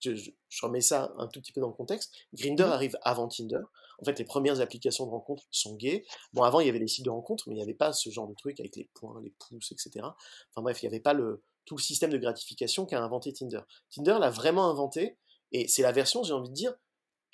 [0.00, 0.30] Je,
[0.62, 2.14] remets ça un tout petit peu dans le contexte.
[2.32, 2.72] Grinder mmh.
[2.72, 3.60] arrive avant Tinder.
[4.00, 6.04] En fait, les premières applications de rencontres sont gays.
[6.32, 8.08] Bon, avant, il y avait les sites de rencontres, mais il n'y avait pas ce
[8.08, 9.90] genre de truc avec les points, les pouces, etc.
[10.00, 13.60] Enfin bref, il n'y avait pas le, tout le système de gratification qu'a inventé Tinder.
[13.90, 15.18] Tinder l'a vraiment inventé,
[15.52, 16.74] et c'est la version, j'ai envie de dire,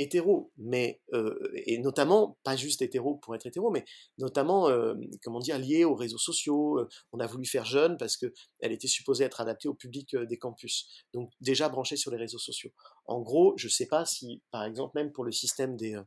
[0.02, 3.84] hétéro, mais euh, et notamment pas juste hétéro pour être hétéro, mais
[4.18, 6.78] notamment euh, comment dire lié aux réseaux sociaux.
[6.78, 10.16] Euh, on a voulu faire jeune parce que elle était supposée être adaptée au public
[10.16, 12.72] des campus, donc déjà branchée sur les réseaux sociaux.
[13.06, 15.98] En gros, je sais pas si, par exemple, même pour le système des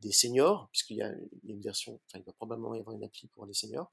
[0.00, 1.14] des seniors, puisqu'il y, a
[1.44, 3.90] une version, enfin il va probablement y avoir une appli pour les seniors,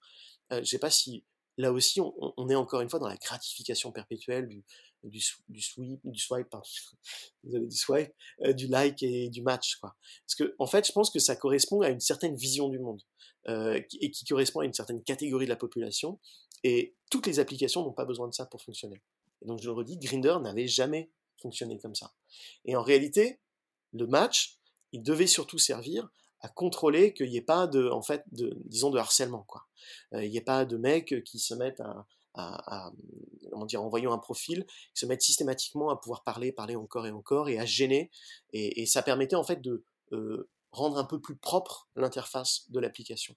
[0.51, 1.23] je sais pas si
[1.57, 4.63] là aussi, on, est encore une fois dans la gratification perpétuelle du,
[7.71, 8.13] swipe,
[8.43, 9.79] euh, du like et du match.
[9.81, 13.01] Parce que, en fait, je pense que ça correspond à une certaine vision du monde
[13.47, 16.19] euh, et qui correspond à une certaine catégorie de la population.
[16.63, 19.01] Et toutes les applications n'ont pas besoin de ça pour fonctionner.
[19.41, 21.09] Et donc, je le redis, Grinder n'avait jamais
[21.41, 22.13] fonctionné comme ça.
[22.65, 23.39] Et en réalité,
[23.93, 24.59] le match,
[24.91, 26.09] il devait surtout servir
[26.41, 29.68] à contrôler qu'il n'y ait pas de, en fait, de, disons, de harcèlement, quoi.
[30.13, 32.91] Euh, il n'y ait pas de mecs qui se mettent à, à,
[33.51, 37.05] comment dire, en voyant un profil, qui se mettent systématiquement à pouvoir parler, parler encore
[37.05, 38.09] et encore, et à gêner.
[38.53, 42.80] Et, et ça permettait en fait de euh, rendre un peu plus propre l'interface de
[42.80, 43.35] l'application.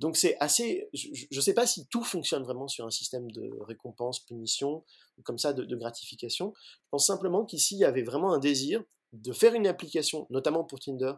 [0.00, 3.50] Donc c'est assez, je ne sais pas si tout fonctionne vraiment sur un système de
[3.62, 4.84] récompense, punition,
[5.24, 6.52] comme ça, de, de gratification.
[6.56, 8.82] Je pense simplement qu'ici, il y avait vraiment un désir
[9.22, 11.12] de faire une application, notamment pour Tinder,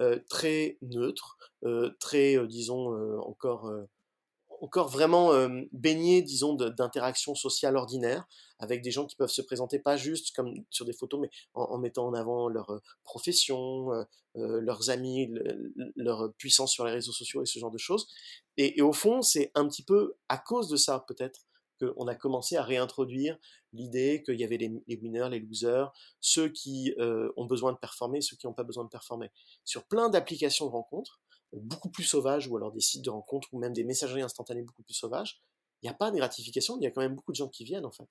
[0.00, 3.70] euh, très neutre, euh, très, euh, disons, encore,
[4.60, 5.32] encore vraiment
[5.72, 8.26] baigné, disons, d'interactions sociales ordinaires,
[8.58, 11.78] avec des gens qui peuvent se présenter pas juste comme sur des photos, mais en,
[11.78, 13.90] mettant en avant leur profession,
[14.34, 15.34] leurs amis,
[15.96, 18.06] leur puissance sur les réseaux sociaux et ce genre de choses.
[18.56, 21.40] et au fond, c'est un petit peu à cause de ça, peut-être,
[21.82, 23.38] qu'on a commencé à réintroduire
[23.72, 28.20] l'idée qu'il y avait les, winners, les losers, ceux qui euh, ont besoin de performer,
[28.20, 29.30] ceux qui n'ont pas besoin de performer.
[29.64, 31.20] Sur plein d'applications de rencontres,
[31.52, 34.82] beaucoup plus sauvages, ou alors des sites de rencontres, ou même des messageries instantanées beaucoup
[34.82, 35.42] plus sauvages,
[35.82, 37.64] il n'y a pas de gratification, il y a quand même beaucoup de gens qui
[37.64, 38.08] viennent en fait.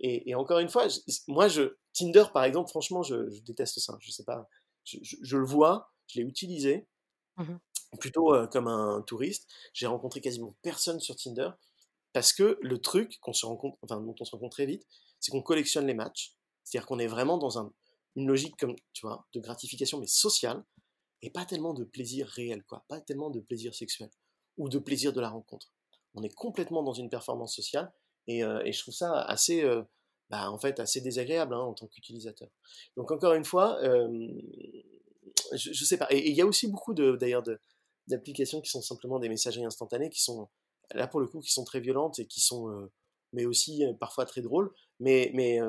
[0.00, 0.88] Et, encore une fois,
[1.28, 3.96] moi, je, Tinder par exemple, franchement, je, déteste ça.
[4.00, 4.48] Je sais pas,
[4.84, 6.86] je, le vois, je l'ai utilisé,
[7.36, 7.54] mmh
[8.00, 9.48] plutôt euh, comme un touriste.
[9.72, 11.50] J'ai rencontré quasiment personne sur Tinder.
[12.14, 14.86] Parce que le truc qu'on se rencontre, enfin, dont on se rend compte très vite,
[15.18, 16.36] c'est qu'on collectionne les matchs.
[16.62, 17.74] C'est-à-dire qu'on est vraiment dans un,
[18.14, 20.64] une logique comme, tu vois, de gratification, mais sociale,
[21.22, 22.84] et pas tellement de plaisir réel, quoi.
[22.88, 24.10] Pas tellement de plaisir sexuel
[24.56, 25.72] ou de plaisir de la rencontre.
[26.14, 27.92] On est complètement dans une performance sociale,
[28.28, 29.68] et, et je trouve ça assez,
[30.30, 32.48] bah, en fait, assez désagréable hein, en tant qu'utilisateur.
[32.96, 36.06] Donc encore une fois, je, je, sais pas.
[36.10, 37.42] Et il y a aussi beaucoup d'ailleurs
[38.06, 40.48] d'applications qui sont simplement des messageries instantanées, qui sont
[40.92, 42.88] là pour le coup, qui sont très violentes et qui sont
[43.32, 45.60] mais aussi parfois très drôles, mais,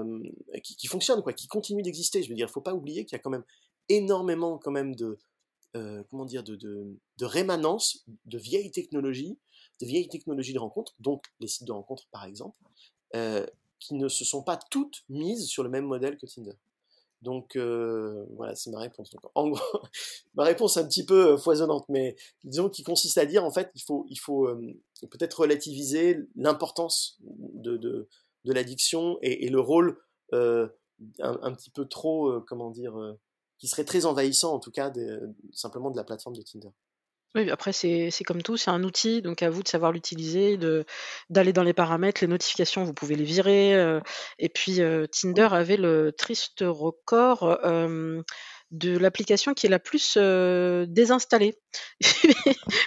[0.64, 2.22] qui, fonctionnent, quoi, qui continuent d'exister.
[2.22, 3.44] Je veux dire, il ne faut pas oublier qu'il y a quand même
[3.90, 5.18] énormément quand même de,
[5.74, 9.40] comment dire, de, de, de, rémanence de vieilles technologies,
[9.82, 12.58] de vieilles technologies de rencontre, donc les sites de rencontre par exemple,
[13.80, 16.54] qui ne se sont pas toutes mises sur le même modèle que Tinder.
[17.22, 19.16] Donc voilà, c'est ma réponse.
[19.36, 19.60] en gros,
[20.36, 23.72] ma réponse est un petit peu foisonnante, mais disons qui consiste à dire en fait,
[23.76, 24.48] il faut, il faut
[25.10, 28.08] peut-être relativiser l'importance de, de,
[28.44, 30.00] de l'addiction et, et, le rôle
[30.34, 30.70] un,
[31.20, 32.96] un, petit peu trop, comment dire,
[33.58, 34.92] qui serait très envahissant en tout cas
[35.52, 36.70] simplement de la plateforme de Tinder.
[37.36, 40.86] Oui, après c'est comme tout, c'est un outil, donc à vous de savoir l'utiliser, de
[41.30, 44.00] d'aller dans les paramètres, les notifications, vous pouvez les virer, euh,
[44.40, 47.60] et puis, euh, Tinder avait le triste record,
[48.72, 51.58] de l'application qui est la plus euh, désinstallée.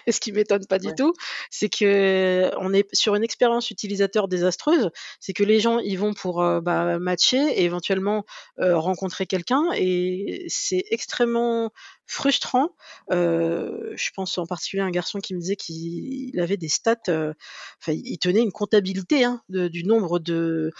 [0.09, 1.13] ce qui m'étonne pas du tout,
[1.51, 4.91] c'est que on est sur une expérience utilisateur désastreuse.
[5.21, 8.25] C'est que les gens ils vont pour euh, bah, matcher et éventuellement
[8.59, 11.71] euh, rencontrer quelqu'un et c'est extrêmement
[12.07, 12.71] frustrant.
[13.11, 17.93] je pense en particulier à un garçon qui me disait qu'il avait des stats, enfin
[17.93, 20.73] il tenait une comptabilité hein, du nombre de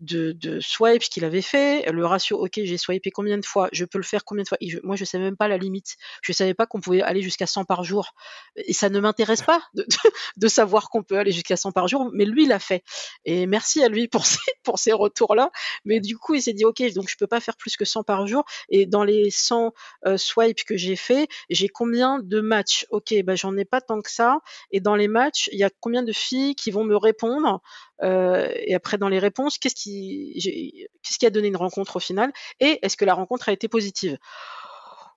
[0.00, 3.84] de, de swipes qu'il avait fait, le ratio, ok, j'ai swipé combien de fois, je
[3.84, 4.58] peux le faire combien de fois.
[4.82, 5.96] moi, je savais même pas la limite.
[6.22, 8.14] Je savais pas qu'on pouvait aller jusqu'à 100 par jour.
[8.56, 9.86] Et ça ne m'intéresse pas de,
[10.48, 12.82] savoir qu'on peut aller jusqu'à 100 par jour, mais lui, il l'a fait.
[13.24, 15.50] Et merci à lui pour ces, pour ces retours-là.
[15.84, 18.02] Mais du coup, il s'est dit, ok, donc je peux pas faire plus que 100
[18.04, 18.44] par jour.
[18.68, 19.72] Et dans les 100
[20.06, 22.86] euh, swipes que j'ai fait, j'ai combien de matchs?
[22.90, 24.40] Ok, bah, j'en ai pas tant que ça.
[24.70, 27.60] Et dans les matchs, il y a combien de filles qui vont me répondre?
[28.02, 32.00] Euh, et après, dans les réponses, qu'est-ce qui, qu'est-ce qui a donné une rencontre au
[32.00, 34.18] final Et est-ce que la rencontre a été positive?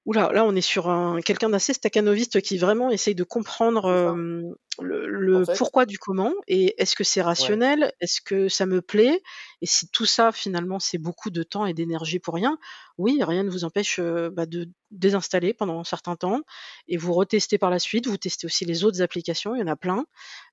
[0.06, 4.44] Oula, là, on est sur un, quelqu'un d'assez staccanoviste qui vraiment essaye de comprendre euh,
[4.82, 7.92] le, pourquoi du comment et est-ce que c'est rationnel?
[8.00, 9.22] Est-ce que ça me plaît?
[9.62, 12.58] Et si tout ça, finalement, c'est beaucoup de temps et d'énergie pour rien,
[12.98, 16.42] oui, rien ne vous empêche euh, bah, de désinstaller pendant un certain temps
[16.88, 18.08] et vous retestez par la suite.
[18.08, 20.06] Vous testez aussi les autres applications, il y en a plein.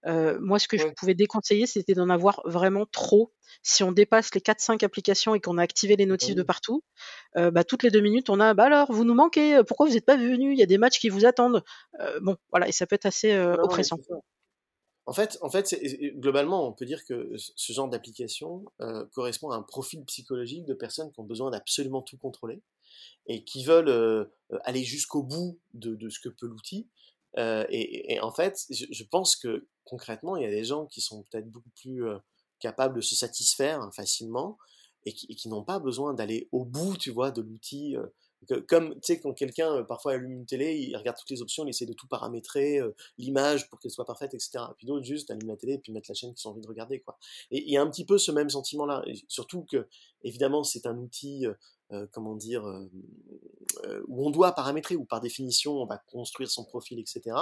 [0.06, 3.32] Euh, moi, ce que je pouvais déconseiller, c'était d'en avoir vraiment trop.
[3.62, 6.82] Si on dépasse les 4-5 applications et qu'on a activé les notifs de partout,
[7.36, 9.94] euh, bah, toutes les deux minutes, on a bah alors, vous nous manquez, pourquoi vous
[9.94, 11.62] n'êtes pas venu Il y a des matchs qui vous attendent.
[12.22, 13.98] bon, voilà, et ça peut être assez oppressant.
[15.06, 15.72] En fait, en fait
[16.16, 20.74] globalement, on peut dire que ce genre d'application euh, correspond à un profil psychologique de
[20.74, 22.60] personnes qui ont besoin d'absolument tout contrôler
[23.26, 24.24] et qui veulent euh,
[24.64, 26.88] aller jusqu'au bout de, ce que peut l'outil.
[27.38, 31.22] Euh, et, en fait, je, pense que concrètement, il y a des gens qui sont
[31.30, 32.02] peut-être beaucoup plus
[32.58, 34.58] capables de se satisfaire hein, facilement
[35.04, 37.94] et qui, qui n'ont pas besoin d'aller au bout, tu vois, de l'outil
[38.68, 41.64] comme tu sais quand quelqu'un euh, parfois allume une télé, il regarde toutes les options,
[41.64, 44.50] il essaie de tout paramétrer, euh, l'image pour qu'elle soit parfaite, etc.
[44.70, 46.62] Et puis d'autres juste allument la télé et puis mettent la chaîne qu'ils ont envie
[46.62, 47.18] de regarder quoi.
[47.50, 49.86] Et il y a un petit peu ce même sentiment là, surtout que
[50.22, 51.46] évidemment c'est un outil
[51.92, 52.64] euh, comment dire
[54.08, 57.36] où on doit paramétrer ou par définition on va construire son profil, etc.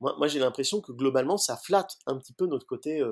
[0.00, 3.02] Moi j'ai l'impression que globalement ça flatte un petit peu notre côté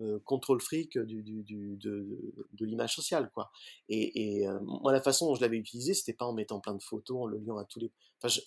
[0.00, 3.50] euh, contrôle fric du, du, de, de l'image sociale quoi.
[3.88, 6.82] Et, euh, moi la façon dont je l'avais utilisé c'était pas en mettant plein de
[6.82, 7.90] photos en le liant à tous les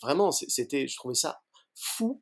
[0.02, 1.42] vraiment c'était je trouvais ça
[1.76, 2.22] fou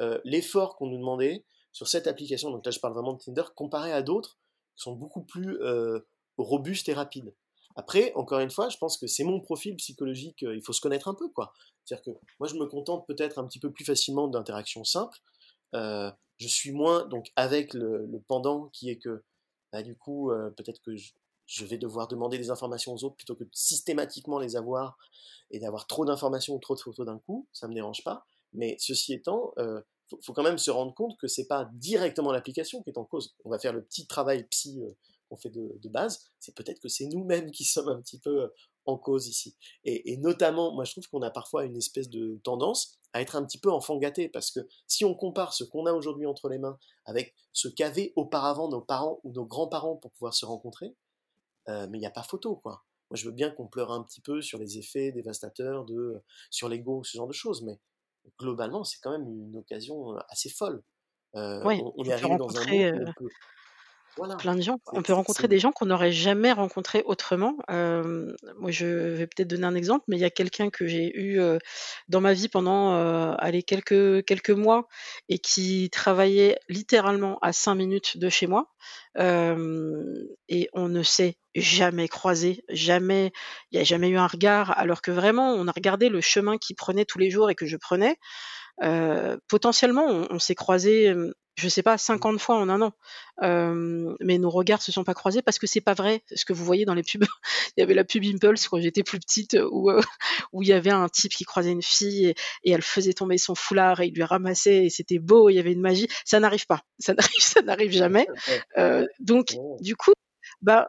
[0.00, 2.50] euh, l'effort qu'on nous demandait sur cette application.
[2.50, 4.38] Donc là je parle vraiment de Tinder comparé à d'autres
[4.76, 5.58] qui sont beaucoup plus
[6.36, 7.34] robustes et rapides.
[7.74, 11.06] Après, encore une fois, je pense que c'est mon profil psychologique, il faut se connaître
[11.06, 11.52] un peu, quoi.
[11.84, 15.20] C'est-à-dire que moi, je me contente peut-être un petit peu plus facilement d'interactions simples,
[15.74, 19.24] euh, je suis moins donc avec le, pendant qui est que
[19.72, 23.34] bah, du coup euh, peut-être que je, vais devoir demander des informations aux autres plutôt
[23.34, 24.96] que de systématiquement les avoir
[25.50, 28.26] et d'avoir trop d'informations ou trop de photos d'un coup, ça me dérange pas.
[28.52, 29.80] Mais ceci étant, euh,
[30.22, 33.34] faut, quand même se rendre compte que c'est pas directement l'application qui est en cause.
[33.44, 34.92] On va faire le petit travail psy euh,
[35.28, 36.20] qu'on fait de, de base.
[36.38, 38.50] C'est peut-être que c'est nous-mêmes qui sommes un petit peu
[38.88, 39.54] en cause ici.
[39.84, 43.44] Et, notamment, moi je trouve qu'on a parfois une espèce de tendance à être un
[43.44, 46.58] petit peu enfant gâté, parce que si on compare ce qu'on a aujourd'hui entre les
[46.58, 50.94] mains avec ce qu'avaient auparavant nos parents ou nos grands-parents pour pouvoir se rencontrer,
[51.68, 52.82] euh, mais il n'y a pas photo, quoi.
[53.10, 56.70] Moi je veux bien qu'on pleure un petit peu sur les effets dévastateurs, de, sur
[56.70, 57.78] l'ego, ce genre de choses, mais
[58.38, 60.82] globalement c'est quand même une occasion assez folle.
[61.34, 63.14] Euh, on, est arrivé dans un monde
[64.18, 64.80] Voilà, Plein de gens.
[64.92, 67.56] On peut rencontrer des gens qu'on n'aurait jamais rencontrés autrement.
[67.68, 71.40] Moi, je vais peut-être donner un exemple, mais il y a quelqu'un que j'ai eu,
[72.08, 72.94] dans ma vie pendant,
[73.36, 74.88] allez, quelques quelques mois
[75.28, 78.66] et qui travaillait littéralement à 5 minutes de chez moi.
[79.16, 83.32] Et on ne s'est jamais croisés, jamais
[83.70, 86.58] il y a jamais eu un regard, alors que vraiment on a regardé le chemin
[86.58, 88.16] qu'il prenait tous les jours et que je prenais.
[89.48, 92.92] Potentiellement, on on s'est croisés, hem, je sais pas, mmh, 50 fois en un an.
[93.42, 96.52] Hem, mais nos regards se sont pas croisés parce que c'est pas vrai ce que
[96.52, 97.24] vous voyez dans les pubs.
[97.76, 100.00] Il y avait la pub Impulse quand j'étais plus petite, heu, où, heu,
[100.52, 103.38] où il y avait un type qui croisait une fille et et elle faisait tomber
[103.38, 106.08] son foulard et il lui ramassait et c'était beau, il y avait une magie.
[106.24, 108.26] Ça n'arrive pas, ça n'arrive ça n'arrive jamais.
[108.78, 110.12] Heu, donc ouais, du coup,
[110.62, 110.88] bah,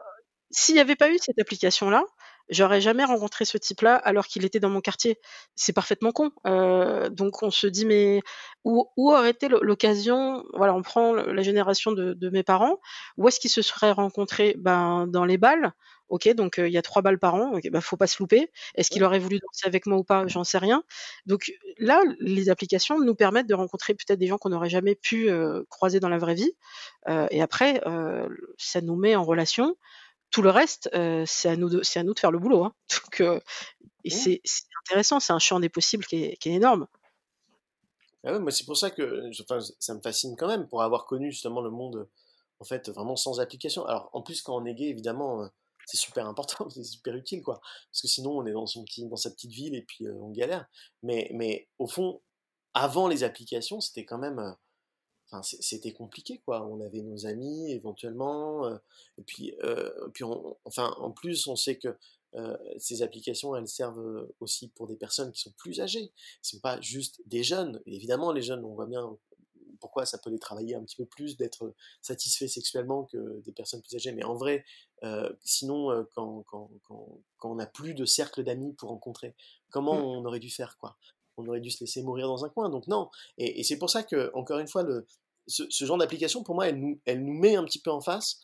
[0.50, 2.04] s'il y avait pas eu cette application-là,
[2.50, 5.18] j'aurais jamais rencontré ce type-là alors qu'il était dans mon quartier.
[5.56, 6.30] C'est parfaitement con.
[6.46, 8.22] Heu, donc on se dit: «Mais
[8.64, 12.78] où où aurait été l'o l'occasion?» voilà, on prend la génération de de mes parents.
[13.16, 14.54] Où est-ce qu'ils se seraient rencontrés?
[14.58, 15.72] Ben, dans les bals.
[16.08, 17.52] OK, donc heu, il y a 3 balles par an.
[17.54, 18.50] OK, bah, faut pas se louper.
[18.74, 20.26] Est-ce qu'il aurait voulu danser avec moi ou pas?
[20.26, 20.82] J'en sais rien.
[21.26, 25.28] Donc là, les applications nous permettent de rencontrer peut-être des gens qu'on n'aurait jamais pu,
[25.30, 26.52] heu, croiser dans la vraie vie.
[27.08, 28.28] Heu et après, heu,
[28.58, 29.76] ça nous met en relation.
[30.30, 32.64] Tout le reste, heu, c'est à nous de c'est à nous de faire le boulot,
[32.64, 32.74] hein.
[33.04, 33.40] Donc heu
[34.04, 34.38] et mmh.
[34.44, 36.86] c'est intéressant, c'est un champ des possibles qui est qui est énorme.
[38.24, 41.62] Ah c'est pour ça que enfin, ça me fascine quand même pour avoir connu justement
[41.62, 42.06] le monde,
[42.60, 43.86] en fait, vraiment sans application.
[43.86, 45.50] Alors, en plus, quand on est gay, évidemment, heu,
[45.86, 47.60] c'est super important, c'est super utile, quoi.
[47.90, 50.30] Parce que sinon, on est dans son petit dans sa petite ville et puis, on
[50.30, 50.66] galère.
[51.02, 52.20] Mais mais au fond,
[52.74, 54.54] avant les applications, c'était quand même,
[55.30, 56.66] enfin, c'était compliqué, quoi.
[56.66, 58.78] On avait nos amis éventuellement, heu
[59.18, 61.96] et puis, heu, puis on enfin, en plus, on sait que,
[62.36, 66.12] heu, ces applications, elles servent, aussi pour des personnes qui sont plus âgées.
[66.42, 67.80] Ce sont pas juste des jeunes.
[67.86, 69.16] Et évidemment, les jeunes, on voit bien
[69.80, 73.80] pourquoi ça peut les travailler un petit peu plus d'être satisfaits sexuellement que des personnes
[73.80, 74.12] plus âgées.
[74.12, 74.64] Mais en vrai,
[75.42, 79.34] sinon, quand quand quand on n'a plus de cercle d'amis pour rencontrer,
[79.70, 80.06] comment Mmh.
[80.18, 80.96] on aurait dû faire, quoi?
[81.36, 83.08] On aurait dû se laisser mourir dans un coin, donc non.
[83.38, 85.06] Et et c'est pour ça que, encore une fois, le
[85.46, 88.40] ce genre d'application, pour moi, elle nous met un petit peu en face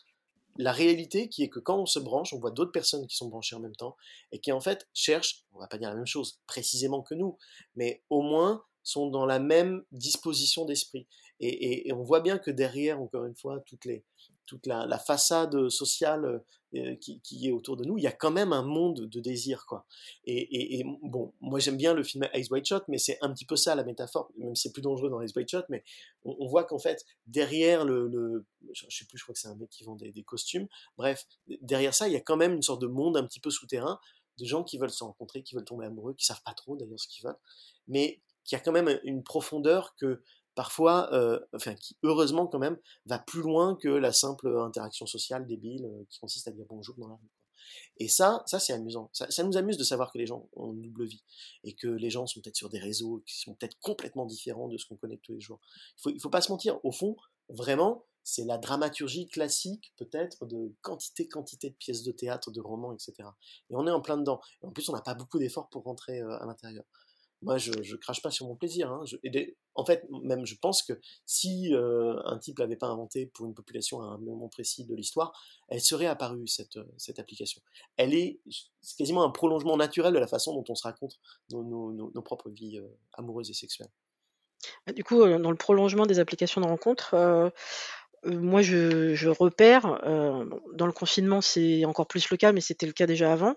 [0.57, 3.29] la réalité qui est que quand on se branche, on voit d'autres personnes qui sont
[3.29, 3.95] branchées en même temps
[4.31, 7.37] et qui en fait cherchent, on va pas dire la même chose précisément que nous,
[7.75, 11.07] mais au moins sont dans la même disposition d'esprit.
[11.39, 14.03] Et on voit bien que derrière, encore une fois, toutes les,
[14.47, 16.41] toute la, façade sociale
[16.75, 19.19] euh, qui, qui est autour de nous, il y a quand même un monde de
[19.19, 19.85] désir, quoi.
[20.25, 23.55] Et, bon, moi j'aime bien le film Ice White Shot, mais c'est un petit peu
[23.55, 25.83] ça la métaphore, même si c'est plus dangereux dans Ice White Shot, mais
[26.23, 29.47] on, voit qu'en fait, derrière le, le- je, je sais plus, je crois que c'est
[29.47, 30.67] un mec qui vend des, des costumes,
[30.97, 31.27] bref,
[31.61, 33.99] derrière ça, il y a quand même une sorte de monde un petit peu souterrain,
[34.37, 36.99] de gens qui veulent se rencontrer, qui veulent tomber amoureux, qui savent pas trop d'ailleurs
[36.99, 37.39] ce qu'ils veulent,
[37.87, 40.21] mais qui a quand même une profondeur que
[40.57, 45.45] parfois, euh, enfin, qui heureusement quand même va plus loin que la simple interaction sociale
[45.45, 47.29] débile euh, qui consiste à dire bonjour dans la rue.
[47.97, 49.11] Et ça, ça c'est amusant.
[49.13, 51.23] Ça, nous amuse de savoir que les gens ont une double vie
[51.63, 54.79] et que les gens sont peut-être sur des réseaux qui sont peut-être complètement différents de
[54.79, 55.59] ce qu'on connaît tous les jours.
[55.97, 56.79] Il faut, faut pas se mentir.
[56.83, 57.17] Au fond,
[57.49, 62.93] vraiment, c'est la dramaturgie classique, peut-être, de quantité, quantité de pièces de théâtre, de romans,
[62.93, 63.13] etc.
[63.69, 64.41] Et on est en plein dedans.
[64.63, 66.83] En plus, on n'a pas beaucoup d'efforts pour rentrer euh, à l'intérieur.
[67.43, 68.91] Moi, je, je crache pas sur mon plaisir.
[68.91, 69.03] Hein.
[69.75, 73.53] En fait, même, je pense que si euh, un type l'avait pas inventé pour une
[73.53, 77.61] population à un moment précis de l'histoire, elle serait apparue cette, euh, cette application.
[77.95, 78.39] Elle est,
[78.97, 81.19] quasiment un prolongement naturel de la façon dont on se raconte
[81.51, 83.91] nos, nos, propres vies euh, amoureuses et sexuelles.
[84.87, 87.13] Bah, du coup, dans le prolongement des applications de rencontres,
[88.25, 92.85] heu, moi je repère, bon, dans le confinement, c'est encore plus le cas, mais c'était
[92.85, 93.55] le cas déjà avant.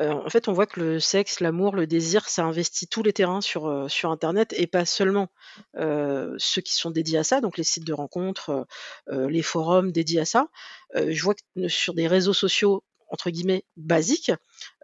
[0.00, 3.12] Heu, en fait, on voit que le sexe, l'amour, le désir, ça investit tous les
[3.12, 5.28] terrains sur, sur internet et pas seulement,
[5.76, 8.66] ceux qui sont dédiés à ça, donc les sites de rencontres,
[9.10, 10.48] les forums dédiés à ça.
[10.94, 14.32] Je vois que sur des réseaux sociaux entre guillemets «basiques»,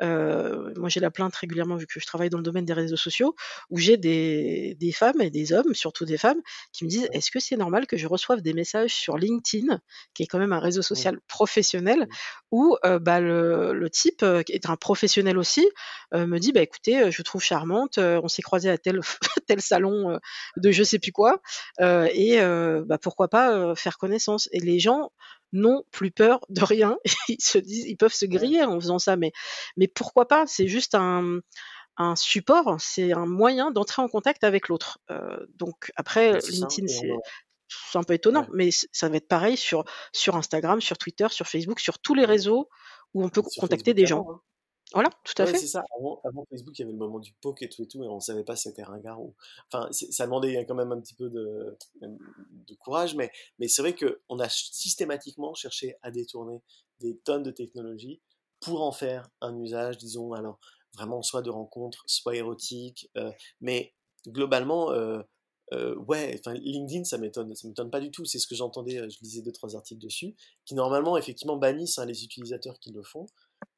[0.02, 2.96] heu, moi j'ai la plainte régulièrement vu que je travaille dans le domaine des réseaux
[2.96, 3.34] sociaux,
[3.70, 6.40] où j'ai des des femmes et des hommes, surtout des femmes,
[6.72, 9.80] qui me disent: «Est-ce que c'est normal que je reçoive des messages sur LinkedIn?»
[10.14, 12.08] qui est quand même un réseau social professionnel
[12.50, 15.66] où, heu, bah, le le type, heu, qui est un professionnel aussi,
[16.12, 19.00] me dit: «Bah, écoutez, je vous trouve charmante, on s'est croisés à tel
[19.48, 20.18] tel salon,
[20.56, 21.40] de je sais plus quoi,
[21.80, 22.38] et
[22.86, 25.10] bah, pourquoi pas, faire connaissance?» et les gens
[25.52, 26.96] n'ont plus peur de rien.
[27.28, 29.32] Ils se disent ils peuvent se griller en faisant ça, mais
[29.76, 30.46] mais pourquoi pas?
[30.46, 31.40] C'est juste un
[31.98, 34.98] un support, c'est un moyen d'entrer en contact avec l'autre.
[35.10, 36.38] Heu, donc après.
[36.48, 36.86] LinkedIn,
[37.68, 41.26] c'est un peu étonnant, ouais, mais ça va être pareil sur sur Instagram, sur Twitter,
[41.30, 42.68] sur Facebook, sur tous les réseaux
[43.14, 44.26] où on peut Sur contacter Facebook des gens.
[44.94, 45.58] Voilà, tout à Ouais, fait.
[45.58, 45.84] c'est ça.
[45.98, 48.08] Avant, avant Facebook, il y avait le moment du poke et tout et tout, et
[48.08, 49.34] on savait pas si c'était ringard ou.
[49.72, 53.94] Enfin, ça demandait quand même un petit peu de, de courage, mais, mais c'est vrai
[53.94, 56.60] qu'on a systématiquement cherché à détourner
[57.00, 58.20] des tonnes de technologies
[58.60, 60.58] pour en faire un usage, disons, alors
[60.94, 63.94] vraiment soit de rencontres, soit érotique, euh, mais
[64.28, 65.22] globalement, euh,
[65.72, 68.24] euh, ouais, enfin, LinkedIn, ça m'étonne, ça m'étonne pas du tout.
[68.26, 70.34] C'est ce que j'entendais, euh, je lisais deux, trois articles dessus,
[70.66, 73.26] qui normalement, effectivement, bannissent hein, les utilisateurs qui le font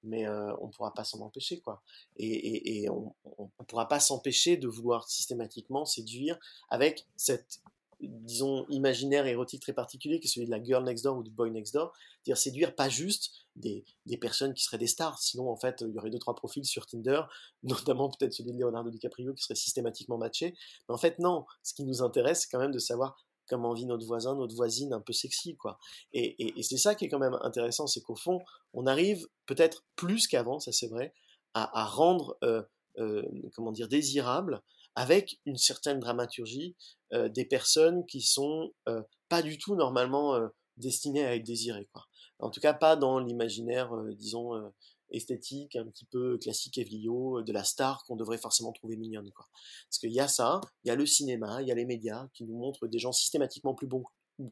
[0.02, 1.82] mais on ne pourra pas s'en empêcher, quoi.
[2.16, 6.38] Et on ne pourra pas s'empêcher de vouloir systématiquement séduire
[6.70, 7.60] avec cette,
[8.00, 11.30] disons, imaginaire érotique très particulier qui est celui de la girl next door ou du
[11.30, 11.92] boy next door.
[12.22, 15.94] C'est-à-dire séduire pas juste des, des, personnes qui seraient des stars, sinon en fait il
[15.94, 17.22] y aurait deux trois profils sur Tinder,
[17.62, 20.54] notamment peut-être celui de Leonardo DiCaprio qui serait systématiquement matché.
[20.88, 23.16] Mais en fait non, ce qui nous intéresse c'est quand même de savoir
[23.48, 25.78] comment vit notre voisin, notre voisine un peu sexy, quoi.
[26.12, 28.40] Et, c'est ça qui est quand même intéressant, c'est qu'au fond,
[28.72, 31.12] on arrive peut-être plus qu'avant, ça c'est vrai,
[31.54, 32.62] à, rendre, euh,
[32.98, 33.22] euh,
[33.54, 34.60] comment dire, désirable
[34.96, 36.76] avec une certaine dramaturgie
[37.12, 40.38] euh, des personnes qui sont euh, pas du tout normalement
[40.76, 42.04] destinées à être désirées, quoi.
[42.40, 44.72] En tout cas, pas dans l'imaginaire, disons,
[45.14, 49.30] esthétique, un petit peu classique et vieillot, de la star qu'on devrait forcément trouver mignonne.
[49.32, 49.46] Quoi.
[49.88, 52.28] Parce qu'il y a ça, il y a le cinéma, il y a les médias
[52.34, 53.88] qui nous montrent des gens systématiquement plus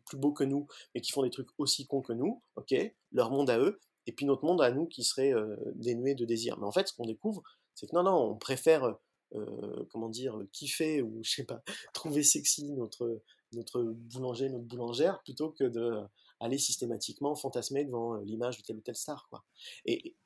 [0.06, 2.74] plus beaux que nous, mais qui font des trucs aussi cons que nous, ok,
[3.10, 6.24] leur monde à eux, et puis notre monde à nous qui serait euh, dénué de
[6.24, 6.58] désir.
[6.58, 7.42] Mais en fait, ce qu'on découvre,
[7.74, 8.96] c'est que non, non, on préfère,
[9.34, 11.62] euh, comment dire, kiffer ou je sais pas,
[11.94, 13.22] trouver sexy notre
[13.54, 16.00] notre boulanger, notre boulangère, plutôt que de
[16.42, 19.44] aller systématiquement fantasmer devant l'image de telle ou telle star, quoi.
[19.86, 20.16] Et,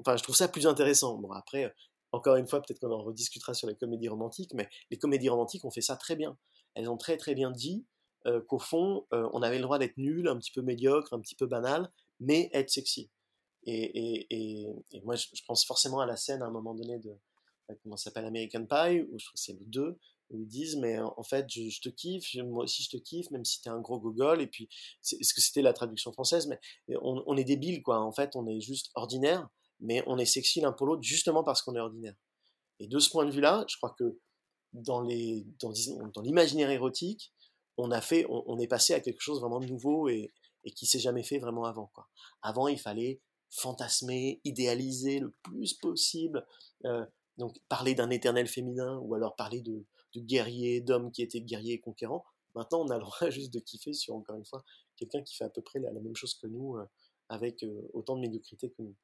[0.00, 1.18] enfin, je trouve ça plus intéressant.
[1.18, 1.72] Bon, après,
[2.12, 5.64] encore une fois, peut-être qu'on en rediscutera sur les comédies romantiques, mais les comédies romantiques
[5.64, 6.36] ont fait ça très bien.
[6.74, 7.84] Elles ont très très bien dit
[8.26, 11.20] euh, qu'au fond, euh, on avait le droit d'être nul, un petit peu médiocre, un
[11.20, 13.10] petit peu banal, mais être sexy.
[13.66, 14.66] Et,
[15.04, 17.14] moi, je, pense forcément à la scène à un moment donné de
[17.82, 19.98] comment s'appelle American Pie, où je trouve que c'est le 2,
[20.38, 23.60] ils disent mais en fait je, te kiffe, moi aussi je te kiffe, même si
[23.60, 24.68] t'es un gros gogol, et puis
[25.02, 26.58] est-ce que c'était la traduction française, mais
[27.02, 29.48] on, est débile quoi, en fait on est juste ordinaire,
[29.80, 32.14] mais on est sexy l'un pour l'autre justement parce qu'on est ordinaire.
[32.80, 34.18] Et de ce point de vue-là, je crois que
[34.72, 35.72] dans les dans,
[36.14, 37.32] dans l'imaginaire érotique,
[37.76, 40.32] on a fait, on, est passé à quelque chose vraiment de nouveau et,
[40.64, 42.08] et qui s'est jamais fait vraiment avant quoi.
[42.42, 43.20] Avant il fallait
[43.50, 46.46] fantasmer, idéaliser le plus possible,
[46.84, 47.04] euh,
[47.38, 49.84] donc parler d'un éternel féminin ou alors parler de,
[50.14, 52.24] de guerrier, d'homme qui était guerrier et conquérant.
[52.54, 54.64] Maintenant, on a le droit juste de kiffer sur, encore une fois,
[54.96, 56.84] quelqu'un qui fait à peu près la, la même chose que nous, euh,
[57.28, 58.94] avec euh, autant de médiocrité que nous.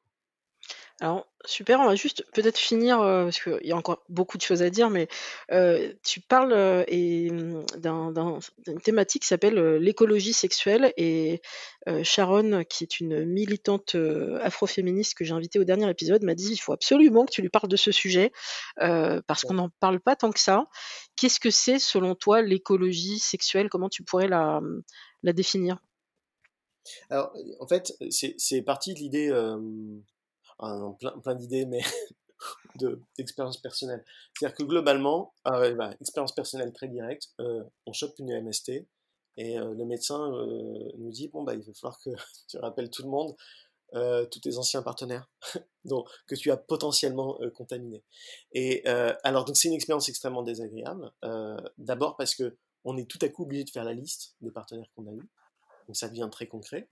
[1.03, 4.43] Alors, super, on va juste peut-être finir, euh, parce qu'il y a encore beaucoup de
[4.43, 5.09] choses à dire, mais
[5.51, 7.31] euh, tu parles euh, et,
[7.78, 10.93] d'un, d'un, d'une thématique qui s'appelle euh, l'écologie sexuelle.
[10.99, 11.41] Et
[11.89, 16.35] euh, Sharon, qui est une militante euh, afroféministe que j'ai invitée au dernier épisode, m'a
[16.35, 18.31] dit il faut absolument que tu lui parles de ce sujet,
[18.77, 20.66] parce qu'on n'en parle pas tant que ça.
[21.16, 23.70] Qu'est-ce que c'est, selon toi, l'écologie sexuelle?
[23.70, 24.61] Comment tu pourrais la,
[25.23, 25.78] la définir?
[27.09, 29.31] Alors, en fait, c'est, c'est parti de l'idée
[30.62, 31.81] un, plein, d'idées, mais
[32.77, 34.05] de, d'expérience personnelle.
[34.35, 38.87] C'est-à-dire que globalement, euh, bah, expérience personnelle très directe, euh, on chope une MST
[39.37, 42.11] et euh, le médecin euh, nous dit bon bah il va falloir que
[42.49, 43.35] tu rappelles tout le monde,
[44.31, 45.28] tous tes anciens partenaires,
[45.85, 48.05] donc que tu as potentiellement contaminé.
[48.53, 48.87] Et
[49.24, 51.11] alors donc c'est une expérience extrêmement désagréable.
[51.77, 54.89] D'abord parce que on est tout à coup obligé de faire la liste des partenaires
[54.95, 55.28] qu'on a eu,
[55.89, 56.89] donc ça devient très concret.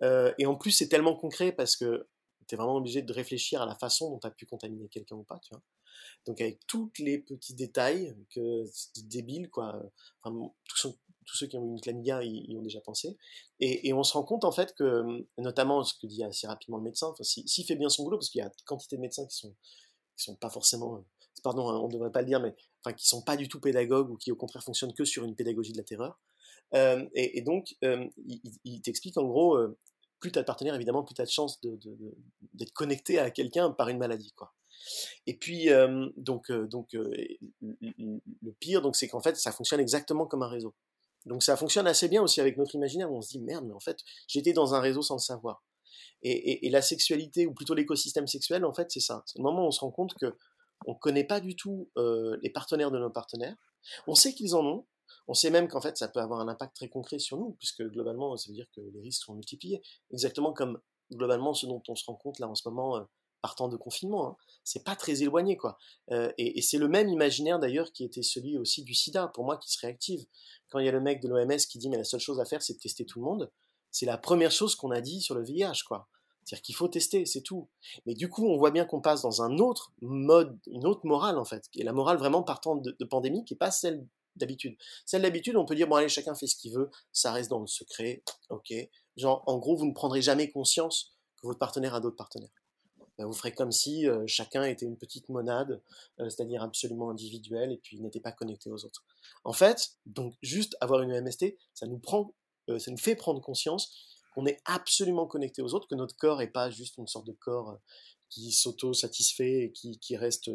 [0.00, 2.06] et en plus c'est tellement concret parce que
[2.54, 5.24] es vraiment obligé de réfléchir à la façon dont tu as pu contaminer quelqu'un ou
[5.24, 5.62] pas, tu vois.
[6.26, 9.80] Donc avec tous les petits détails que c'est débile, quoi.
[10.22, 10.96] Tous,
[11.26, 13.16] ceux qui ont eu une chlamydia y, y ont déjà pensé.
[13.60, 16.84] Et, on se rend compte en fait que, notamment ce que dit assez rapidement le
[16.84, 19.36] médecin, s'il si fait bien son boulot, parce qu'il y a quantité de médecins qui
[19.36, 19.54] sont
[20.16, 21.04] qui sont pas forcément,
[21.42, 24.16] pardon, on devrait pas le dire, mais enfin qui sont pas du tout pédagogues ou
[24.16, 26.18] qui au contraire fonctionnent que sur une pédagogie de la terreur.
[26.74, 29.78] Euh, et, donc, euh, il, il t'explique en gros, euh,
[30.20, 33.70] plus tu as de partenaires, évidemment, plus tu as de chances d'être connecté à quelqu'un
[33.70, 34.32] par une maladie.
[34.32, 34.52] Quoi.
[35.26, 37.10] Et puis, euh, donc, euh, donc euh,
[37.60, 40.74] le pire, donc, c'est qu'en fait, ça fonctionne exactement comme un réseau.
[41.26, 43.74] Donc, ça fonctionne assez bien aussi avec notre imaginaire, où on se dit, merde, mais
[43.74, 45.62] en fait, j'étais dans un réseau sans le savoir.
[46.22, 49.22] Et, et, la sexualité, ou plutôt l'écosystème sexuel, en fait, c'est ça.
[49.26, 50.34] C'est moment où on se rend compte que
[50.86, 53.56] on connaît pas du tout les partenaires de nos partenaires.
[54.06, 54.86] On sait qu'ils en ont,
[55.26, 57.82] on sait même qu'en fait, ça peut avoir un impact très concret sur nous, puisque
[57.82, 59.82] globalement, ça veut dire que les risques sont multipliés.
[60.10, 60.80] Exactement comme
[61.12, 63.04] globalement ce dont on se rend compte là en ce moment, euh,
[63.40, 64.28] partant de confinement.
[64.28, 64.36] Hein.
[64.64, 65.78] C'est pas très éloigné, quoi.
[66.10, 69.44] Euh, et, et c'est le même imaginaire d'ailleurs qui était celui aussi du sida, pour
[69.44, 70.26] moi, qui se réactive.
[70.68, 72.44] Quand il y a le mec de l'OMS qui dit, mais la seule chose à
[72.44, 73.50] faire, c'est de tester tout le monde,
[73.90, 76.08] c'est la première chose qu'on a dit sur le VIH, quoi.
[76.48, 77.68] C'est-à-dire qu'il faut tester, c'est tout.
[78.06, 81.36] Mais du coup, on voit bien qu'on passe dans un autre mode, une autre morale
[81.38, 84.06] en fait, est la morale vraiment partant de, pandémie, qui n'est pas celle
[84.38, 84.76] d'habitude.
[85.04, 87.60] Celle d'habitude, on peut dire, bon allez, chacun fait ce qu'il veut, ça reste dans
[87.60, 88.72] le secret, ok.
[89.16, 92.50] Genre, en gros, vous ne prendrez jamais conscience que votre partenaire a d'autres partenaires.
[93.18, 95.82] Ben, vous ferez comme si euh, chacun était une petite monade,
[96.20, 99.04] euh, c'est-à-dire absolument individuel, et puis n'était pas connecté aux autres.
[99.42, 102.32] En fait, donc juste avoir une MST, ça nous prend,
[102.70, 103.92] euh, ça nous fait prendre conscience
[104.34, 107.32] qu'on est absolument connecté aux autres, que notre corps n'est pas juste une sorte de
[107.32, 107.78] corps
[108.30, 110.50] qui s'auto-satisfait et qui, qui reste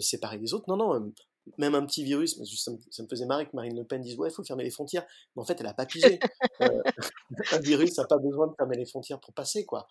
[0.00, 0.64] séparé des autres.
[0.68, 1.12] Non, non,
[1.58, 4.32] même un petit virus, ça me, faisait marrer que Marine Le Pen dise ouais, il
[4.32, 5.04] faut fermer les frontières.
[5.34, 6.18] Mais en fait, elle n'a pas pigé.
[6.60, 6.82] Euh,
[7.52, 9.88] un virus n'a pas besoin de fermer les frontières pour passer, quoi.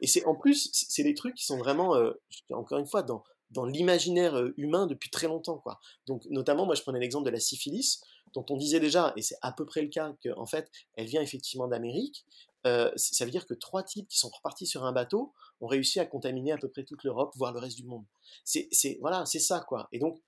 [0.00, 2.12] Et c'est en plus, c'est des trucs qui sont vraiment, euh,
[2.50, 5.80] encore une fois, dans, dans l'imaginaire euh, humain depuis très longtemps, quoi.
[6.06, 8.00] Donc, notamment, moi, je prenais l'exemple de la syphilis,
[8.34, 11.22] dont on disait déjà, et c'est à peu près le cas, qu'en fait, elle vient
[11.22, 12.24] effectivement d'Amérique.
[12.64, 16.06] ça veut dire que trois types qui sont repartis sur un bateau ont réussi à
[16.06, 18.04] contaminer à peu près toute l'Europe, voire le reste du monde.
[18.44, 19.88] C'est voilà, c'est ça, quoi.
[19.92, 20.20] Et donc,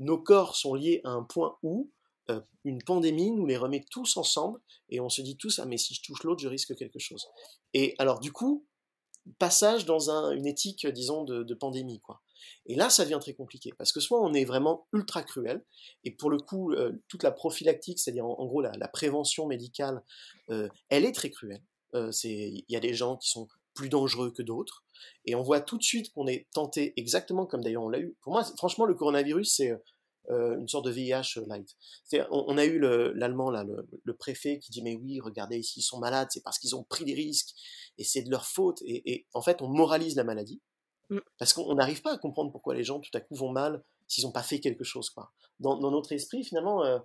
[0.00, 1.90] nos corps sont liés à un point où
[2.30, 5.76] euh, une pandémie nous les remet tous ensemble et on se dit tous ah mais
[5.76, 7.28] si je touche l'autre je risque quelque chose.
[7.74, 8.66] Et alors du coup
[9.38, 12.22] passage dans une éthique disons de, pandémie quoi.
[12.66, 15.64] Et là ça devient très compliqué parce que soit on est vraiment ultra cruel
[16.04, 20.02] et pour le coup euh, toute la prophylactique c'est-à-dire en, gros la, prévention médicale
[20.48, 21.62] euh, elle est très cruelle.
[21.94, 24.84] il y a des gens qui sont plus dangereux que d'autres.
[25.24, 28.16] Et on voit tout de suite qu'on est tenté, exactement comme d'ailleurs on l'a eu.
[28.22, 29.72] Pour moi, franchement, le coronavirus, c'est
[30.30, 31.76] euh, une sorte de VIH light.
[32.30, 35.98] On, on, a eu l'allemand, là, le, préfet, qui dit Mais oui, regardez, s'ils sont
[35.98, 37.50] malades, c'est parce qu'ils ont pris des risques
[37.98, 38.80] et c'est de leur faute.
[38.84, 40.60] Et, en fait, on moralise la maladie
[41.08, 41.18] mm.
[41.38, 44.24] parce qu'on n'arrive pas à comprendre pourquoi les gens tout à coup vont mal s'ils
[44.24, 45.10] n'ont pas fait quelque chose.
[45.10, 45.32] Quoi.
[45.58, 46.98] Dans, notre esprit, finalement, euh,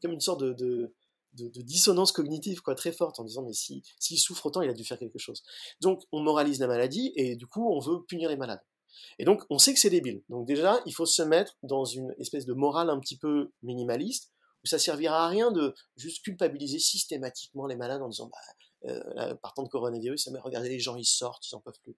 [0.00, 0.94] comme une sorte de de,
[1.34, 4.84] dissonance cognitive quoi, très forte en disant mais s'il si, souffre autant, il a dû
[4.84, 5.42] faire quelque chose.
[5.80, 8.62] Donc on moralise la maladie et du coup on veut punir les malades.
[9.18, 10.22] Et donc on sait que c'est débile.
[10.28, 14.30] Donc déjà il faut se mettre dans une espèce de morale un petit peu minimaliste
[14.64, 18.38] où ça servira à rien de juste culpabiliser systématiquement les malades en disant bah,
[18.84, 21.96] euh, partant de coronavirus, regardez les gens ils sortent, ils en peuvent plus.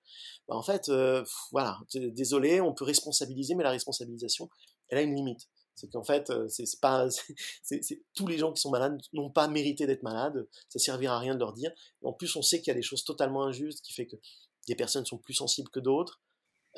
[0.49, 4.51] Bah, en fait, euh, voilà, désolé, on peut responsabiliser, mais la responsabilisation,
[4.89, 5.49] elle a une limite.
[5.75, 7.09] C'est qu'en fait, euh, c'est pas,
[7.63, 7.81] c'est,
[8.15, 10.47] tous les gens qui sont malades n'ont pas mérité d'être malades.
[10.69, 11.73] Ça servira à rien de leur dire.
[12.03, 14.17] En plus, on sait qu'il y a des choses totalement injustes qui fait que
[14.69, 16.21] des personnes sont plus sensibles que d'autres.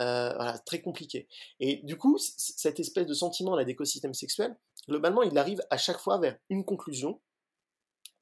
[0.00, 1.26] Euh, voilà, très compliqué.
[1.58, 4.56] Et du coup, cette espèce de sentiment là d'écosystème sexuel,
[4.88, 7.20] globalement, il arrive à chaque fois vers une conclusion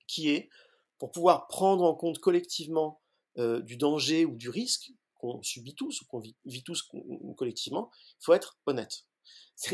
[0.07, 0.51] qui est,
[0.99, 3.01] pour pouvoir prendre en compte collectivement
[3.39, 6.89] euh, du danger ou du risque qu'on subit tous ou qu'on vit, vit tous
[7.37, 7.91] collectivement,
[8.21, 9.05] il faut être honnête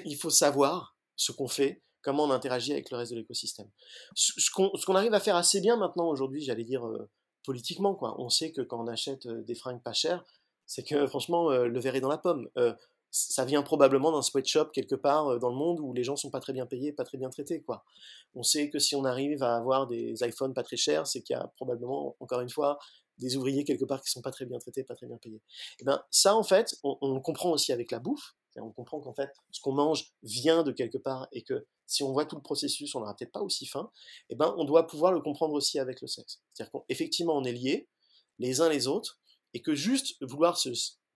[0.05, 3.69] il faut savoir ce qu'on fait, comment on interagit avec le reste de l'écosystème.
[4.15, 7.09] Ce qu'on arrive à faire assez bien maintenant aujourd'hui, j'allais dire euh,
[7.45, 8.21] politiquement, quoi.
[8.21, 10.25] On sait que quand on achète euh, des fringues pas chères,
[10.67, 12.49] c'est que franchement euh, le verre est dans la pomme.
[13.11, 16.39] ça vient probablement d'un sweatshop quelque part dans le monde où les gens sont pas
[16.41, 17.85] très bien payés, pas très bien traités, quoi.
[18.35, 21.35] On sait que si on arrive à avoir des iPhones pas très chers, c'est qu'il
[21.35, 22.79] y a probablement, encore une fois,
[23.19, 25.37] des ouvriers quelque part qui sont pas très bien traités, pas très bien payés.
[25.37, 28.35] Et eh ben ça en fait, on, on comprend aussi avec la bouffe.
[28.57, 32.13] On comprend qu'en fait, ce qu'on mange vient de quelque part et que si on
[32.13, 33.91] voit tout le processus, on n'aura peut-être pas aussi faim.
[34.29, 36.41] Et eh ben, on doit pouvoir le comprendre aussi avec le sexe.
[36.53, 37.89] C'est-à-dire qu'effectivement, on est liés
[38.39, 39.21] les uns les autres
[39.55, 40.71] et que juste vouloir se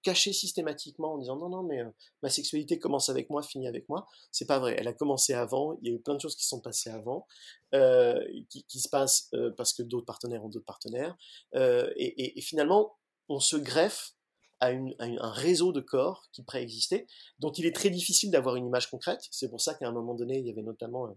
[0.05, 1.91] cacher systématiquement en disant non non mais euh,
[2.23, 5.79] ma sexualité commence avec moi finit avec moi c'est pas vrai elle a commencé avant
[5.81, 7.27] il y a eu plein de choses qui sont passées avant
[7.75, 11.17] euh, qui, se passent euh, parce que d'autres partenaires ont d'autres partenaires
[11.55, 12.95] et, finalement
[13.29, 14.15] on se greffe
[14.61, 17.07] à, un réseau de corps qui préexistait,
[17.39, 19.21] dont il est très difficile d'avoir une image concrète.
[19.31, 21.13] C'est pour ça qu'à un moment donné, il y avait notamment euh,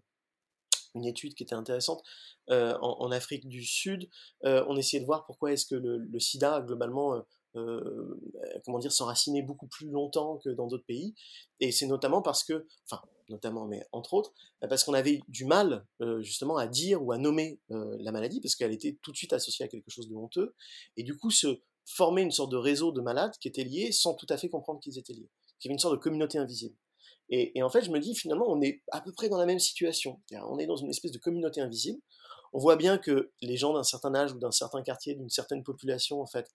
[0.95, 2.03] une étude qui était intéressante
[2.49, 4.09] euh, en, Afrique du Sud.
[4.45, 7.23] Euh, on essayait de voir pourquoi est-ce que le, sida, globalement,
[8.65, 11.15] comment dire, s'enracinait beaucoup plus longtemps que dans d'autres pays.
[11.59, 14.31] Et c'est notamment parce que, enfin, notamment, mais entre autres,
[14.69, 15.85] parce qu'on avait du mal
[16.19, 19.65] justement à dire ou à nommer la maladie, parce qu'elle était tout de suite associée
[19.65, 20.53] à quelque chose de honteux.
[20.97, 24.13] Et du coup, ce, former une sorte de réseau de malades qui étaient liés sans
[24.13, 25.29] tout à fait comprendre qu'ils étaient liés.
[25.59, 26.75] Qui avait une sorte de communauté invisible.
[27.29, 29.59] Et, en fait, je me dis, finalement, on est à peu près dans la même
[29.59, 30.21] situation.
[30.31, 31.99] On est dans une espèce de communauté invisible.
[32.53, 35.61] On voit bien que les gens d'un certain âge ou d'un certain quartier, d'une certaine
[35.61, 36.47] population, en fait,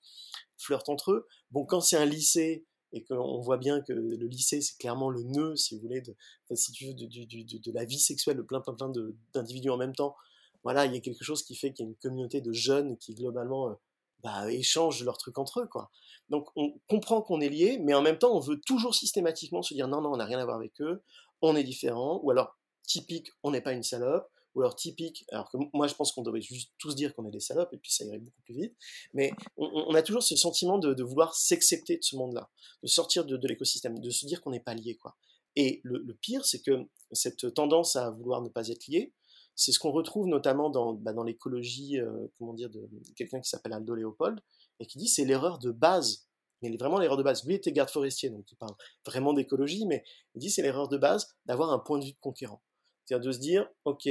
[0.57, 1.27] flirtent entre eux.
[1.51, 2.65] Bon, quand c'est un lycée,
[2.95, 6.15] et qu'on voit bien que le lycée, c'est clairement le nœud, si vous voulez, de,
[6.51, 8.93] de, la vie sexuelle de plein, plein, plein
[9.35, 10.15] d'individus en même temps.
[10.63, 12.97] Voilà, il y a quelque chose qui fait qu'il y a une communauté de jeunes
[12.99, 13.75] qui, globalement, euh,
[14.23, 15.91] bah, échangent leurs trucs entre eux, quoi.
[16.29, 19.75] Donc on comprend qu'on est liés, mais en même temps, on veut toujours systématiquement se
[19.75, 21.03] dire non, non, on n'a rien à voir avec eux,
[21.43, 25.51] on est différent, ou alors typique, on n'est pas une salope, ou alors typique, alors
[25.51, 27.91] que moi je pense qu'on devrait juste tous dire qu'on est des salopes et puis
[27.91, 28.77] ça irait beaucoup plus vite,
[29.15, 32.51] mais on, a toujours ce sentiment de, vouloir s'accepter de ce monde-là,
[32.83, 35.17] de sortir de, l'écosystème, de se dire qu'on n'est pas lié quoi.
[35.55, 39.13] Et le, pire, c'est que cette tendance à vouloir ne pas être lié,
[39.55, 43.49] c'est ce qu'on retrouve notamment dans, bah, dans l'écologie, euh, comment dire, de, quelqu'un qui
[43.49, 44.41] s'appelle Aldo Léopold,
[44.81, 46.27] et qui dit c'est l'erreur de base
[46.63, 47.45] mais vraiment l'erreur de base.
[47.45, 48.75] Lui était garde forestier, donc il parle
[49.05, 50.05] vraiment d'écologie, mais
[50.35, 52.63] il dit c'est l'erreur de base d'avoir un point de vue de conquérant.
[53.05, 54.09] C'est-à-dire de se dire, ok,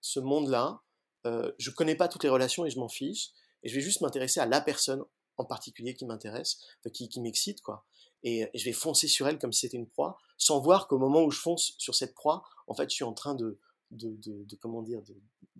[0.00, 0.80] ce monde-là,
[1.26, 4.00] euh, je connais pas toutes les relations et je m'en fiche, et je vais juste
[4.00, 5.04] m'intéresser à la personne
[5.36, 6.58] en particulier qui m'intéresse,
[6.92, 7.84] qui, m'excite, quoi.
[8.22, 11.22] Et, je vais foncer sur elle comme si c'était une proie, sans voir qu'au moment
[11.22, 13.58] où je fonce sur cette proie, en fait, je suis en train de,
[13.90, 15.02] de, comment dire,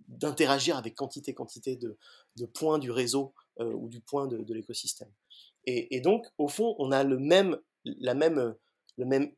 [0.07, 1.97] d'interagir avec quantité, quantité de,
[2.35, 5.11] de points du réseau euh, ou du point de, l'écosystème.
[5.65, 8.55] Et, donc, au fond, on a le même, la même,
[8.97, 9.31] le même,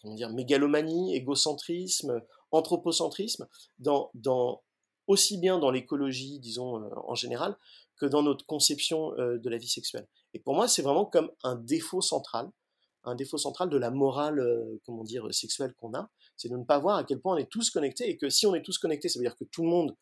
[0.00, 2.22] comment dire, mégalomanie, égocentrisme,
[2.52, 3.46] anthropocentrisme,
[3.78, 4.62] dans, dans,
[5.06, 7.56] aussi bien dans l'écologie, disons, euh, en général,
[7.96, 10.08] que dans notre conception euh, de la vie sexuelle.
[10.32, 12.50] Et pour moi, c'est vraiment comme un défaut central,
[13.04, 14.40] un défaut central de la morale,
[14.86, 17.50] comment dire, sexuelle qu'on a, c'est de ne pas voir à quel point on est
[17.50, 19.68] tous connectés, et que si on est tous connectés, ça veut dire que tout le
[19.68, 19.96] monde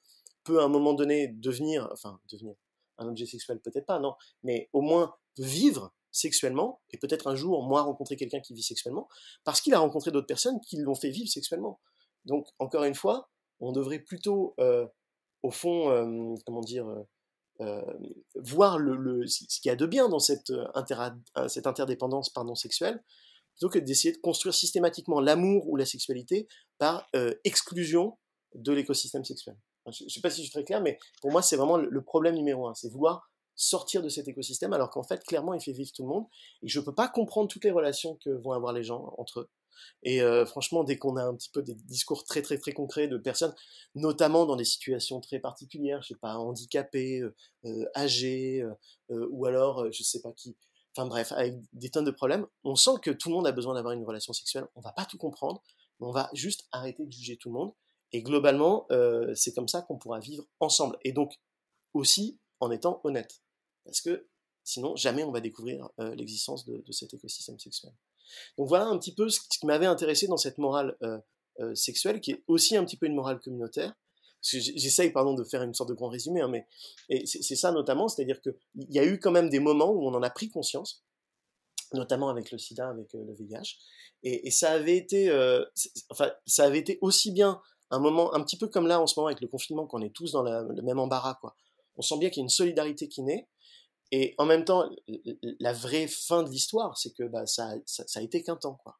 [0.44, 2.55] peut à un moment donné devenir, enfin, devenir
[2.98, 7.62] un objet sexuel, peut-être pas, non, mais au moins vivre sexuellement, et peut-être un jour,
[7.62, 9.09] moi, rencontrer quelqu'un qui vit sexuellement,
[9.44, 11.81] parce qu'il a rencontré d'autres personnes qui l'ont fait vivre sexuellement.
[12.24, 13.31] Donc, encore une fois,
[13.61, 14.86] on devrait plutôt, euh,
[15.43, 16.86] au fond, euh, comment dire,
[17.61, 17.82] euh,
[18.36, 20.52] voir le, ce qu'il y a de bien dans cette,
[21.48, 23.02] cette interdépendance pardon, sexuelle,
[23.56, 26.48] plutôt que d'essayer de construire systématiquement l'amour ou la sexualité
[26.78, 27.09] par
[27.44, 28.16] exclusion
[28.55, 29.56] de l'écosystème sexuel.
[29.90, 32.02] Je ne sais pas si je suis très clair, mais pour moi, c'est vraiment le
[32.02, 35.72] problème numéro un, c'est vouloir sortir de cet écosystème, alors qu'en fait, clairement, il fait
[35.72, 36.24] vivre tout le monde.
[36.62, 39.40] Et je ne peux pas comprendre toutes les relations que vont avoir les gens entre
[39.40, 39.51] eux.
[40.02, 43.09] Et euh, franchement, dès qu'on a un petit peu des discours très très très concrets
[43.09, 43.55] de personnes,
[43.94, 47.35] notamment dans des situations très particulières, je sais pas, handicapées, euh,
[47.66, 48.64] euh, âgées,
[49.09, 50.56] ou alors je sais pas qui,
[50.97, 53.75] enfin bref, avec des tonnes de problèmes, on sent que tout le monde a besoin
[53.75, 54.67] d'avoir une relation sexuelle.
[54.75, 55.62] On va pas tout comprendre,
[55.99, 57.73] mais on va juste arrêter de juger tout le monde.
[58.12, 58.89] Et globalement,
[59.35, 60.99] c'est comme ça qu'on pourra vivre ensemble.
[61.05, 61.39] Et donc
[61.95, 63.41] aussi en étant honnête
[63.85, 64.29] parce que
[64.65, 67.93] sinon jamais on va découvrir euh, l'existence de, cet écosystème sexuel.
[68.57, 71.19] Donc voilà un petit peu ce qui m'avait intéressé dans cette morale euh,
[71.59, 73.93] euh, sexuelle, qui est aussi un petit peu une morale communautaire.
[74.43, 76.67] J'essaye, pardon, de faire une sorte de grand résumé, hein, mais
[77.27, 80.23] c'est ça notamment, c'est-à-dire qu'il y a eu quand même des moments où on en
[80.23, 81.05] a pris conscience,
[81.93, 83.77] notamment avec le SIDA, avec le VIH,
[84.23, 85.31] et, ça avait été,
[86.09, 87.61] enfin, ça avait été aussi bien
[87.91, 90.15] un moment, un petit peu comme là en ce moment avec le confinement, qu'on est
[90.15, 91.55] tous dans le même embarras, quoi.
[91.97, 93.47] On sent bien qu'il y a une solidarité qui naît,
[94.12, 94.91] et en même temps,
[95.61, 98.81] la vraie fin de l'histoire, c'est que bah, ça, ça, a été qu'un temps.
[98.83, 98.99] quoi.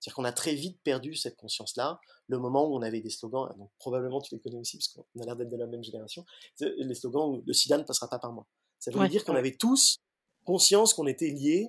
[0.00, 3.48] C'est-à-dire qu'on a très vite perdu cette conscience-là, le moment où on avait des slogans,
[3.58, 6.24] donc probablement tu les connais aussi, parce qu'on a l'air d'être de la même génération,
[6.60, 8.46] les slogans où le sida ne passera pas par moi.
[8.78, 9.98] Ça veut dire qu'on avait tous
[10.44, 11.68] conscience qu'on était liés,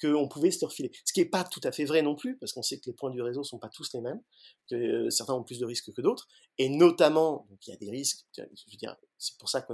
[0.00, 0.92] qu'on pouvait se refiler.
[1.04, 2.92] Ce qui n'est pas tout à fait vrai non plus, parce qu'on sait que les
[2.92, 4.22] points du réseau sont pas tous les mêmes,
[4.70, 6.28] que euh, certains ont plus de risques que d'autres,
[6.58, 9.72] et notamment, donc il y a des risques, je veux dire, c'est pour ça que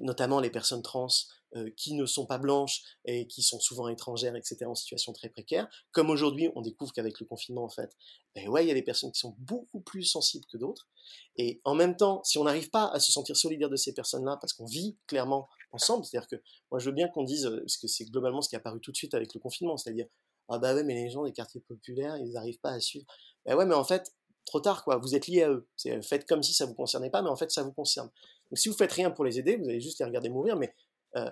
[0.00, 1.08] notamment les personnes trans
[1.54, 5.28] euh, qui ne sont pas blanches et qui sont souvent étrangères, etc., en situation très
[5.28, 5.68] précaire.
[5.92, 7.96] Comme aujourd'hui, on découvre qu'avec le confinement, en fait,
[8.34, 10.88] ben ouais, il y a des personnes qui sont beaucoup plus sensibles que d'autres.
[11.36, 14.38] Et en même temps, si on n'arrive pas à se sentir solidaire de ces personnes-là,
[14.40, 16.36] parce qu'on vit clairement ensemble, c'est-à-dire que
[16.70, 18.80] moi, je veux bien qu'on dise, euh, parce que c'est globalement ce qui est apparu
[18.80, 20.06] tout de suite avec le confinement, c'est-à-dire,
[20.48, 23.06] ah bah ouais, mais les gens des quartiers populaires, ils n'arrivent pas à suivre.
[23.44, 24.12] Ben ouais, mais en fait,
[24.46, 24.96] trop tard, quoi.
[24.96, 25.68] Vous êtes liés à eux.
[25.76, 28.10] C'est faites comme si ça vous concernait pas, mais en fait, ça vous concerne.
[28.50, 30.74] Donc, si vous faites rien pour les aider, vous allez juste les regarder mourir, mais
[31.16, 31.30] euh,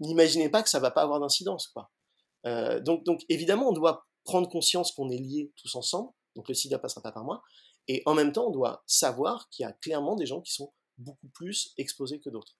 [0.00, 1.90] n'imaginez pas que ça va pas avoir d'incidence, quoi.
[2.46, 6.10] Euh, donc, évidemment, on doit prendre conscience qu'on est liés tous ensemble.
[6.34, 7.42] Donc, le SIDA passera pas par moi.
[7.88, 10.72] Et en même temps, on doit savoir qu'il y a clairement des gens qui sont
[10.98, 12.56] beaucoup plus exposés que d'autres.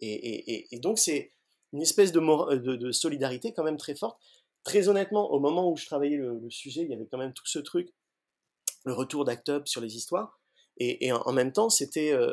[0.00, 1.32] Et, donc, c'est
[1.72, 2.20] une espèce de,
[2.56, 4.18] de, solidarité quand même très forte.
[4.62, 7.46] Très honnêtement, au moment où je travaillais le, sujet, il y avait quand même tout
[7.46, 7.92] ce truc,
[8.84, 10.38] le retour d'Act Up sur les histoires.
[10.78, 12.32] Et, en, même temps, c'était euh,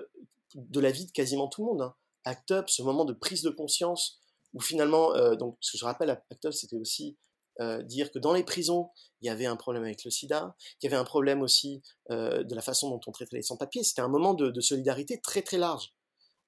[0.55, 1.81] de la vie de quasiment tout le monde.
[1.81, 1.95] Hein.
[2.25, 4.19] Act Up, ce moment de prise de conscience
[4.53, 7.17] où finalement, euh, donc ce que je rappelle, Act Up, c'était aussi
[7.59, 8.89] euh, dire que dans les prisons,
[9.21, 12.55] il y avait un problème avec le sida, qu'il y avait un problème aussi de
[12.55, 13.83] la façon dont on traitait les sans-papiers.
[13.83, 15.93] C'était un moment de, solidarité très très large.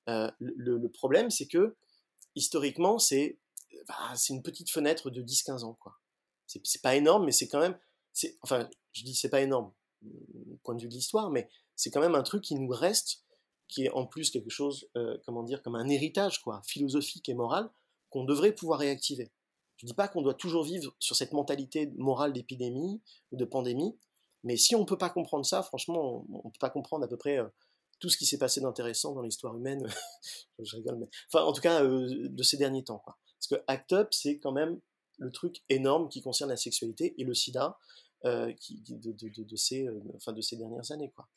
[0.07, 1.75] Le, problème, c'est que
[2.35, 3.39] historiquement, c'est
[3.87, 5.77] bah, une petite fenêtre de 10-15 ans.
[5.79, 5.93] quoi.
[6.47, 7.77] C'est pas énorme, mais c'est quand même.
[8.41, 9.71] Enfin, je dis c'est pas énorme,
[10.63, 13.23] point de vue de l'histoire, mais c'est quand même un truc qui nous reste
[13.67, 17.33] qui est en plus quelque chose, euh, comment dire, comme un héritage quoi, philosophique et
[17.33, 17.69] moral
[18.09, 19.31] qu'on devrait pouvoir réactiver.
[19.77, 23.01] Je ne dis pas qu'on doit toujours vivre sur cette mentalité morale d'épidémie
[23.31, 23.97] ou de pandémie,
[24.43, 27.07] mais si on ne peut pas comprendre ça, franchement, on ne peut pas comprendre à
[27.07, 27.47] peu près euh,
[27.99, 29.87] tout ce qui s'est passé d'intéressant dans l'histoire humaine.
[30.59, 32.99] je rigole, mais enfin, en tout cas, de ces derniers temps.
[32.99, 33.17] Quoi.
[33.39, 34.79] Parce que ACT UP, c'est quand même
[35.17, 37.77] le truc énorme qui concerne la sexualité et le sida.
[38.59, 39.85] Qui, de, de, de, ces,
[40.15, 41.27] enfin de ces dernières années quoi.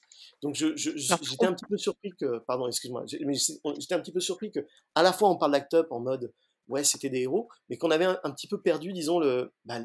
[0.41, 4.53] Donc je, j'étais un petit peu surpris que, pardon, excuse-moi, j'étais un petit peu surpris
[4.53, 6.33] que à la fois on parle d'Act Up en mode
[6.69, 9.81] ouais c'était des héros, mais qu'on avait un, petit peu perdu, disons le, bah,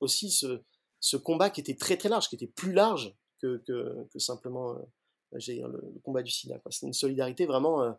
[0.00, 0.62] aussi ce,
[1.00, 4.72] ce combat qui était très très large, qui était plus large que, que, que simplement
[4.72, 4.82] euh,
[5.32, 6.60] le, le, combat du sida.
[6.70, 7.92] C'est une solidarité vraiment euh,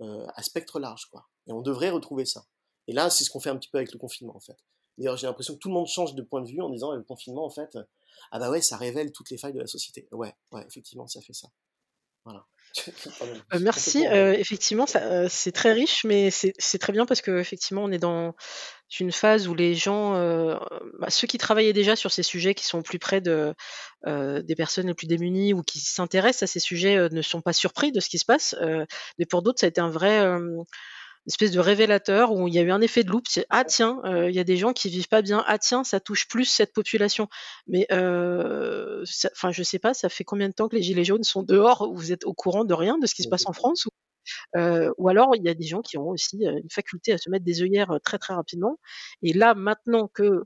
[0.00, 1.28] euh, à spectre large, quoi.
[1.46, 2.44] Et on devrait retrouver ça.
[2.86, 4.56] Et là, c'est ce qu'on fait un petit peu avec le confinement, en fait.
[4.98, 7.02] D'ailleurs, j'ai l'impression que tout le monde change de point de vue en disant le
[7.02, 7.78] confinement, en fait,
[8.30, 10.08] ah bah ouais, ça révèle toutes les failles de la société.
[10.12, 11.48] Ouais, ouais, effectivement, ça fait ça.
[12.24, 12.44] Voilà.
[13.54, 14.06] Euh, merci.
[14.06, 18.34] Euh, effectivement, euh, c'est très riche, mais c'est très bien parce qu'effectivement, on est dans
[19.00, 20.12] une phase où les gens,
[20.98, 23.54] bah, ceux qui travaillaient déjà sur ces sujets, qui sont plus près de,
[24.06, 27.90] des personnes les plus démunies ou qui s'intéressent à ces sujets, ne sont pas surpris
[27.90, 28.54] de ce qui se passe.
[29.18, 30.20] mais pour d'autres, ça a été un vrai
[31.28, 33.26] espèce de révélateur où il y a eu un effet de loupe.
[33.50, 35.44] Ah tiens, il y a des gens qui vivent pas bien.
[35.46, 37.28] Ah tiens, ça touche plus cette population.
[37.66, 41.42] Mais enfin, je sais pas, ça fait combien de temps que les gilets jaunes sont
[41.42, 43.90] dehors Vous êtes au courant de rien de ce qui se passe en France euh,
[44.54, 47.44] ou alors il y a des gens qui ont aussi une faculté à se mettre
[47.44, 48.78] des œillères très très rapidement.
[49.22, 50.42] Et là, maintenant que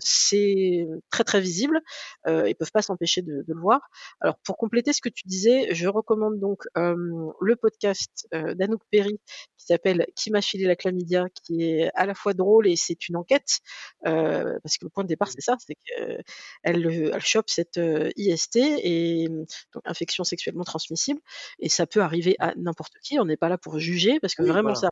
[0.00, 1.80] c'est très très visible,
[2.26, 3.80] ils peuvent pas s'empêcher de, de, le voir.
[4.20, 9.20] Alors pour compléter ce que tu disais, je recommande donc le podcast d'Anouk Perry
[9.58, 13.08] qui s'appelle Qui m'a filé la chlamydia, qui est à la fois drôle et c'est
[13.08, 13.60] une enquête,
[14.02, 16.22] parce que le point de départ c'est ça, c'est qu'elle
[16.62, 17.80] elle chope cette
[18.16, 21.20] IST et donc infection sexuellement transmissible,
[21.58, 24.42] et ça peut arriver à n'importe qui on n'est pas là pour juger parce que
[24.42, 24.90] vraiment ça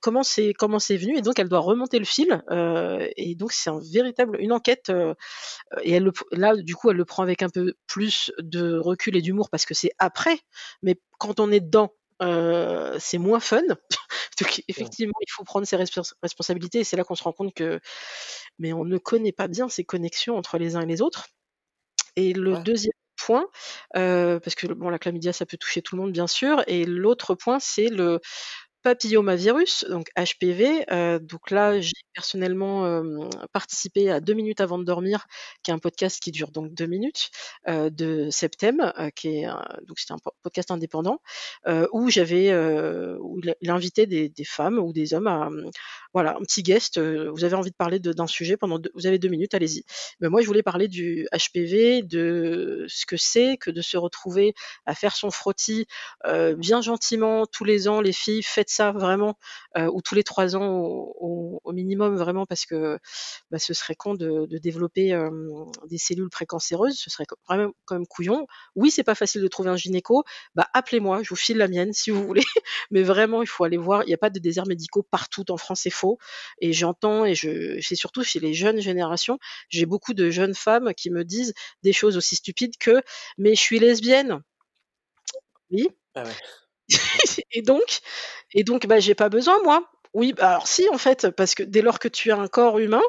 [0.00, 3.52] comment c'est comment c'est venu et donc elle doit remonter le fil euh, et donc
[3.52, 5.14] c'est un véritable une enquête euh,
[5.82, 9.22] et elle là du coup elle le prend avec un peu plus de recul et
[9.22, 10.38] d'humour parce que c'est après
[10.82, 13.62] mais quand on est dedans euh, c'est moins fun.
[14.40, 17.80] Donc effectivement il faut prendre ses responsabilités et c'est là qu'on se rend compte que
[18.58, 21.28] mais on ne connaît pas bien ces connexions entre les uns et les autres.
[22.16, 22.92] Et le deuxième
[23.28, 23.46] point,
[23.92, 26.62] parce que bon, la chlamydia, ça peut toucher tout le monde, bien sûr.
[26.66, 28.20] Et l'autre point, c'est le
[28.82, 30.84] papillomavirus, donc HPV.
[30.90, 35.26] Euh, donc là, j'ai personnellement euh, participé à deux minutes avant de dormir,
[35.62, 37.30] qui est un podcast qui dure donc deux minutes
[37.68, 39.46] euh, de Septem, qui est
[39.86, 41.20] donc c'est un podcast indépendant
[41.92, 42.54] où j'avais
[43.18, 45.48] où il invitait des, des, femmes ou des hommes à
[46.12, 46.98] voilà un petit guest.
[46.98, 49.84] vous avez envie de parler d'un sujet pendant vous avez deux minutes, allez-y.
[50.20, 54.54] Mais moi, je voulais parler du HPV, de ce que c'est que de se retrouver
[54.86, 55.86] à faire son frottis
[56.56, 59.36] bien gentiment tous les ans, les filles faites ça vraiment,
[59.76, 62.98] ou tous les trois ans au, minimum, vraiment, parce que
[63.50, 65.18] bah, ce serait con de, développer
[65.88, 68.46] des cellules précancéreuses, ce serait vraiment quand même couillon.
[68.74, 70.24] Oui, c'est pas facile de trouver un gynéco,
[70.54, 72.42] bah appelez-moi, je vous file la mienne si vous voulez,
[72.90, 74.02] mais vraiment, il faut aller voir.
[74.04, 76.18] Il n'y a pas de déserts médicaux partout en France, c'est faux.
[76.60, 79.38] Et j'entends, et je, c'est surtout chez les jeunes générations,
[79.68, 83.02] j'ai beaucoup de jeunes femmes qui me disent des choses aussi stupides que,
[83.36, 84.42] mais je suis lesbienne.
[85.70, 85.88] Oui.
[86.14, 86.24] Ah.
[87.52, 88.00] et donc,
[88.54, 89.84] et donc, bah, j'ai pas besoin, moi.
[90.14, 92.78] Oui, bah, alors si, en fait, parce que dès lors que tu as un corps
[92.78, 93.02] humain,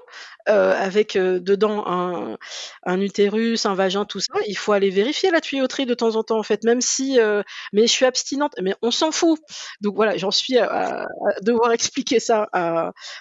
[0.49, 5.41] euh, avec euh, dedans un, utérus, un vagin, tout ça, il faut aller vérifier la
[5.41, 8.73] tuyauterie de temps en temps, en fait, même si, euh, mais je suis abstinente, mais
[8.81, 9.39] on s'en fout.
[9.81, 11.07] Donc voilà, j'en suis à,
[11.41, 12.49] devoir expliquer ça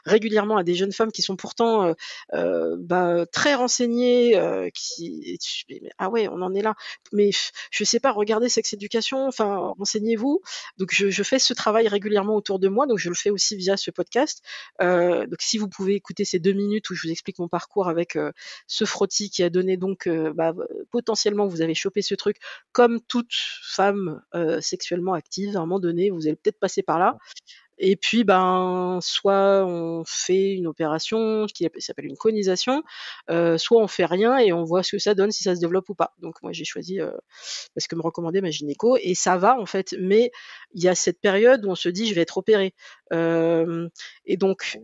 [0.05, 1.95] régulièrement à des jeunes femmes qui sont pourtant
[2.33, 4.37] bah, très renseignées,
[5.99, 6.75] ah ouais, on en est là.
[7.13, 7.31] Mais
[7.71, 10.41] je sais pas, regardez Sex Education, enfin, renseignez-vous.
[10.79, 13.57] Donc je, je, fais ce travail régulièrement autour de moi, donc je le fais aussi
[13.57, 14.43] via ce podcast.
[14.81, 18.19] donc si vous pouvez écouter ces deux minutes où je vous explique mon parcours avec
[18.67, 20.55] ce frottis qui a donné donc bah,
[20.91, 22.37] potentiellement vous avez chopé ce truc
[22.73, 23.33] comme toute
[23.63, 24.23] femme
[24.61, 27.17] sexuellement active à un moment donné vous allez peut-être passer par là
[27.79, 32.83] et puis, ben, soit on fait une opération qui s'appelle une conisation,
[33.31, 35.61] euh, soit on fait rien et on voit ce que ça donne, si ça se
[35.61, 36.15] développe ou pas.
[36.19, 37.13] Donc moi j'ai choisi euh,
[37.75, 39.95] parce que me recommandait ma gynéco et ça va en fait.
[40.01, 40.33] Mais
[40.75, 42.75] il y a cette période où on se dit je vais être opéré.
[43.13, 43.89] Euh,
[44.27, 44.79] et donc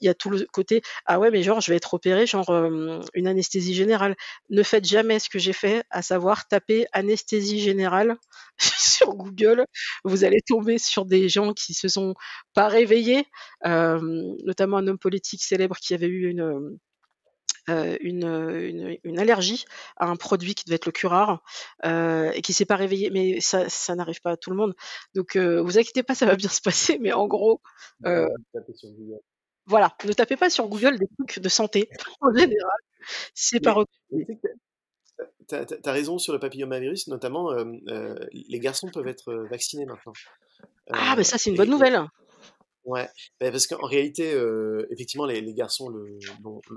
[0.00, 2.50] il y a tout le côté ah ouais mais genre je vais être opéré genre
[3.14, 4.16] une anesthésie générale
[4.50, 8.16] ne faites jamais ce que j'ai fait à savoir taper anesthésie générale
[8.58, 9.64] sur Google
[10.04, 12.14] vous allez tomber sur des gens qui se sont
[12.54, 13.24] pas réveillés
[13.64, 16.78] notamment un homme politique célèbre qui avait eu une
[17.68, 19.64] une, une, allergie
[19.96, 21.42] à un produit qui devait être le curare
[21.84, 23.10] euh, et qui s'est pas réveillé.
[23.10, 24.74] Mais ça, ça n'arrive pas à tout le monde.
[25.14, 26.98] Donc, euh, vous inquiétez pas, ça va bien se passer.
[26.98, 27.60] Mais en gros,
[28.06, 28.28] euh,
[29.66, 31.88] voilà, ne tapez pas sur Google des trucs de santé
[32.20, 32.78] en général.
[33.34, 33.74] C'est pas
[35.48, 37.52] tu as, raison sur le papillomavirus, notamment
[38.32, 40.12] les garçons peuvent être vaccinés maintenant.
[40.90, 42.00] ah, mais ça, c'est une bonne nouvelle.
[42.90, 43.08] Ouais,
[43.38, 46.18] bah, parce qu'en réalité, euh, effectivement, les, les garçons le,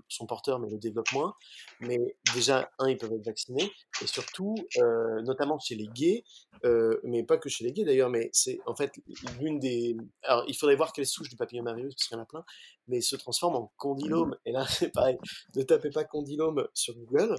[0.07, 1.33] sont porteurs, mais le développent moins.
[1.79, 1.97] Mais
[2.35, 6.23] déjà, un, ils peuvent être vaccinés, et surtout, euh, notamment chez les gays,
[6.65, 8.91] euh, mais pas que chez les gays d'ailleurs, mais c'est en fait
[9.39, 9.97] l'une des.
[10.21, 12.45] Alors, il faudrait voir quelle souche du papillomavirus, parce qu'il y en a plein,
[12.87, 14.37] mais se transforme en condylome.
[14.45, 15.17] Et là, c'est pareil,
[15.55, 17.37] ne tapez pas condylome sur Google.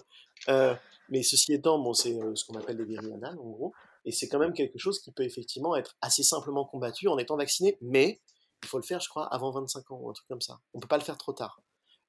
[1.09, 3.73] mais ceci étant, bon, c'est ce qu'on appelle des virus anales, en gros.
[4.05, 7.37] Et c'est quand même quelque chose qui peut effectivement être assez simplement combattu en étant
[7.37, 8.21] vacciné, mais
[8.65, 10.59] il faut le faire, je crois, avant 25 ans ou un truc comme ça.
[10.73, 11.61] On peut pas le faire trop tard.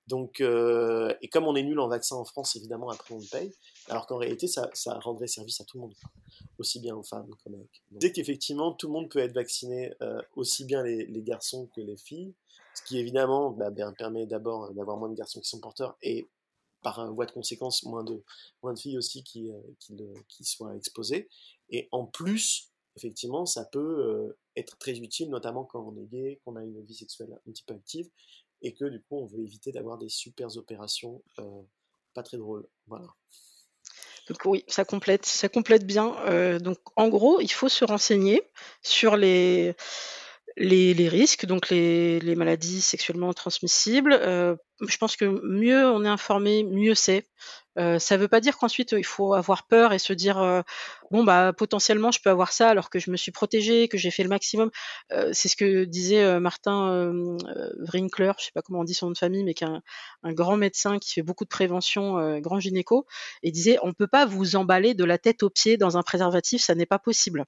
[0.07, 3.25] Donc, euh, et comme on est nul en vaccin en France, évidemment, après on le
[3.29, 3.51] paye,
[3.89, 4.69] alors qu'en réalité, ça,
[4.99, 5.95] rendrait service à tout le monde,
[6.59, 7.83] aussi bien aux femmes qu'aux mecs.
[7.91, 11.97] Dès qu'effectivement, tout le monde peut être vacciné, euh, aussi bien les, garçons que les
[11.97, 12.33] filles,
[12.75, 16.27] ce qui évidemment bah, ben, permet d'abord d'avoir moins de garçons qui sont porteurs et
[16.83, 18.23] par voie de conséquence moins de,
[18.61, 21.29] moins de filles aussi qui, euh, qui, qui soient exposées.
[21.69, 26.55] Et en plus, effectivement, ça peut être très utile, notamment quand on est gay, qu'on
[26.55, 28.09] a une vie sexuelle un petit peu active,
[28.61, 31.23] et que du coup, on veut éviter d'avoir des super opérations
[32.13, 32.67] pas très drôles.
[32.87, 33.07] Voilà.
[34.27, 36.57] Donc oui, ça complète, ça complète bien.
[36.59, 38.41] Donc en gros, il faut se renseigner
[38.81, 39.75] sur les
[40.57, 44.19] risques, donc les, maladies sexuellement transmissibles.
[44.81, 47.25] Je pense que mieux on est informé, mieux c'est.
[47.77, 50.61] Euh, ça ne veut pas dire qu'ensuite il faut avoir peur et se dire euh,
[51.11, 54.11] bon bah potentiellement je peux avoir ça alors que je me suis protégée, que j'ai
[54.11, 54.71] fait le maximum.
[55.11, 57.11] Euh, c'est ce que disait Martin
[57.79, 60.33] Wrinkler, je sais pas comment on dit son nom de famille, mais qui est un,
[60.33, 63.05] grand médecin qui fait beaucoup de prévention, grand gynéco,
[63.43, 66.61] et disait on peut pas vous emballer de la tête aux pieds dans un préservatif,
[66.61, 67.45] ça n'est pas possible.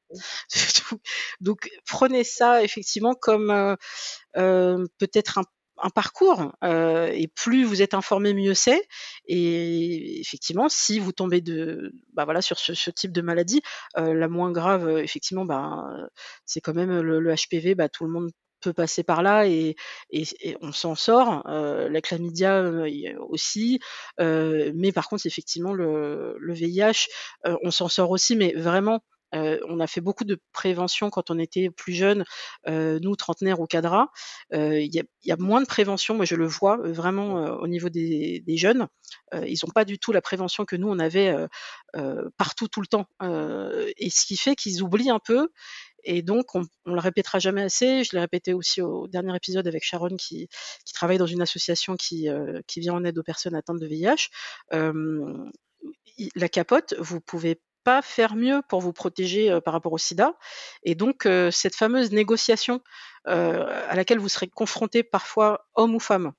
[1.41, 3.77] Donc prenez ça effectivement comme
[4.33, 5.43] peut-être un
[5.93, 8.81] parcours euh, et plus vous êtes informé, mieux c'est.
[9.27, 13.61] Et effectivement, si vous tombez de, bah voilà, sur ce, type de maladie,
[13.97, 15.83] euh, la moins grave, euh, effectivement, bah,
[16.45, 17.75] c'est quand même le, HPV.
[17.75, 18.31] Bah, tout le monde
[18.61, 19.75] peut passer par là et,
[20.61, 21.43] on s'en sort.
[21.47, 22.63] la chlamydia
[23.29, 23.79] aussi,
[24.19, 27.07] mais par contre, effectivement, le VIH,
[27.45, 29.01] on s'en sort aussi, mais vraiment
[29.33, 32.23] on a fait beaucoup de prévention quand on était plus jeune,
[32.67, 34.07] nous trentenaires ou cadras.
[34.51, 38.87] Il y, a, moins de prévention, moi je le vois vraiment au niveau des, jeunes.
[39.33, 41.35] ils n'ont pas du tout la prévention que nous on avait
[42.37, 43.07] partout tout le temps.
[43.21, 45.49] et ce qui fait qu'ils oublient un peu.
[46.03, 48.03] Et donc, on, ne le répétera jamais assez.
[48.05, 50.47] Je l'ai répété aussi au dernier épisode avec Sharon, qui,
[50.93, 52.29] travaille dans une association qui,
[52.65, 54.29] qui vient en aide aux personnes atteintes de VIH.
[56.35, 60.33] la capote, vous pouvez pas faire mieux pour vous protéger par rapport au sida.
[60.83, 62.81] Et donc, cette fameuse négociation
[63.23, 66.33] à laquelle vous serez confronté parfois, homme ou femme,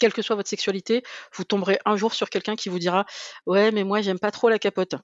[0.00, 1.04] quelle que soit votre sexualité,
[1.36, 3.06] vous tomberez un jour sur quelqu'un qui vous dira
[3.46, 4.96] ouais mais moi j'aime pas trop la capote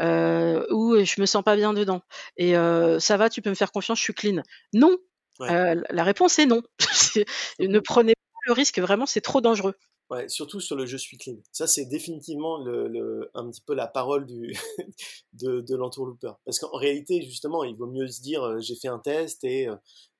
[0.00, 2.00] ou je me sens pas bien dedans
[2.38, 2.54] et
[2.98, 4.40] ça va tu peux me faire confiance je suis clean.
[4.72, 4.96] Non,
[5.40, 6.62] la réponse est non.
[7.58, 9.74] ne prenez pas le risque vraiment c'est trop dangereux.
[10.08, 11.38] Ouais, surtout sur le je suis clean.
[11.50, 14.56] Ça, c'est définitivement le, le, un petit peu la parole du,
[15.32, 16.38] de, de l'entourloupeur.
[16.44, 19.66] Parce qu'en réalité, justement, il vaut mieux se dire euh, j'ai fait un test et
[19.66, 19.74] euh,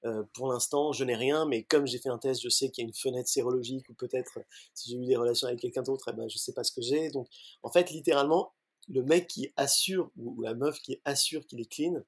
[0.04, 2.82] euh, pour l'instant, je n'ai rien, mais comme j'ai fait un test, je sais qu'il
[2.82, 4.40] y a une fenêtre sérologique ou peut-être
[4.74, 6.82] si j'ai eu des relations avec quelqu'un d'autre, eh ben, je sais pas ce que
[6.82, 7.10] j'ai.
[7.10, 7.28] Donc,
[7.62, 8.52] en fait, littéralement,
[8.88, 12.02] le mec qui assure ou, la meuf qui assure qu'il est clean,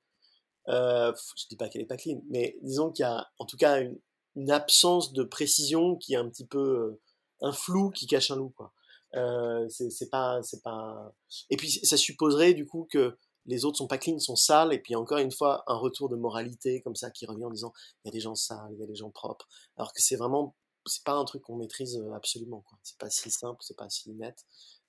[0.69, 3.57] euh, je dis pas qu'elle est pas clean, mais disons qu'il y a en tout
[3.57, 3.99] cas une,
[4.37, 6.99] une, absence de précision qui est un petit peu
[7.41, 8.73] un flou qui cache un loup, quoi.
[9.15, 11.13] Euh, c'est pas, c'est pas.
[11.51, 13.17] Et puis ça supposerait du coup que
[13.47, 16.17] les autres sont pas clean, sont sales, et puis encore une fois un retour de
[16.17, 17.73] moralité comme ça qui revient en disant
[18.05, 20.17] il y a des gens sales, il y a des gens propres, alors que c'est
[20.17, 20.55] vraiment,
[20.85, 22.79] c'est pas un truc qu'on maîtrise euh, absolument, quoi.
[22.83, 24.45] C'est pas si simple, c'est pas si net.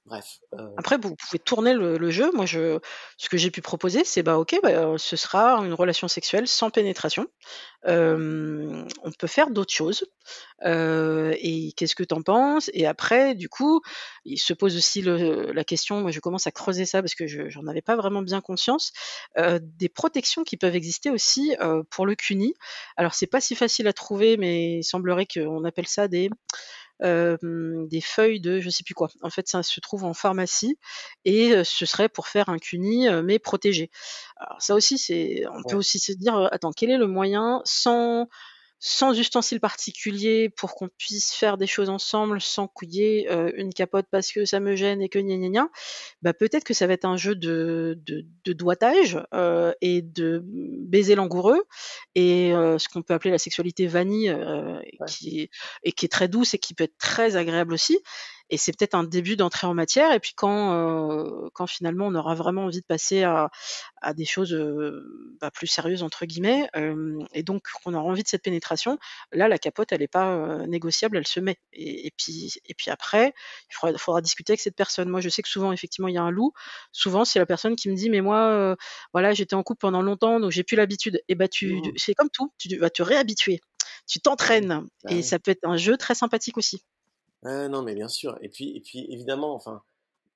[0.10, 0.40] Bref.
[0.56, 0.72] Euh.
[0.78, 2.32] Après, vous pouvez tourner le, jeu.
[2.34, 2.80] Moi, je,
[3.18, 6.72] ce que j'ai pu proposer, c'est bah ok, bah, ce sera une relation sexuelle sans
[6.72, 7.28] pénétration.
[7.86, 10.06] on peut faire d'autres choses.
[10.66, 12.72] et qu'est-ce que tu en penses?
[12.74, 13.82] Et après, du coup,
[14.26, 16.02] il se pose aussi la question.
[16.02, 18.92] Moi, je commence à creuser ça parce que je j'en avais pas vraiment bien conscience.
[19.38, 21.56] des protections qui peuvent exister aussi
[21.92, 22.56] pour le CUNY.
[22.98, 26.32] Alors, c'est pas si facile à trouver, mais il semblerait qu'on appelle ça des
[27.02, 29.10] des feuilles de je sais plus quoi.
[29.22, 30.78] En fait, ça se trouve en pharmacie
[31.26, 33.90] et ce serait pour faire un cuni mais protégé.
[34.38, 38.28] Alors ça aussi, c'est, on peut aussi se dire, attends, quel est le moyen sans
[38.80, 44.32] sans ustensiles particuliers pour qu'on puisse faire des choses ensemble sans couiller une capote parce
[44.32, 45.70] que ça me gêne et que gna gna gna,
[46.22, 49.20] bah peut-être que ça va être un jeu de, de, de doigtage
[49.82, 51.62] et de baiser langoureux
[52.16, 54.36] et ce qu'on peut appeler la sexualité vanille
[55.08, 55.50] qui est,
[55.84, 58.00] et qui est très douce et qui peut être très agréable aussi.
[58.50, 60.12] Et c'est peut-être un début d'entrée en matière.
[60.14, 63.50] Et puis quand, quand finalement on aura vraiment envie de passer à,
[64.02, 64.58] à des choses
[65.40, 66.70] bah, plus sérieuses entre guillemets,
[67.34, 68.98] et donc on aura envie de cette pénétration,
[69.32, 71.58] là la capote elle n'est pas négociable, elle se met.
[71.74, 73.34] Et, puis et puis après,
[73.70, 75.10] il faudra, faudra, discuter avec cette personne.
[75.10, 76.54] Moi je sais que souvent effectivement il y a un loup.
[76.92, 78.76] Souvent c'est la personne qui me dit mais moi
[79.14, 81.22] voilà j'étais en couple pendant longtemps donc j'ai plus l'habitude.
[81.28, 81.92] Et bah tu mmh.
[81.96, 83.62] c'est comme tout, tu vas te réhabituer,
[84.08, 86.84] tu t'entraînes et ça peut être un jeu très sympathique aussi.
[87.44, 88.38] Non mais bien sûr.
[88.42, 89.82] Et puis et puis évidemment enfin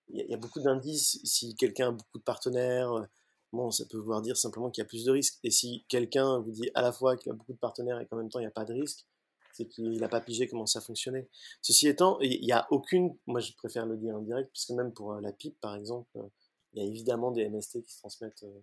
[0.10, 3.08] il y, a beaucoup d'indices si quelqu'un a beaucoup de partenaires
[3.54, 5.40] bon, ça peut vouloir dire simplement qu'il y a plus de risques.
[5.44, 8.18] Et si quelqu'un vous dit à la fois qu'il a beaucoup de partenaires et qu'en
[8.18, 9.06] même temps il n'y a pas de risque,
[9.54, 11.30] c'est qu'il n'a pas pigé comment ça fonctionnait.
[11.62, 14.92] Ceci étant, il n'y a aucune, moi je préfère le dire en direct, puisque même
[14.92, 16.28] pour euh, la pipe par exemple, euh,
[16.74, 18.60] il y a évidemment des MST qui se transmettent euh,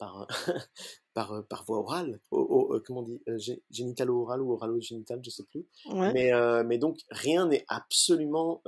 [0.00, 0.26] par,
[1.14, 3.22] par, par voie orale, comment on dit,
[3.70, 5.66] génitalo-oral ou oralo-génital, je sais plus.
[5.94, 6.32] Mais,
[6.64, 8.62] mais donc rien n'est absolument,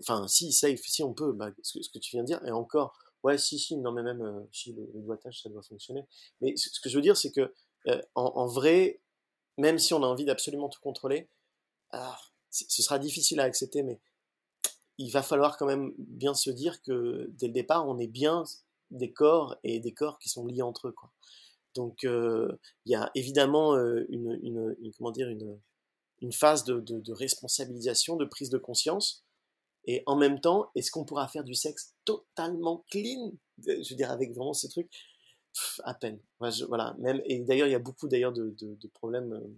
[0.00, 2.50] enfin si, safe, si on peut, bah, ce, ce, que tu viens de dire, et
[2.50, 6.04] encore, Ouais, si, si, non, mais même euh, si le, doigtage, ça doit fonctionner.
[6.40, 7.52] Mais ce, que je veux dire, c'est que
[7.88, 9.00] euh, en, vrai,
[9.56, 11.28] même si on a envie d'absolument tout contrôler,
[11.90, 12.18] ah,
[12.50, 14.00] ce sera difficile à accepter, mais
[14.98, 18.44] il va falloir quand même bien se dire que dès le départ, on est bien
[18.90, 20.92] des corps et des corps qui sont liés entre eux.
[20.92, 21.10] Quoi.
[21.74, 23.76] Donc, euh, il y a évidemment
[24.08, 25.58] une, une, comment dire, une,
[26.20, 29.24] une phase de, de, de responsabilisation, de prise de conscience
[29.88, 33.32] et en même temps, est-ce qu'on pourra faire du sexe totalement clean?
[33.56, 34.92] Je veux dire, avec vraiment ces trucs?
[35.82, 36.20] À peine.
[36.38, 36.94] voilà.
[36.98, 39.32] Même, et d'ailleurs, il y a beaucoup d'ailleurs de, de, problèmes.
[39.32, 39.48] Euh,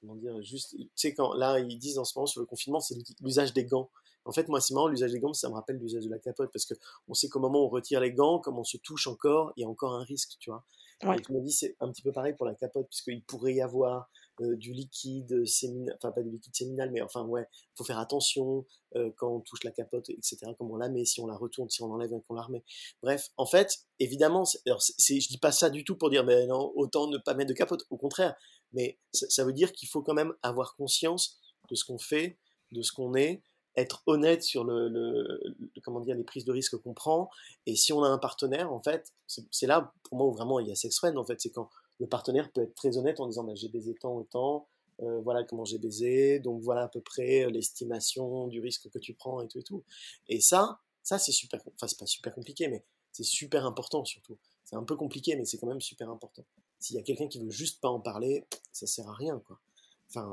[0.00, 2.80] comment dire Juste, tu sais, quand là, ils disent en ce moment sur le confinement,
[2.80, 3.90] c'est l'usage des gants.
[4.24, 6.50] En fait, moi, c'est marrant, l'usage des gants, ça me rappelle l'usage de la capote
[6.52, 6.74] parce que
[7.08, 9.62] on sait qu'au moment où on retire les gants, comme on se touche encore, il
[9.62, 10.64] y a encore un risque, tu vois.
[11.02, 13.62] Et tu me dis, c'est un petit peu pareil pour la capote, puisqu'il pourrait y
[13.62, 14.10] avoir
[14.42, 18.66] euh, du liquide séminal, enfin pas du liquide séminal, mais enfin ouais, faut faire attention
[18.96, 20.38] euh, quand on touche la capote, etc.
[20.58, 22.62] Comment on la met, si on la retourne, si on l'enlève qu'on la remet.
[23.02, 26.46] Bref, en fait, évidemment, alors c'est, je dis pas ça du tout pour dire, mais
[26.46, 27.86] non, autant ne pas mettre de capote.
[27.88, 28.34] Au contraire,
[28.72, 31.38] mais ça, veut dire qu'il faut quand même avoir conscience
[31.70, 32.38] de ce qu'on fait,
[32.72, 33.42] de ce qu'on est,
[33.76, 35.40] être honnête sur le,
[35.82, 37.30] comment dire les prises de risque qu'on prend
[37.66, 40.66] et si on a un partenaire en fait c'est, là pour moi où vraiment il
[40.66, 41.70] y a sex friend en fait c'est quand
[42.00, 44.66] le partenaire peut être très honnête en disant bah, j'ai baisé tant autant,
[45.02, 49.14] euh, voilà comment j'ai baisé, donc voilà à peu près l'estimation du risque que tu
[49.14, 49.84] prends et tout et tout.
[50.28, 52.82] Et ça, ça c'est super, enfin c'est pas super compliqué, mais
[53.12, 54.38] c'est super important surtout.
[54.64, 56.44] C'est un peu compliqué, mais c'est quand même super important.
[56.78, 59.60] S'il y a quelqu'un qui veut juste pas en parler, ça sert à rien quoi.
[60.08, 60.32] Enfin,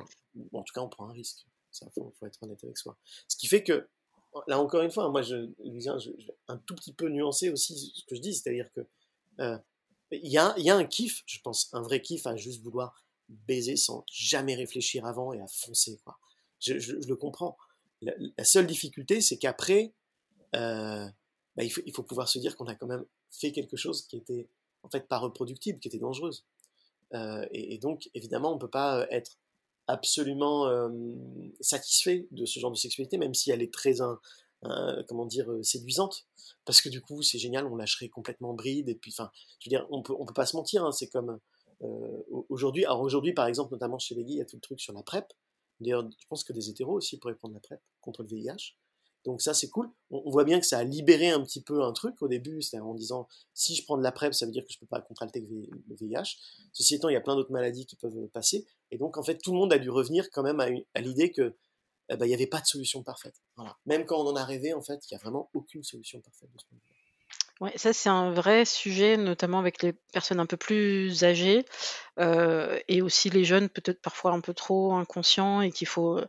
[0.53, 1.45] en tout cas on prend un risque.
[1.77, 2.97] Ça faut, être honnête avec soi.
[3.27, 3.87] Ce qui fait que
[4.47, 8.03] là encore une fois, moi je, je, je, un tout petit peu nuancer aussi ce
[8.05, 8.81] que je dis, c'est-à-dire que
[9.39, 9.57] euh,
[10.11, 14.05] il y a, un kiff, je pense, un vrai kiff à juste vouloir baiser sans
[14.11, 15.99] jamais réfléchir avant et à foncer.
[16.59, 17.57] Je, le comprends.
[18.01, 19.93] La, seule difficulté, c'est qu'après,
[20.55, 21.05] euh,
[21.55, 24.17] bah, il, faut, il pouvoir se dire qu'on a quand même fait quelque chose qui
[24.17, 24.47] était
[24.83, 26.45] en fait pas reproductible, qui était dangereuse.
[27.13, 29.37] Euh, et, donc, évidemment, on peut pas être
[29.88, 30.89] absolument euh,
[31.61, 34.19] satisfait de ce genre de sexualité, même si elle est très, un,
[35.07, 36.26] comment dire, euh, séduisante,
[36.65, 39.77] parce que du coup, c'est génial, on lâcherait complètement bride, et puis, enfin, je veux
[39.77, 41.39] dire, on peut, on peut pas se mentir, hein, c'est comme
[41.84, 44.61] euh, aujourd'hui, alors aujourd'hui, par exemple, notamment chez les gays, il y a tout le
[44.61, 45.26] truc sur la PrEP.
[45.80, 48.76] D'ailleurs, je pense que des hétéros aussi pourraient prendre la PrEP contre le VIH.
[49.26, 49.91] Donc ça, c'est cool.
[50.09, 52.80] On, voit bien que ça a libéré un petit peu un truc au début, c'est
[52.80, 55.01] en disant, si je prends de la PrEP, ça veut dire que je peux pas
[55.01, 56.38] contracter le VIH.
[56.72, 58.65] Ceci étant, il y a plein d'autres maladies qui peuvent passer.
[58.91, 61.55] Et donc, en fait, tout le monde a dû revenir quand même à, l'idée que
[62.09, 63.35] eh ben, il n'y avait pas de solution parfaite.
[63.55, 63.77] Voilà.
[63.85, 66.49] Même quand on en a rêvé, en fait, il n'y a vraiment aucune solution parfaite
[66.53, 66.97] de ce point de vue.
[67.59, 71.65] Ouais, ça c'est un vrai sujet, notamment avec les personnes un peu plus âgées,
[72.19, 76.19] et aussi les jeunes peut-être parfois un peu trop inconscients et qu'il faut,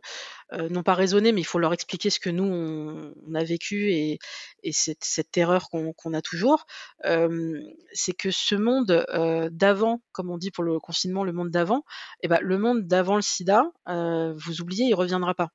[0.71, 4.19] non pas raisonner, mais il faut leur expliquer ce que nous on a vécu et
[4.63, 6.65] et cette terreur qu'on a toujours.
[7.03, 9.05] c'est que ce monde,
[9.51, 11.83] d'avant, comme on dit pour le confinement, le monde d'avant,
[12.23, 15.49] et ben le monde d'avant le sida, vous oubliez, il reviendra pas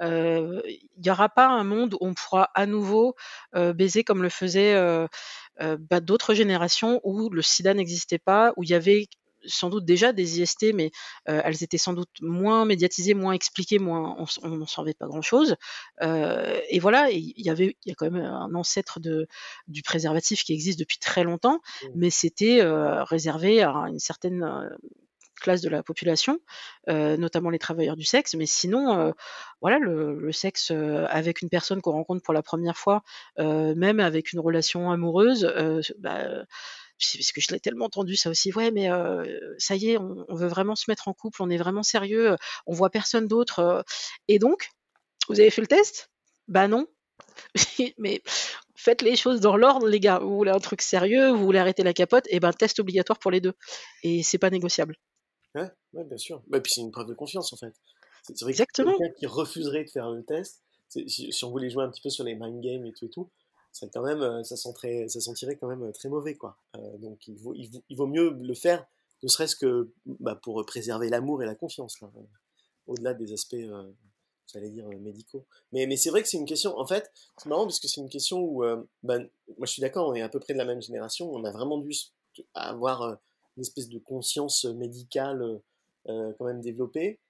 [0.00, 3.14] il n'y aura pas un monde où on pourra à nouveau
[3.54, 4.74] baiser comme le faisaient
[5.58, 9.06] bah, d'autres générations où le sida n'existait pas, où il y avait
[9.46, 10.90] sans doute déjà des IST, mais
[11.24, 15.56] elles étaient sans doute moins médiatisées, moins expliquées, moins on n'en savait pas grand-chose.
[16.02, 19.26] et voilà, il y avait, il y a quand même un ancêtre de,
[19.68, 21.86] du préservatif qui existe depuis très longtemps, mmh.
[21.94, 24.44] mais c'était réservé à une certaine
[25.40, 26.38] classe de la population,
[26.88, 28.34] euh, notamment les travailleurs du sexe.
[28.34, 29.12] Mais sinon, euh,
[29.60, 33.02] voilà, le, sexe euh, avec une personne qu'on rencontre pour la première fois,
[33.38, 35.52] même avec une relation amoureuse,
[35.98, 36.44] bah,
[36.98, 38.52] parce que je l'ai tellement entendu ça aussi.
[38.52, 38.88] Ouais, mais
[39.58, 42.36] ça y est, on, veut vraiment se mettre en couple, on est vraiment sérieux,
[42.66, 43.84] on voit personne d'autre.
[44.28, 44.70] et donc,
[45.28, 46.10] Vous avez fait le test?
[46.48, 46.86] Bah non.
[47.98, 48.22] mais
[48.80, 50.18] faites les choses dans l'ordre, les gars.
[50.18, 53.18] Vous voulez un truc sérieux, vous voulez arrêter la capote, et eh ben test obligatoire
[53.18, 53.54] pour les deux.
[54.02, 54.96] Et c'est pas négociable.
[55.54, 56.42] Ouais, ouais bien sûr.
[56.54, 57.74] Et puis c'est une preuve de confiance en fait.
[58.22, 58.96] C'est vrai Exactement.
[58.96, 62.24] quelqu'un qui refuserait de faire le test, si, on voulait jouer un petit peu sur
[62.24, 63.30] les mind games et tout et tout,
[63.72, 66.56] ça quand même, euh, ça, sentirait, ça sentirait quand même euh, très mauvais quoi.
[66.76, 68.84] Euh, donc il vaut, il vaut, mieux le faire,
[69.22, 72.10] ne serait-ce que bah, pour préserver l'amour et la confiance là,
[72.86, 73.56] au-delà des aspects
[74.52, 75.46] j'allais dire médicaux.
[75.72, 78.00] Mais, mais c'est vrai que c'est une question, en fait, c'est marrant parce que c'est
[78.00, 78.64] une question où,
[79.04, 81.44] ben, moi je suis d'accord, on est à peu près de la même génération, on
[81.44, 81.92] a vraiment dû
[82.54, 83.16] avoir
[83.60, 85.60] espèce de conscience médicale
[86.06, 87.20] quand même développée.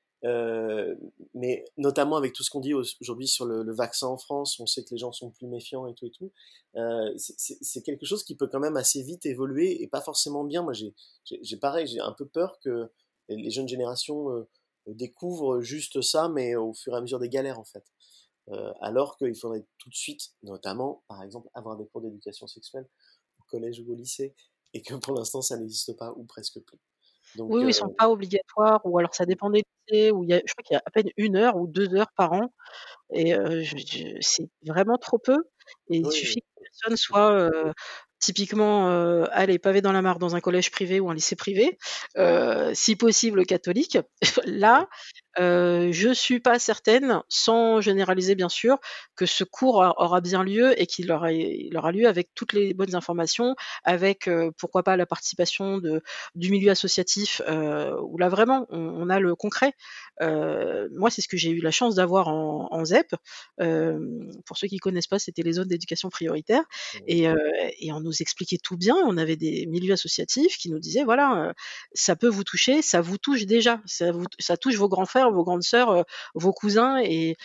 [1.35, 4.85] mais notamment avec tout ce qu'on dit aujourd'hui sur le, vaccin en France, on sait
[4.85, 6.31] que les gens sont plus méfiants et tout et tout.
[7.17, 10.63] c'est quelque chose qui peut quand même assez vite évoluer et pas forcément bien.
[10.63, 10.73] Moi,
[11.25, 12.91] j'ai pareil, j'ai un peu peur que
[13.29, 14.47] les jeunes générations
[14.87, 17.85] découvre juste ça, mais au fur et à mesure des galères en fait.
[18.49, 22.89] Euh, alors qu'il faudrait tout de suite, notamment, par exemple, avoir des cours d'éducation sexuelle
[23.39, 24.35] au collège ou au lycée,
[24.75, 26.79] et que pour l'instant ça n'existe pas ou presque plus.
[27.37, 30.31] Donc, oui, ils sont euh, pas obligatoires, ou alors ça dépend des lycées, où il
[30.31, 32.33] y a, je crois qu'il y a à peine une heure ou deux heures par
[32.33, 32.53] an,
[33.13, 33.63] et euh,
[34.21, 35.39] c'est vraiment trop peu,
[35.91, 37.51] et il suffit que personne soit
[38.21, 41.79] typiquement euh, aller pavé dans la mare dans un collège privé ou un lycée privé,
[42.19, 43.99] euh, si possible catholique.
[44.47, 44.89] Là,
[45.41, 48.79] euh, je suis pas certaine, sans généraliser bien sûr,
[49.17, 52.75] que ce cours aura bien lieu et qu'il aura, il aura lieu avec toutes les
[52.75, 56.03] bonnes informations, avec euh, pourquoi pas la participation de,
[56.35, 59.73] du milieu associatif, euh, où là vraiment on, on a le concret.
[60.21, 63.15] Euh, moi, c'est ce que j'ai eu la chance d'avoir en, en, ZEP.
[64.45, 66.99] pour ceux qui connaissent pas, c'était les zones d'éducation prioritaire, mmh.
[67.07, 67.29] et,
[67.79, 68.97] et on nous expliquait tout bien.
[69.07, 71.55] On avait des milieux associatifs qui nous disaient voilà,
[71.95, 75.30] ça peut vous toucher, ça vous touche déjà, ça, vous, ça touche vos grands frères
[75.33, 76.05] vos grandes sœurs,
[76.35, 77.37] vos cousins et,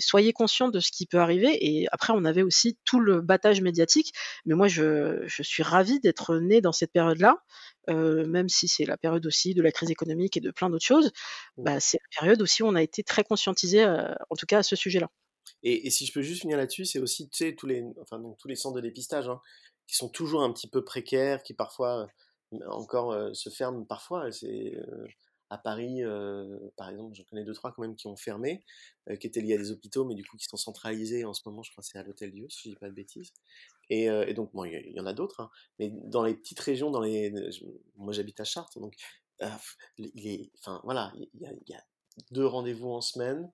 [0.00, 1.56] soyez conscients de ce qui peut arriver.
[1.60, 4.12] Et après, on avait aussi tout le battage médiatique.
[4.46, 7.36] Mais moi, je, suis ravie d'être née dans cette période-là,
[7.88, 11.12] même si c'est la période aussi de la crise économique et de plein d'autres choses.
[11.56, 11.64] Mmh.
[11.64, 14.62] Bah, c'est la période aussi où on a été très conscientisé, en tout cas à
[14.62, 15.08] ce sujet-là.
[15.62, 18.54] Et, si je peux juste finir là-dessus, c'est aussi tous les, enfin, donc, tous les
[18.54, 19.40] centres de dépistage hein,
[19.86, 22.06] qui sont toujours un petit peu précaires, qui parfois
[22.68, 24.30] encore se ferment parfois.
[24.30, 24.76] C'est
[25.50, 28.64] à Paris, euh, par exemple, j'en connais deux, trois quand même qui ont fermé,
[29.08, 31.42] euh, qui étaient liés à des hôpitaux, mais du coup qui sont centralisés en ce
[31.46, 33.32] moment, je crois que c'est à l'Hôtel Dieu, si je dis pas de bêtises.
[33.90, 36.90] Et, euh, donc, bon, il y, en a d'autres, hein, mais dans les petites régions,
[36.90, 37.32] dans les,
[37.96, 38.94] moi j'habite à Chartres, donc
[39.98, 41.28] il enfin voilà, il
[41.68, 41.84] y, a,
[42.30, 43.50] deux rendez-vous en semaine,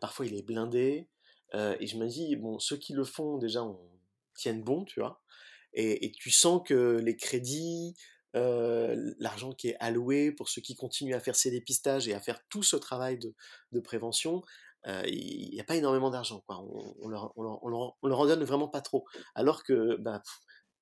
[0.00, 1.08] parfois il est blindé,
[1.54, 3.80] et je me dis, bon, ceux qui le font déjà on,
[4.34, 5.22] tiennent bon, tu vois,
[5.72, 7.94] et tu sens que les crédits,
[8.36, 12.20] euh, l'argent qui est alloué pour ceux qui continuent à faire ces dépistages et à
[12.20, 14.42] faire tout ce travail de, prévention,
[14.86, 16.42] euh, il n'y a pas énormément d'argent.
[16.46, 16.62] Quoi.
[17.00, 19.06] On, leur, en donne vraiment pas trop.
[19.34, 20.22] Alors que, bah,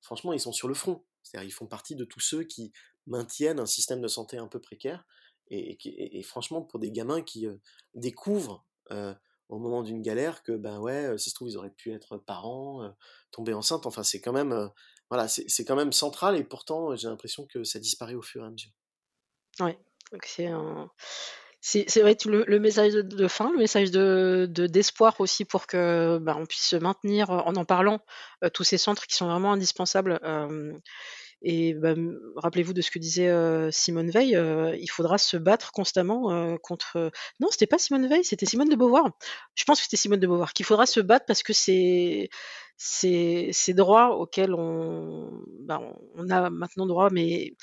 [0.00, 1.04] franchement, ils sont sur le front.
[1.22, 2.72] C'est-à-dire, ils font partie de tous ceux qui
[3.06, 5.04] maintiennent un système de santé un peu précaire.
[5.48, 7.56] Et, franchement, pour des gamins qui euh,
[7.94, 8.66] découvrent
[9.48, 12.92] au moment d'une galère que, ben ouais, ça se trouve, ils auraient pu être parents,
[13.30, 13.86] tomber enceinte.
[13.86, 14.70] Enfin, c'est quand même
[15.10, 18.46] voilà, c'est quand même central et pourtant j'ai l'impression que ça disparaît au fur et
[18.46, 18.72] à mesure.
[19.60, 19.78] Ouais,
[20.24, 20.90] c'est un...
[21.60, 26.36] C'est vrai, le, le, message de, fin, le message de d'espoir aussi pour que bah,
[26.38, 27.98] on puisse maintenir en en parlant
[28.44, 30.20] euh, tous ces centres qui sont vraiment indispensables.
[30.22, 30.72] Euh,
[31.48, 31.94] et bah,
[32.34, 34.38] rappelez-vous de ce que disait euh, Simone Veil,
[34.80, 37.12] il faudra se battre constamment contre.
[37.40, 39.10] Non, c'était pas Simone Veil, c'était Simone de Beauvoir.
[39.54, 42.28] Je pense que c'était Simone de Beauvoir qu'il faudra se battre parce que c'est
[42.76, 45.80] ces, droits auxquels on, bah,
[46.14, 47.54] on a maintenant droit, mais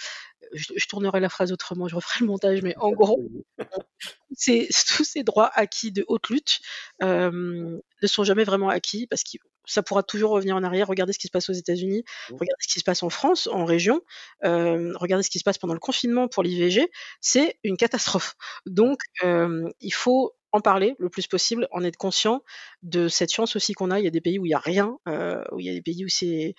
[0.53, 3.21] je, tournerai la phrase autrement, je referai le montage, mais en gros,
[3.59, 6.59] tous ces droits acquis de haute lutte
[7.01, 10.87] euh, ne sont jamais vraiment acquis parce que ça pourra toujours revenir en arrière.
[10.87, 12.33] Regardez ce qui se passe aux États-Unis, mmh.
[12.33, 14.01] regardez ce qui se passe en France, en région,
[14.43, 16.89] euh, regardez ce qui se passe pendant le confinement pour l'IVG,
[17.21, 18.35] c'est une catastrophe.
[18.65, 22.43] Donc, euh, il faut en parler le plus possible, en être conscient
[22.83, 23.99] de cette chance aussi qu'on a.
[23.99, 25.73] Il y a des pays où il n'y a rien, euh, où il y a
[25.73, 26.53] des pays où c'est,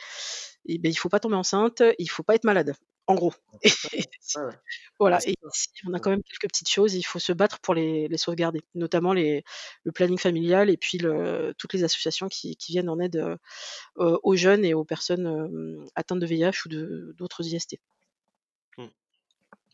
[0.67, 2.75] eh ben, il faut pas tomber enceinte, il faut pas être malade,
[3.07, 3.35] en gros.
[4.99, 5.19] voilà.
[5.27, 6.95] Et ici, on a quand même quelques petites choses.
[6.95, 9.45] Il faut se battre pour les, sauvegarder, notamment les,
[9.85, 14.19] le planning familial et puis le, toutes les associations qui, qui, viennent en aide euh,
[14.23, 16.69] aux jeunes et aux personnes euh, atteintes de VIH ou
[17.13, 17.79] d'autres IST.
[18.79, 18.87] Mmh.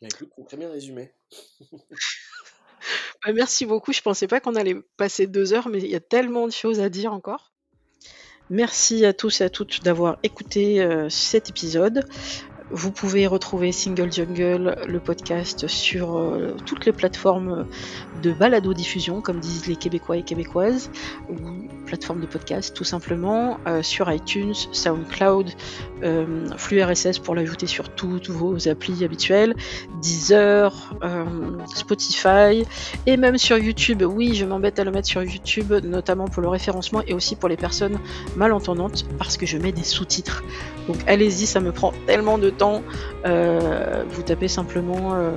[0.02, 1.12] Bah, écoute, très bien résumé.
[3.24, 3.92] Bah, merci beaucoup.
[3.92, 6.80] Je pensais pas qu'on allait passer deux heures, mais il y a tellement de choses
[6.80, 7.52] à dire encore.
[8.48, 12.04] Merci à tous et à toutes d'avoir écouté euh, cet épisode.
[12.72, 17.66] Vous pouvez retrouver Single Jungle, le podcast, sur euh, toutes les plateformes
[18.22, 20.92] de balado-diffusion, comme disent les Québécois et Québécoises,
[21.28, 21.34] ou
[21.86, 25.50] plateformes de podcast tout simplement, euh, sur iTunes, SoundCloud,
[26.04, 29.56] euh, flux RSS pour l'ajouter sur toutes vos applis habituelles,
[30.00, 30.94] Deezer,
[31.74, 32.64] Spotify,
[33.06, 34.02] et même sur YouTube.
[34.02, 37.48] Oui, je m'embête à le mettre sur YouTube, notamment pour le référencement et aussi pour
[37.48, 37.98] les personnes
[38.36, 40.44] malentendantes, parce que je mets des sous-titres.
[40.86, 42.59] Donc allez-y, ça me prend tellement de temps.
[43.24, 45.32] Euh, vous tapez simplement euh,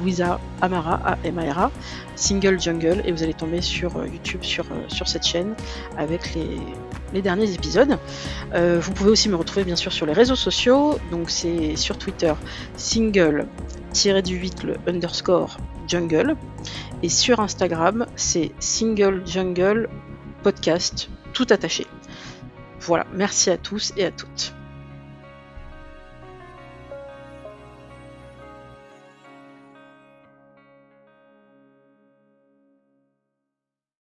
[0.00, 1.70] Louisa Amara, A-M-A-R-A,
[2.16, 5.54] Single Jungle, et vous allez tomber sur euh, YouTube sur, sur cette chaîne
[5.96, 6.58] avec les,
[7.12, 7.98] les derniers épisodes.
[8.54, 12.32] vous pouvez aussi me retrouver bien sûr sur les réseaux sociaux, donc c'est sur Twitter
[12.76, 16.36] single-du-8 le underscore jungle,
[17.02, 19.88] et sur Instagram c'est single jungle
[20.42, 21.86] podcast tout attaché.
[22.80, 24.57] Voilà, merci à tous et à toutes.